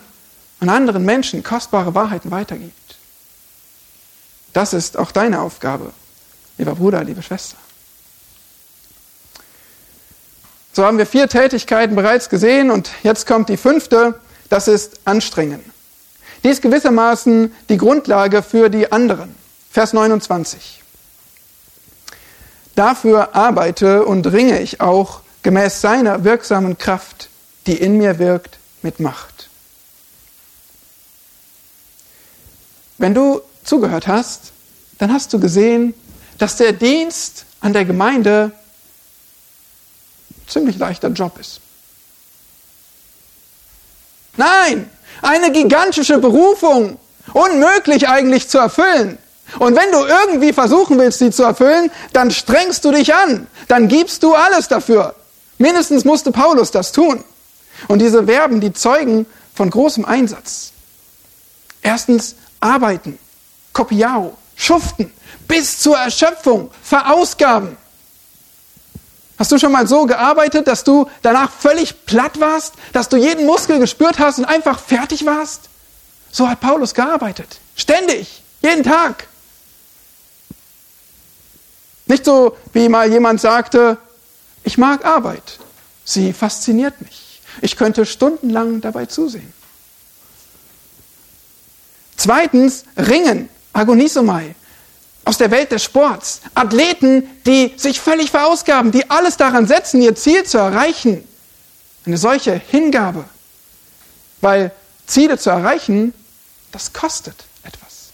und 0.60 0.68
anderen 0.68 1.04
Menschen 1.04 1.42
kostbare 1.42 1.96
Wahrheiten 1.96 2.30
weitergibt. 2.30 2.96
Das 4.52 4.74
ist 4.74 4.96
auch 4.96 5.10
deine 5.10 5.40
Aufgabe, 5.40 5.92
lieber 6.56 6.76
Bruder, 6.76 7.02
liebe 7.02 7.24
Schwester. 7.24 7.56
So 10.72 10.84
haben 10.84 10.98
wir 10.98 11.06
vier 11.06 11.28
Tätigkeiten 11.28 11.96
bereits 11.96 12.28
gesehen 12.28 12.70
und 12.70 12.92
jetzt 13.02 13.26
kommt 13.26 13.48
die 13.48 13.56
fünfte, 13.56 14.20
das 14.50 14.68
ist 14.68 15.00
Anstrengen. 15.04 15.64
Die 16.44 16.48
ist 16.50 16.62
gewissermaßen 16.62 17.52
die 17.68 17.76
Grundlage 17.76 18.44
für 18.44 18.70
die 18.70 18.92
anderen. 18.92 19.34
Vers 19.76 19.92
29. 19.92 20.82
Dafür 22.76 23.36
arbeite 23.36 24.06
und 24.06 24.26
ringe 24.26 24.58
ich 24.60 24.80
auch 24.80 25.20
gemäß 25.42 25.82
seiner 25.82 26.24
wirksamen 26.24 26.78
Kraft, 26.78 27.28
die 27.66 27.74
in 27.74 27.98
mir 27.98 28.18
wirkt, 28.18 28.56
mit 28.80 29.00
Macht. 29.00 29.50
Wenn 32.96 33.12
du 33.12 33.42
zugehört 33.64 34.06
hast, 34.06 34.52
dann 34.96 35.12
hast 35.12 35.34
du 35.34 35.38
gesehen, 35.38 35.92
dass 36.38 36.56
der 36.56 36.72
Dienst 36.72 37.44
an 37.60 37.74
der 37.74 37.84
Gemeinde 37.84 38.52
ziemlich 40.46 40.78
leichter 40.78 41.08
Job 41.08 41.38
ist. 41.38 41.60
Nein, 44.38 44.90
eine 45.20 45.52
gigantische 45.52 46.16
Berufung, 46.16 46.98
unmöglich 47.34 48.08
eigentlich 48.08 48.48
zu 48.48 48.56
erfüllen. 48.56 49.18
Und 49.58 49.76
wenn 49.76 49.90
du 49.92 50.04
irgendwie 50.04 50.52
versuchen 50.52 50.98
willst, 50.98 51.18
sie 51.18 51.30
zu 51.30 51.44
erfüllen, 51.44 51.90
dann 52.12 52.30
strengst 52.30 52.84
du 52.84 52.90
dich 52.90 53.14
an, 53.14 53.46
dann 53.68 53.88
gibst 53.88 54.22
du 54.22 54.34
alles 54.34 54.68
dafür. 54.68 55.14
Mindestens 55.58 56.04
musste 56.04 56.32
Paulus 56.32 56.70
das 56.70 56.92
tun. 56.92 57.24
Und 57.88 58.00
diese 58.00 58.24
Verben, 58.24 58.60
die 58.60 58.72
zeugen 58.72 59.26
von 59.54 59.70
großem 59.70 60.04
Einsatz. 60.04 60.72
Erstens 61.82 62.34
arbeiten, 62.60 63.18
kopiao, 63.72 64.36
schuften, 64.56 65.12
bis 65.46 65.78
zur 65.78 65.96
Erschöpfung, 65.96 66.70
verausgaben. 66.82 67.76
Hast 69.38 69.52
du 69.52 69.58
schon 69.58 69.72
mal 69.72 69.86
so 69.86 70.06
gearbeitet, 70.06 70.66
dass 70.66 70.82
du 70.82 71.08
danach 71.22 71.50
völlig 71.50 72.06
platt 72.06 72.40
warst, 72.40 72.74
dass 72.92 73.08
du 73.08 73.18
jeden 73.18 73.44
Muskel 73.44 73.78
gespürt 73.78 74.18
hast 74.18 74.38
und 74.38 74.46
einfach 74.46 74.80
fertig 74.80 75.26
warst? 75.26 75.68
So 76.32 76.48
hat 76.48 76.60
Paulus 76.60 76.94
gearbeitet. 76.94 77.60
Ständig, 77.76 78.42
jeden 78.62 78.82
Tag. 78.82 79.28
Nicht 82.06 82.24
so, 82.24 82.56
wie 82.72 82.88
mal 82.88 83.10
jemand 83.10 83.40
sagte, 83.40 83.98
ich 84.62 84.78
mag 84.78 85.04
Arbeit. 85.04 85.58
Sie 86.04 86.32
fasziniert 86.32 87.00
mich. 87.00 87.42
Ich 87.62 87.76
könnte 87.76 88.06
stundenlang 88.06 88.80
dabei 88.80 89.06
zusehen. 89.06 89.52
Zweitens, 92.16 92.84
Ringen, 92.96 93.48
Agonisomai 93.72 94.54
aus 95.24 95.38
der 95.38 95.50
Welt 95.50 95.72
des 95.72 95.82
Sports. 95.82 96.40
Athleten, 96.54 97.28
die 97.44 97.74
sich 97.76 98.00
völlig 98.00 98.30
verausgaben, 98.30 98.92
die 98.92 99.10
alles 99.10 99.36
daran 99.36 99.66
setzen, 99.66 100.00
ihr 100.00 100.14
Ziel 100.14 100.44
zu 100.44 100.58
erreichen. 100.58 101.26
Eine 102.06 102.16
solche 102.16 102.54
Hingabe. 102.54 103.24
Weil 104.40 104.70
Ziele 105.06 105.38
zu 105.38 105.50
erreichen, 105.50 106.14
das 106.70 106.92
kostet 106.92 107.44
etwas. 107.64 108.10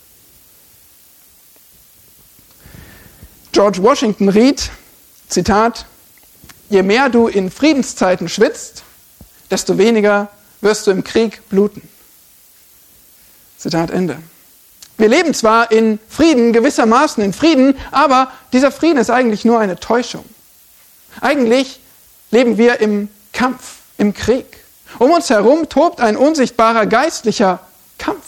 George 3.53 3.83
Washington 3.83 4.31
riet, 4.31 4.71
Zitat, 5.29 5.85
je 6.71 6.83
mehr 6.83 7.11
du 7.11 7.29
in 7.29 7.51
Friedenszeiten 7.51 8.29
schwitzt, 8.29 8.83
desto 9.51 9.77
weniger 9.77 10.31
wirst 10.63 10.87
du 10.87 10.91
im 10.91 11.05
Krieg 11.05 11.47
bluten. 11.51 11.87
Zitat 13.59 13.91
Ende. 13.91 14.19
Wir 14.97 15.09
leben 15.09 15.35
zwar 15.35 15.71
in 15.71 15.99
Frieden, 16.09 16.53
gewissermaßen 16.55 17.23
in 17.23 17.35
Frieden, 17.35 17.77
aber 17.91 18.33
dieser 18.55 18.73
Frieden 18.73 18.99
ist 18.99 19.11
eigentlich 19.11 19.45
nur 19.45 19.59
eine 19.59 19.79
Täuschung. 19.79 20.25
Eigentlich 21.21 21.81
leben 22.31 22.57
wir 22.57 22.81
im 22.81 23.11
Kampf, 23.33 23.77
im 23.99 24.15
Krieg. 24.15 24.47
Um 24.99 25.11
uns 25.11 25.29
herum 25.29 25.69
tobt 25.69 26.01
ein 26.01 26.17
unsichtbarer 26.17 26.87
geistlicher 26.87 27.61
Kampf. 27.99 28.25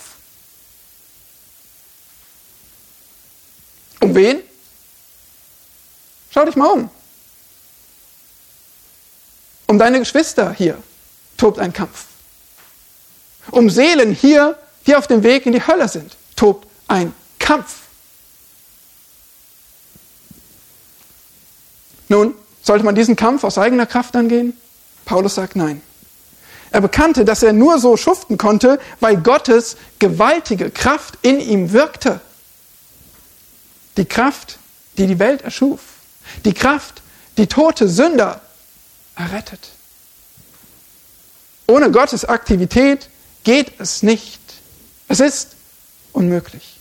Um 4.00 4.14
wen? 4.14 4.40
Schau 6.34 6.44
dich 6.44 6.56
mal 6.56 6.66
um. 6.66 6.90
Um 9.68 9.78
deine 9.78 10.00
Geschwister 10.00 10.52
hier 10.52 10.82
tobt 11.36 11.60
ein 11.60 11.72
Kampf. 11.72 12.06
Um 13.52 13.70
Seelen 13.70 14.12
hier, 14.12 14.58
die 14.84 14.96
auf 14.96 15.06
dem 15.06 15.22
Weg 15.22 15.46
in 15.46 15.52
die 15.52 15.64
Hölle 15.64 15.88
sind 15.88 16.16
tobt 16.34 16.66
ein 16.88 17.14
Kampf. 17.38 17.82
Nun, 22.08 22.34
sollte 22.62 22.84
man 22.84 22.96
diesen 22.96 23.14
Kampf 23.14 23.44
aus 23.44 23.56
eigener 23.56 23.86
Kraft 23.86 24.16
angehen? 24.16 24.58
Paulus 25.04 25.36
sagt 25.36 25.54
nein. 25.54 25.80
Er 26.72 26.80
bekannte, 26.80 27.24
dass 27.24 27.44
er 27.44 27.52
nur 27.52 27.78
so 27.78 27.96
schuften 27.96 28.36
konnte, 28.36 28.80
weil 28.98 29.16
Gottes 29.16 29.76
gewaltige 30.00 30.70
Kraft 30.70 31.16
in 31.22 31.38
ihm 31.38 31.72
wirkte. 31.72 32.20
Die 33.96 34.04
Kraft, 34.04 34.58
die 34.98 35.06
die 35.06 35.20
Welt 35.20 35.42
erschuf. 35.42 35.93
Die 36.44 36.54
Kraft, 36.54 37.02
die 37.36 37.46
tote 37.46 37.88
Sünder 37.88 38.40
errettet. 39.16 39.70
Ohne 41.66 41.90
Gottes 41.90 42.24
Aktivität 42.24 43.08
geht 43.42 43.80
es 43.80 44.02
nicht. 44.02 44.40
Es 45.08 45.20
ist 45.20 45.56
unmöglich. 46.12 46.78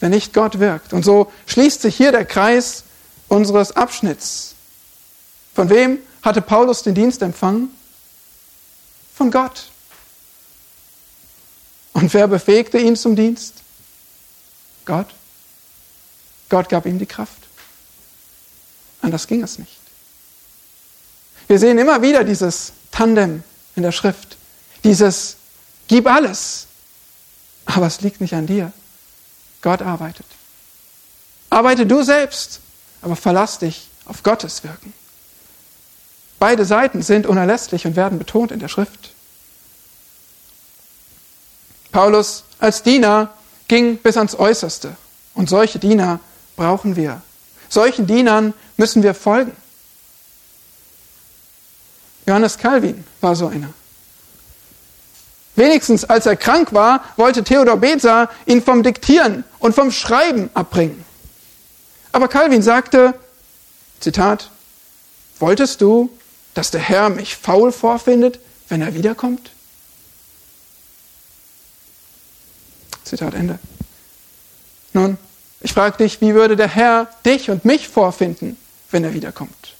Wenn 0.00 0.10
nicht 0.10 0.32
Gott 0.32 0.60
wirkt. 0.60 0.92
Und 0.92 1.04
so 1.04 1.32
schließt 1.46 1.82
sich 1.82 1.96
hier 1.96 2.12
der 2.12 2.24
Kreis 2.24 2.84
unseres 3.28 3.72
Abschnitts. 3.72 4.54
Von 5.54 5.70
wem 5.70 5.98
hatte 6.22 6.40
Paulus 6.40 6.82
den 6.82 6.94
Dienst 6.94 7.22
empfangen? 7.22 7.70
Von 9.14 9.30
Gott. 9.30 9.70
Und 11.92 12.14
wer 12.14 12.28
befähigte 12.28 12.78
ihn 12.78 12.94
zum 12.94 13.16
Dienst? 13.16 13.54
Gott. 14.84 15.08
Gott 16.48 16.68
gab 16.68 16.86
ihm 16.86 16.98
die 16.98 17.06
Kraft. 17.06 17.47
Anders 19.08 19.26
ging 19.26 19.42
es 19.42 19.58
nicht. 19.58 19.80
Wir 21.46 21.58
sehen 21.58 21.78
immer 21.78 22.02
wieder 22.02 22.24
dieses 22.24 22.74
Tandem 22.90 23.42
in 23.74 23.82
der 23.82 23.92
Schrift. 23.92 24.36
Dieses 24.84 25.36
Gib 25.86 26.06
alles. 26.06 26.66
Aber 27.64 27.86
es 27.86 28.02
liegt 28.02 28.20
nicht 28.20 28.34
an 28.34 28.46
dir. 28.46 28.70
Gott 29.62 29.80
arbeitet. 29.80 30.26
Arbeite 31.48 31.86
du 31.86 32.02
selbst, 32.02 32.60
aber 33.00 33.16
verlass 33.16 33.58
dich 33.58 33.88
auf 34.04 34.22
Gottes 34.22 34.62
Wirken. 34.62 34.92
Beide 36.38 36.66
Seiten 36.66 37.00
sind 37.00 37.26
unerlässlich 37.26 37.86
und 37.86 37.96
werden 37.96 38.18
betont 38.18 38.52
in 38.52 38.60
der 38.60 38.68
Schrift. 38.68 39.14
Paulus 41.92 42.44
als 42.58 42.82
Diener 42.82 43.32
ging 43.68 43.96
bis 43.96 44.18
ans 44.18 44.38
Äußerste. 44.38 44.98
Und 45.32 45.48
solche 45.48 45.78
Diener 45.78 46.20
brauchen 46.56 46.94
wir. 46.94 47.22
Solchen 47.68 48.06
Dienern 48.06 48.54
müssen 48.76 49.02
wir 49.02 49.14
folgen. 49.14 49.52
Johannes 52.26 52.58
Calvin 52.58 53.04
war 53.20 53.34
so 53.36 53.46
einer. 53.46 53.72
Wenigstens 55.56 56.04
als 56.04 56.26
er 56.26 56.36
krank 56.36 56.72
war, 56.72 57.02
wollte 57.16 57.42
Theodor 57.42 57.78
Beza 57.78 58.30
ihn 58.46 58.62
vom 58.62 58.82
Diktieren 58.82 59.44
und 59.58 59.74
vom 59.74 59.90
Schreiben 59.90 60.50
abbringen. 60.54 61.04
Aber 62.12 62.28
Calvin 62.28 62.62
sagte, 62.62 63.14
Zitat, 63.98 64.50
wolltest 65.40 65.80
du, 65.80 66.10
dass 66.54 66.70
der 66.70 66.80
Herr 66.80 67.08
mich 67.08 67.36
faul 67.36 67.72
vorfindet, 67.72 68.38
wenn 68.68 68.82
er 68.82 68.94
wiederkommt? 68.94 69.50
Zitat 73.04 73.34
Ende. 73.34 73.58
Nun, 74.92 75.18
ich 75.60 75.72
frage 75.72 75.98
dich, 75.98 76.20
wie 76.20 76.34
würde 76.34 76.56
der 76.56 76.68
Herr 76.68 77.08
dich 77.24 77.50
und 77.50 77.64
mich 77.64 77.88
vorfinden, 77.88 78.56
wenn 78.90 79.04
er 79.04 79.14
wiederkommt? 79.14 79.74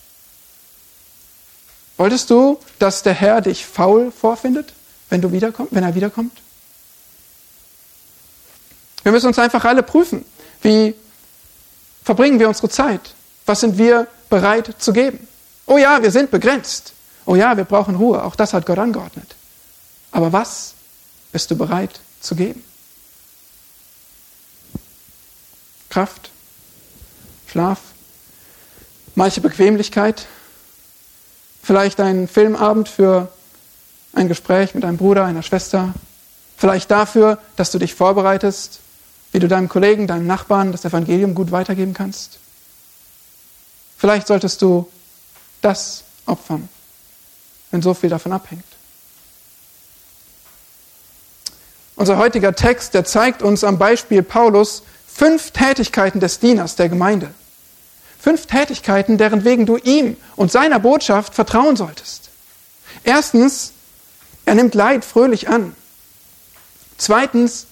Wolltest 1.97 2.29
du, 2.29 2.59
dass 2.79 3.03
der 3.03 3.13
Herr 3.13 3.41
dich 3.41 3.65
faul 3.65 4.11
vorfindet, 4.11 4.73
wenn, 5.09 5.21
du 5.21 5.31
wiederkomm 5.31 5.67
wenn 5.71 5.83
er 5.83 5.95
wiederkommt? 5.95 6.37
Wir 9.03 9.11
müssen 9.11 9.27
uns 9.27 9.39
einfach 9.39 9.63
alle 9.65 9.83
prüfen. 9.83 10.25
Wie 10.61 10.95
verbringen 12.03 12.39
wir 12.39 12.47
unsere 12.47 12.69
Zeit? 12.69 13.01
Was 13.45 13.61
sind 13.61 13.77
wir 13.77 14.07
bereit 14.29 14.75
zu 14.79 14.93
geben? 14.93 15.27
Oh 15.65 15.77
ja, 15.77 16.01
wir 16.01 16.11
sind 16.11 16.31
begrenzt. 16.31 16.93
Oh 17.25 17.35
ja, 17.35 17.55
wir 17.55 17.63
brauchen 17.63 17.95
Ruhe. 17.95 18.23
Auch 18.23 18.35
das 18.35 18.53
hat 18.53 18.65
Gott 18.65 18.79
angeordnet. 18.79 19.35
Aber 20.11 20.33
was 20.33 20.73
bist 21.31 21.51
du 21.51 21.55
bereit 21.55 21.99
zu 22.19 22.35
geben? 22.35 22.63
Kraft, 25.89 26.31
Schlaf, 27.47 27.79
manche 29.15 29.41
Bequemlichkeit, 29.41 30.27
vielleicht 31.63 31.99
ein 31.99 32.27
Filmabend 32.27 32.89
für 32.89 33.31
ein 34.13 34.27
Gespräch 34.27 34.75
mit 34.75 34.85
einem 34.85 34.97
Bruder, 34.97 35.25
einer 35.25 35.43
Schwester, 35.43 35.93
vielleicht 36.57 36.91
dafür, 36.91 37.39
dass 37.55 37.71
du 37.71 37.79
dich 37.79 37.95
vorbereitest, 37.95 38.79
wie 39.31 39.39
du 39.39 39.47
deinem 39.47 39.69
Kollegen, 39.69 40.07
deinem 40.07 40.27
Nachbarn 40.27 40.71
das 40.71 40.85
Evangelium 40.85 41.35
gut 41.35 41.51
weitergeben 41.51 41.93
kannst. 41.93 42.39
Vielleicht 43.97 44.27
solltest 44.27 44.61
du 44.61 44.89
das 45.61 46.03
opfern, 46.25 46.69
wenn 47.71 47.81
so 47.81 47.93
viel 47.93 48.09
davon 48.09 48.31
abhängt. 48.31 48.63
Unser 51.95 52.17
heutiger 52.17 52.55
Text, 52.55 52.93
der 52.93 53.03
zeigt 53.03 53.41
uns 53.41 53.63
am 53.65 53.77
Beispiel 53.77 54.23
Paulus 54.23 54.83
fünf 55.19 55.51
Tätigkeiten 55.51 56.21
des 56.21 56.39
Dieners 56.39 56.77
der 56.77 56.87
Gemeinde. 56.87 57.33
Fünf 58.21 58.45
Tätigkeiten, 58.45 59.17
deren 59.17 59.43
wegen 59.43 59.65
du 59.65 59.75
ihm 59.75 60.15
und 60.37 60.49
seiner 60.49 60.79
Botschaft 60.79 61.35
vertrauen 61.35 61.75
solltest. 61.75 62.29
Erstens, 63.03 63.73
er 64.45 64.55
nimmt 64.55 64.75
Leid 64.75 65.03
fröhlich 65.03 65.49
an. 65.49 65.75
Zweitens, 66.97 67.67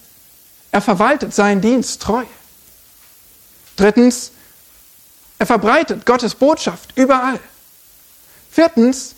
er 0.72 0.82
verwaltet 0.82 1.32
seinen 1.34 1.62
Dienst 1.62 2.02
treu. 2.02 2.22
Drittens, 3.76 4.32
er 5.38 5.46
verbreitet 5.46 6.04
Gottes 6.04 6.34
Botschaft 6.34 6.98
überall. 6.98 7.40
Viertens, 8.50 9.14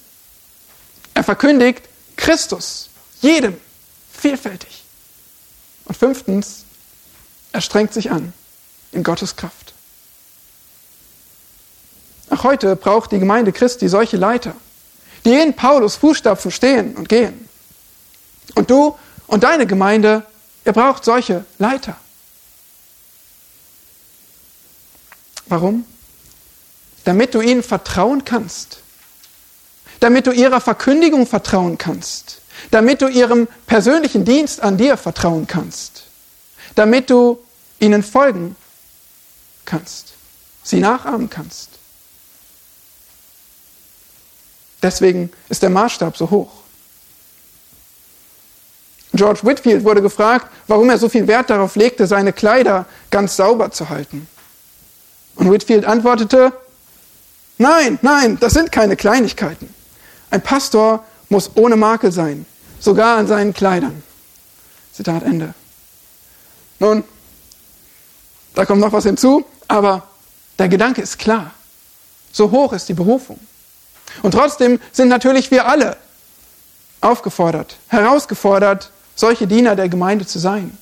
er 1.14 1.24
verkündigt 1.24 1.82
Christus 2.16 2.90
jedem 3.22 3.60
vielfältig. 4.12 4.84
Und 5.86 5.96
fünftens, 5.96 6.64
er 7.53 7.61
strengt 7.61 7.92
sich 7.92 8.11
an 8.11 8.32
in 8.92 9.03
Gottes 9.03 9.36
Kraft. 9.36 9.74
Auch 12.30 12.44
heute 12.44 12.76
braucht 12.76 13.12
die 13.12 13.18
Gemeinde 13.18 13.53
Christi 13.53 13.88
solche 13.88 14.16
Leiter, 14.16 14.55
die 15.24 15.34
in 15.34 15.55
Paulus 15.55 15.96
Fußstapfen 15.96 16.51
stehen 16.51 16.96
und 16.96 17.09
gehen. 17.09 17.48
Und 18.55 18.70
du 18.70 18.96
und 19.26 19.42
deine 19.42 19.66
Gemeinde, 19.66 20.24
ihr 20.64 20.72
braucht 20.72 21.05
solche 21.05 21.44
Leiter. 21.59 21.96
Warum? 25.46 25.84
Damit 27.05 27.34
du 27.34 27.40
ihnen 27.40 27.64
vertrauen 27.64 28.24
kannst. 28.24 28.78
Damit 29.98 30.26
du 30.26 30.30
ihrer 30.30 30.61
Verkündigung 30.61 31.26
vertrauen 31.26 31.78
kannst. 31.78 32.40
Damit 32.70 33.03
du 33.03 33.09
ihrem 33.09 33.48
persönlichen 33.66 34.24
Dienst 34.24 34.61
an 34.61 34.76
dir 34.76 34.96
vertrauen 34.96 35.46
kannst 35.48 35.99
damit 36.80 37.10
du 37.10 37.38
ihnen 37.78 38.02
folgen 38.02 38.56
kannst, 39.66 40.14
sie 40.62 40.80
nachahmen 40.80 41.28
kannst. 41.28 41.68
Deswegen 44.82 45.30
ist 45.50 45.62
der 45.62 45.68
Maßstab 45.68 46.16
so 46.16 46.30
hoch. 46.30 46.50
George 49.12 49.40
Whitfield 49.42 49.84
wurde 49.84 50.00
gefragt, 50.00 50.46
warum 50.68 50.88
er 50.88 50.96
so 50.96 51.10
viel 51.10 51.26
Wert 51.26 51.50
darauf 51.50 51.76
legte, 51.76 52.06
seine 52.06 52.32
Kleider 52.32 52.86
ganz 53.10 53.36
sauber 53.36 53.70
zu 53.70 53.90
halten. 53.90 54.26
Und 55.34 55.50
Whitfield 55.50 55.84
antwortete, 55.84 56.50
nein, 57.58 57.98
nein, 58.00 58.38
das 58.40 58.54
sind 58.54 58.72
keine 58.72 58.96
Kleinigkeiten. 58.96 59.74
Ein 60.30 60.40
Pastor 60.40 61.04
muss 61.28 61.50
ohne 61.56 61.76
Makel 61.76 62.10
sein, 62.10 62.46
sogar 62.78 63.18
an 63.18 63.26
seinen 63.26 63.52
Kleidern. 63.52 64.02
Zitat 64.94 65.24
Ende. 65.24 65.52
Nun, 66.80 67.04
da 68.54 68.64
kommt 68.64 68.80
noch 68.80 68.92
was 68.92 69.04
hinzu, 69.04 69.44
aber 69.68 70.08
der 70.58 70.68
Gedanke 70.68 71.00
ist 71.00 71.18
klar. 71.18 71.52
So 72.32 72.50
hoch 72.50 72.72
ist 72.72 72.88
die 72.88 72.94
Berufung. 72.94 73.38
Und 74.22 74.32
trotzdem 74.32 74.80
sind 74.92 75.08
natürlich 75.08 75.50
wir 75.50 75.66
alle 75.66 75.96
aufgefordert, 77.00 77.76
herausgefordert, 77.88 78.90
solche 79.14 79.46
Diener 79.46 79.76
der 79.76 79.88
Gemeinde 79.88 80.26
zu 80.26 80.38
sein. 80.38 80.76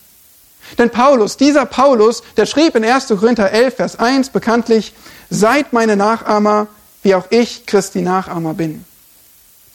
Denn 0.77 0.91
Paulus, 0.91 1.37
dieser 1.37 1.67
Paulus, 1.67 2.23
der 2.37 2.47
schrieb 2.47 2.75
in 2.75 2.85
1. 2.85 3.09
Korinther 3.09 3.51
11, 3.51 3.77
Vers 3.77 3.99
1 3.99 4.31
bekanntlich, 4.31 4.93
seid 5.31 5.73
meine 5.73 5.97
Nachahmer, 5.97 6.67
wie 7.03 7.15
auch 7.15 7.27
ich 7.31 7.67
Christi 7.67 8.03
Nachahmer 8.03 8.55
bin. 8.55 8.85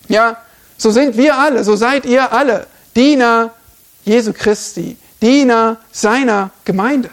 Ja, 0.08 0.38
so 0.78 0.92
sind 0.92 1.18
wir 1.18 1.38
alle, 1.38 1.64
so 1.64 1.76
seid 1.76 2.06
ihr 2.06 2.32
alle 2.32 2.68
Diener 2.96 3.52
Jesu 4.04 4.34
Christi, 4.34 4.98
Diener 5.24 5.78
seiner 5.94 6.52
Gemeinde. 6.66 7.10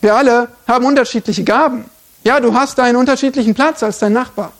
Wir 0.00 0.14
alle 0.14 0.50
haben 0.66 0.86
unterschiedliche 0.86 1.44
Gaben. 1.44 1.90
Ja, 2.24 2.40
du 2.40 2.54
hast 2.54 2.80
einen 2.80 2.96
unterschiedlichen 2.96 3.54
Platz 3.54 3.82
als 3.82 3.98
dein 3.98 4.14
Nachbar. 4.14 4.52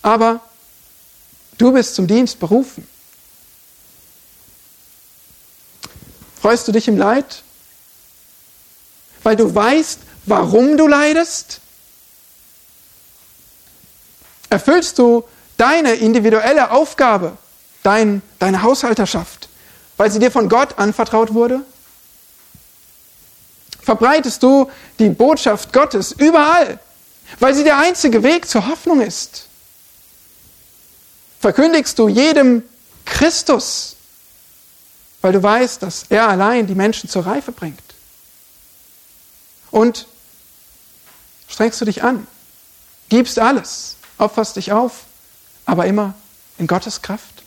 Aber 0.00 0.40
du 1.58 1.72
bist 1.72 1.94
zum 1.94 2.06
Dienst 2.06 2.40
berufen. 2.40 2.88
Freust 6.40 6.66
du 6.66 6.72
dich 6.72 6.88
im 6.88 6.96
Leid? 6.96 7.42
Weil 9.22 9.36
du 9.36 9.54
weißt, 9.54 10.00
warum 10.24 10.78
du 10.78 10.86
leidest? 10.86 11.60
Erfüllst 14.48 14.98
du 14.98 15.24
deine 15.58 15.92
individuelle 15.92 16.70
Aufgabe, 16.70 17.36
dein, 17.82 18.22
deine 18.38 18.62
Haushalterschaft? 18.62 19.37
Weil 19.98 20.10
sie 20.10 20.20
dir 20.20 20.30
von 20.30 20.48
Gott 20.48 20.78
anvertraut 20.78 21.34
wurde? 21.34 21.60
Verbreitest 23.82 24.42
du 24.42 24.70
die 24.98 25.10
Botschaft 25.10 25.72
Gottes 25.72 26.12
überall, 26.12 26.78
weil 27.40 27.54
sie 27.54 27.64
der 27.64 27.78
einzige 27.78 28.22
Weg 28.22 28.48
zur 28.48 28.66
Hoffnung 28.66 29.02
ist? 29.02 29.46
Verkündigst 31.40 31.98
du 31.98 32.08
jedem 32.08 32.62
Christus, 33.04 33.96
weil 35.20 35.32
du 35.32 35.42
weißt, 35.42 35.82
dass 35.82 36.04
er 36.08 36.28
allein 36.28 36.66
die 36.66 36.74
Menschen 36.74 37.10
zur 37.10 37.26
Reife 37.26 37.52
bringt? 37.52 37.82
Und 39.70 40.06
strengst 41.48 41.80
du 41.80 41.84
dich 41.84 42.02
an, 42.02 42.26
gibst 43.08 43.38
alles, 43.38 43.96
opferst 44.16 44.56
dich 44.56 44.72
auf, 44.72 45.04
aber 45.66 45.86
immer 45.86 46.14
in 46.58 46.66
Gottes 46.66 47.02
Kraft? 47.02 47.37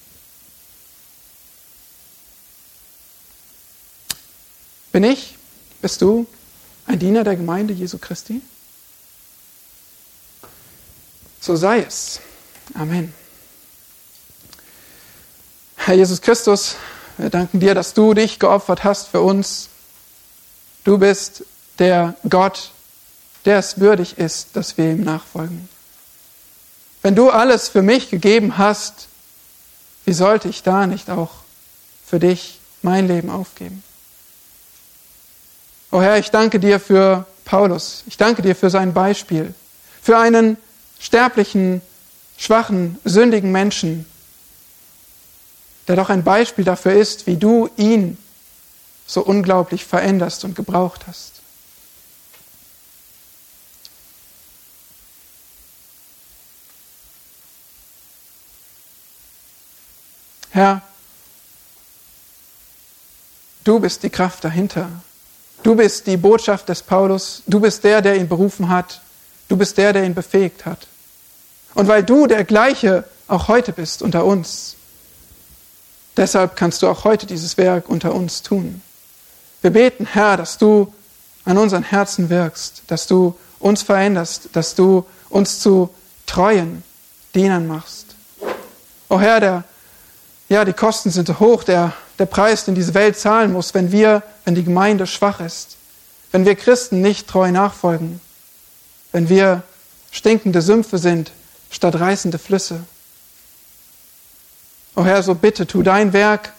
Bin 4.91 5.03
ich, 5.03 5.35
bist 5.81 6.01
du 6.01 6.27
ein 6.85 6.99
Diener 6.99 7.23
der 7.23 7.35
Gemeinde 7.35 7.73
Jesu 7.73 7.97
Christi? 7.97 8.41
So 11.39 11.55
sei 11.55 11.79
es. 11.79 12.19
Amen. 12.73 13.13
Herr 15.77 15.95
Jesus 15.95 16.21
Christus, 16.21 16.75
wir 17.17 17.29
danken 17.29 17.59
dir, 17.59 17.73
dass 17.73 17.93
du 17.93 18.13
dich 18.13 18.37
geopfert 18.37 18.83
hast 18.83 19.07
für 19.07 19.21
uns. 19.21 19.69
Du 20.83 20.97
bist 20.97 21.45
der 21.79 22.15
Gott, 22.29 22.71
der 23.45 23.57
es 23.57 23.79
würdig 23.79 24.17
ist, 24.17 24.49
dass 24.53 24.77
wir 24.77 24.91
ihm 24.91 25.03
nachfolgen. 25.03 25.69
Wenn 27.01 27.15
du 27.15 27.29
alles 27.29 27.69
für 27.69 27.81
mich 27.81 28.09
gegeben 28.09 28.57
hast, 28.57 29.07
wie 30.05 30.13
sollte 30.13 30.49
ich 30.49 30.63
da 30.63 30.85
nicht 30.85 31.09
auch 31.09 31.31
für 32.05 32.19
dich 32.19 32.59
mein 32.81 33.07
Leben 33.07 33.29
aufgeben? 33.29 33.83
Oh 35.93 36.01
Herr, 36.01 36.17
ich 36.17 36.31
danke 36.31 36.57
dir 36.57 36.79
für 36.79 37.27
Paulus. 37.43 38.03
Ich 38.07 38.15
danke 38.15 38.41
dir 38.41 38.55
für 38.55 38.69
sein 38.69 38.93
Beispiel. 38.93 39.53
Für 40.01 40.17
einen 40.17 40.55
sterblichen, 40.99 41.81
schwachen, 42.37 42.97
sündigen 43.03 43.51
Menschen, 43.51 44.05
der 45.89 45.97
doch 45.97 46.09
ein 46.09 46.23
Beispiel 46.23 46.63
dafür 46.63 46.93
ist, 46.93 47.27
wie 47.27 47.35
du 47.35 47.69
ihn 47.75 48.17
so 49.05 49.21
unglaublich 49.21 49.83
veränderst 49.83 50.45
und 50.45 50.55
gebraucht 50.55 51.07
hast. 51.07 51.41
Herr, 60.51 60.81
du 63.65 63.79
bist 63.81 64.03
die 64.03 64.09
Kraft 64.09 64.45
dahinter. 64.45 64.89
Du 65.63 65.75
bist 65.75 66.07
die 66.07 66.17
Botschaft 66.17 66.69
des 66.69 66.81
Paulus. 66.81 67.43
Du 67.45 67.59
bist 67.59 67.83
der, 67.83 68.01
der 68.01 68.15
ihn 68.15 68.27
berufen 68.27 68.69
hat. 68.69 69.01
Du 69.47 69.55
bist 69.55 69.77
der, 69.77 69.93
der 69.93 70.03
ihn 70.05 70.15
befähigt 70.15 70.65
hat. 70.65 70.87
Und 71.75 71.87
weil 71.87 72.03
du 72.03 72.25
der 72.25 72.43
gleiche 72.43 73.03
auch 73.27 73.47
heute 73.47 73.71
bist 73.71 74.01
unter 74.01 74.25
uns, 74.25 74.75
deshalb 76.17 76.55
kannst 76.55 76.81
du 76.81 76.87
auch 76.87 77.03
heute 77.03 77.25
dieses 77.25 77.57
Werk 77.57 77.87
unter 77.89 78.13
uns 78.13 78.41
tun. 78.41 78.81
Wir 79.61 79.71
beten, 79.71 80.05
Herr, 80.05 80.37
dass 80.37 80.57
du 80.57 80.93
an 81.45 81.57
unseren 81.57 81.83
Herzen 81.83 82.29
wirkst, 82.29 82.83
dass 82.87 83.07
du 83.07 83.37
uns 83.59 83.83
veränderst, 83.83 84.49
dass 84.53 84.75
du 84.75 85.05
uns 85.29 85.59
zu 85.59 85.89
treuen 86.25 86.83
Dienern 87.35 87.67
machst. 87.67 88.07
O 89.09 89.19
Herr, 89.19 89.39
der, 89.39 89.63
ja, 90.49 90.65
die 90.65 90.73
Kosten 90.73 91.11
sind 91.11 91.27
so 91.27 91.39
hoch, 91.39 91.63
der, 91.63 91.93
der 92.21 92.27
Preis, 92.27 92.65
den 92.65 92.75
diese 92.75 92.93
Welt 92.93 93.17
zahlen 93.17 93.51
muss, 93.51 93.73
wenn 93.73 93.91
wir, 93.91 94.21
wenn 94.45 94.53
die 94.53 94.63
Gemeinde 94.63 95.07
schwach 95.07 95.39
ist, 95.39 95.75
wenn 96.31 96.45
wir 96.45 96.55
Christen 96.55 97.01
nicht 97.01 97.27
treu 97.27 97.51
nachfolgen, 97.51 98.21
wenn 99.11 99.27
wir 99.27 99.63
stinkende 100.11 100.61
Sümpfe 100.61 100.99
sind 100.99 101.31
statt 101.71 101.99
reißende 101.99 102.37
Flüsse. 102.37 102.83
O 104.95 105.03
Herr, 105.03 105.23
so 105.23 105.33
bitte, 105.33 105.65
tu 105.65 105.81
dein 105.81 106.13
Werk, 106.13 106.53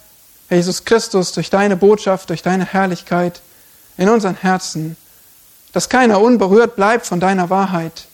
Herr 0.49 0.57
Jesus 0.57 0.83
Christus, 0.83 1.31
durch 1.31 1.49
deine 1.49 1.77
Botschaft, 1.77 2.29
durch 2.29 2.41
deine 2.41 2.65
Herrlichkeit 2.65 3.41
in 3.95 4.09
unseren 4.09 4.35
Herzen, 4.35 4.97
dass 5.71 5.87
keiner 5.87 6.19
unberührt 6.19 6.75
bleibt 6.75 7.05
von 7.05 7.21
deiner 7.21 7.49
Wahrheit, 7.49 8.05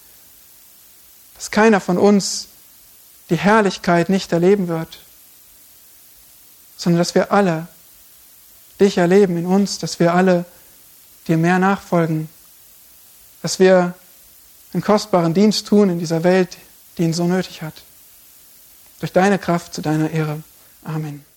dass 1.36 1.50
keiner 1.50 1.80
von 1.80 1.98
uns 1.98 2.48
die 3.32 3.38
Herrlichkeit 3.38 4.10
nicht 4.10 4.32
erleben 4.32 4.68
wird, 4.68 5.00
sondern 6.80 7.00
dass 7.00 7.14
wir 7.14 7.32
alle 7.32 7.68
dich 8.80 8.98
erleben 8.98 9.38
in 9.38 9.46
uns, 9.46 9.78
dass 9.78 10.00
wir 10.00 10.14
alle 10.14 10.46
dir 11.28 11.38
mehr 11.38 11.60
nachfolgen, 11.60 12.30
dass 13.42 13.60
wir 13.60 13.94
einen 14.74 14.82
kostbaren 14.82 15.34
Dienst 15.34 15.68
tun 15.68 15.90
in 15.90 16.00
dieser 16.00 16.24
Welt, 16.24 16.58
die 16.98 17.04
ihn 17.04 17.14
so 17.14 17.26
nötig 17.26 17.62
hat. 17.62 17.74
Durch 19.02 19.12
deine 19.12 19.38
Kraft 19.38 19.74
zu 19.74 19.82
deiner 19.82 20.10
Ehre. 20.10 20.42
Amen. 20.84 21.29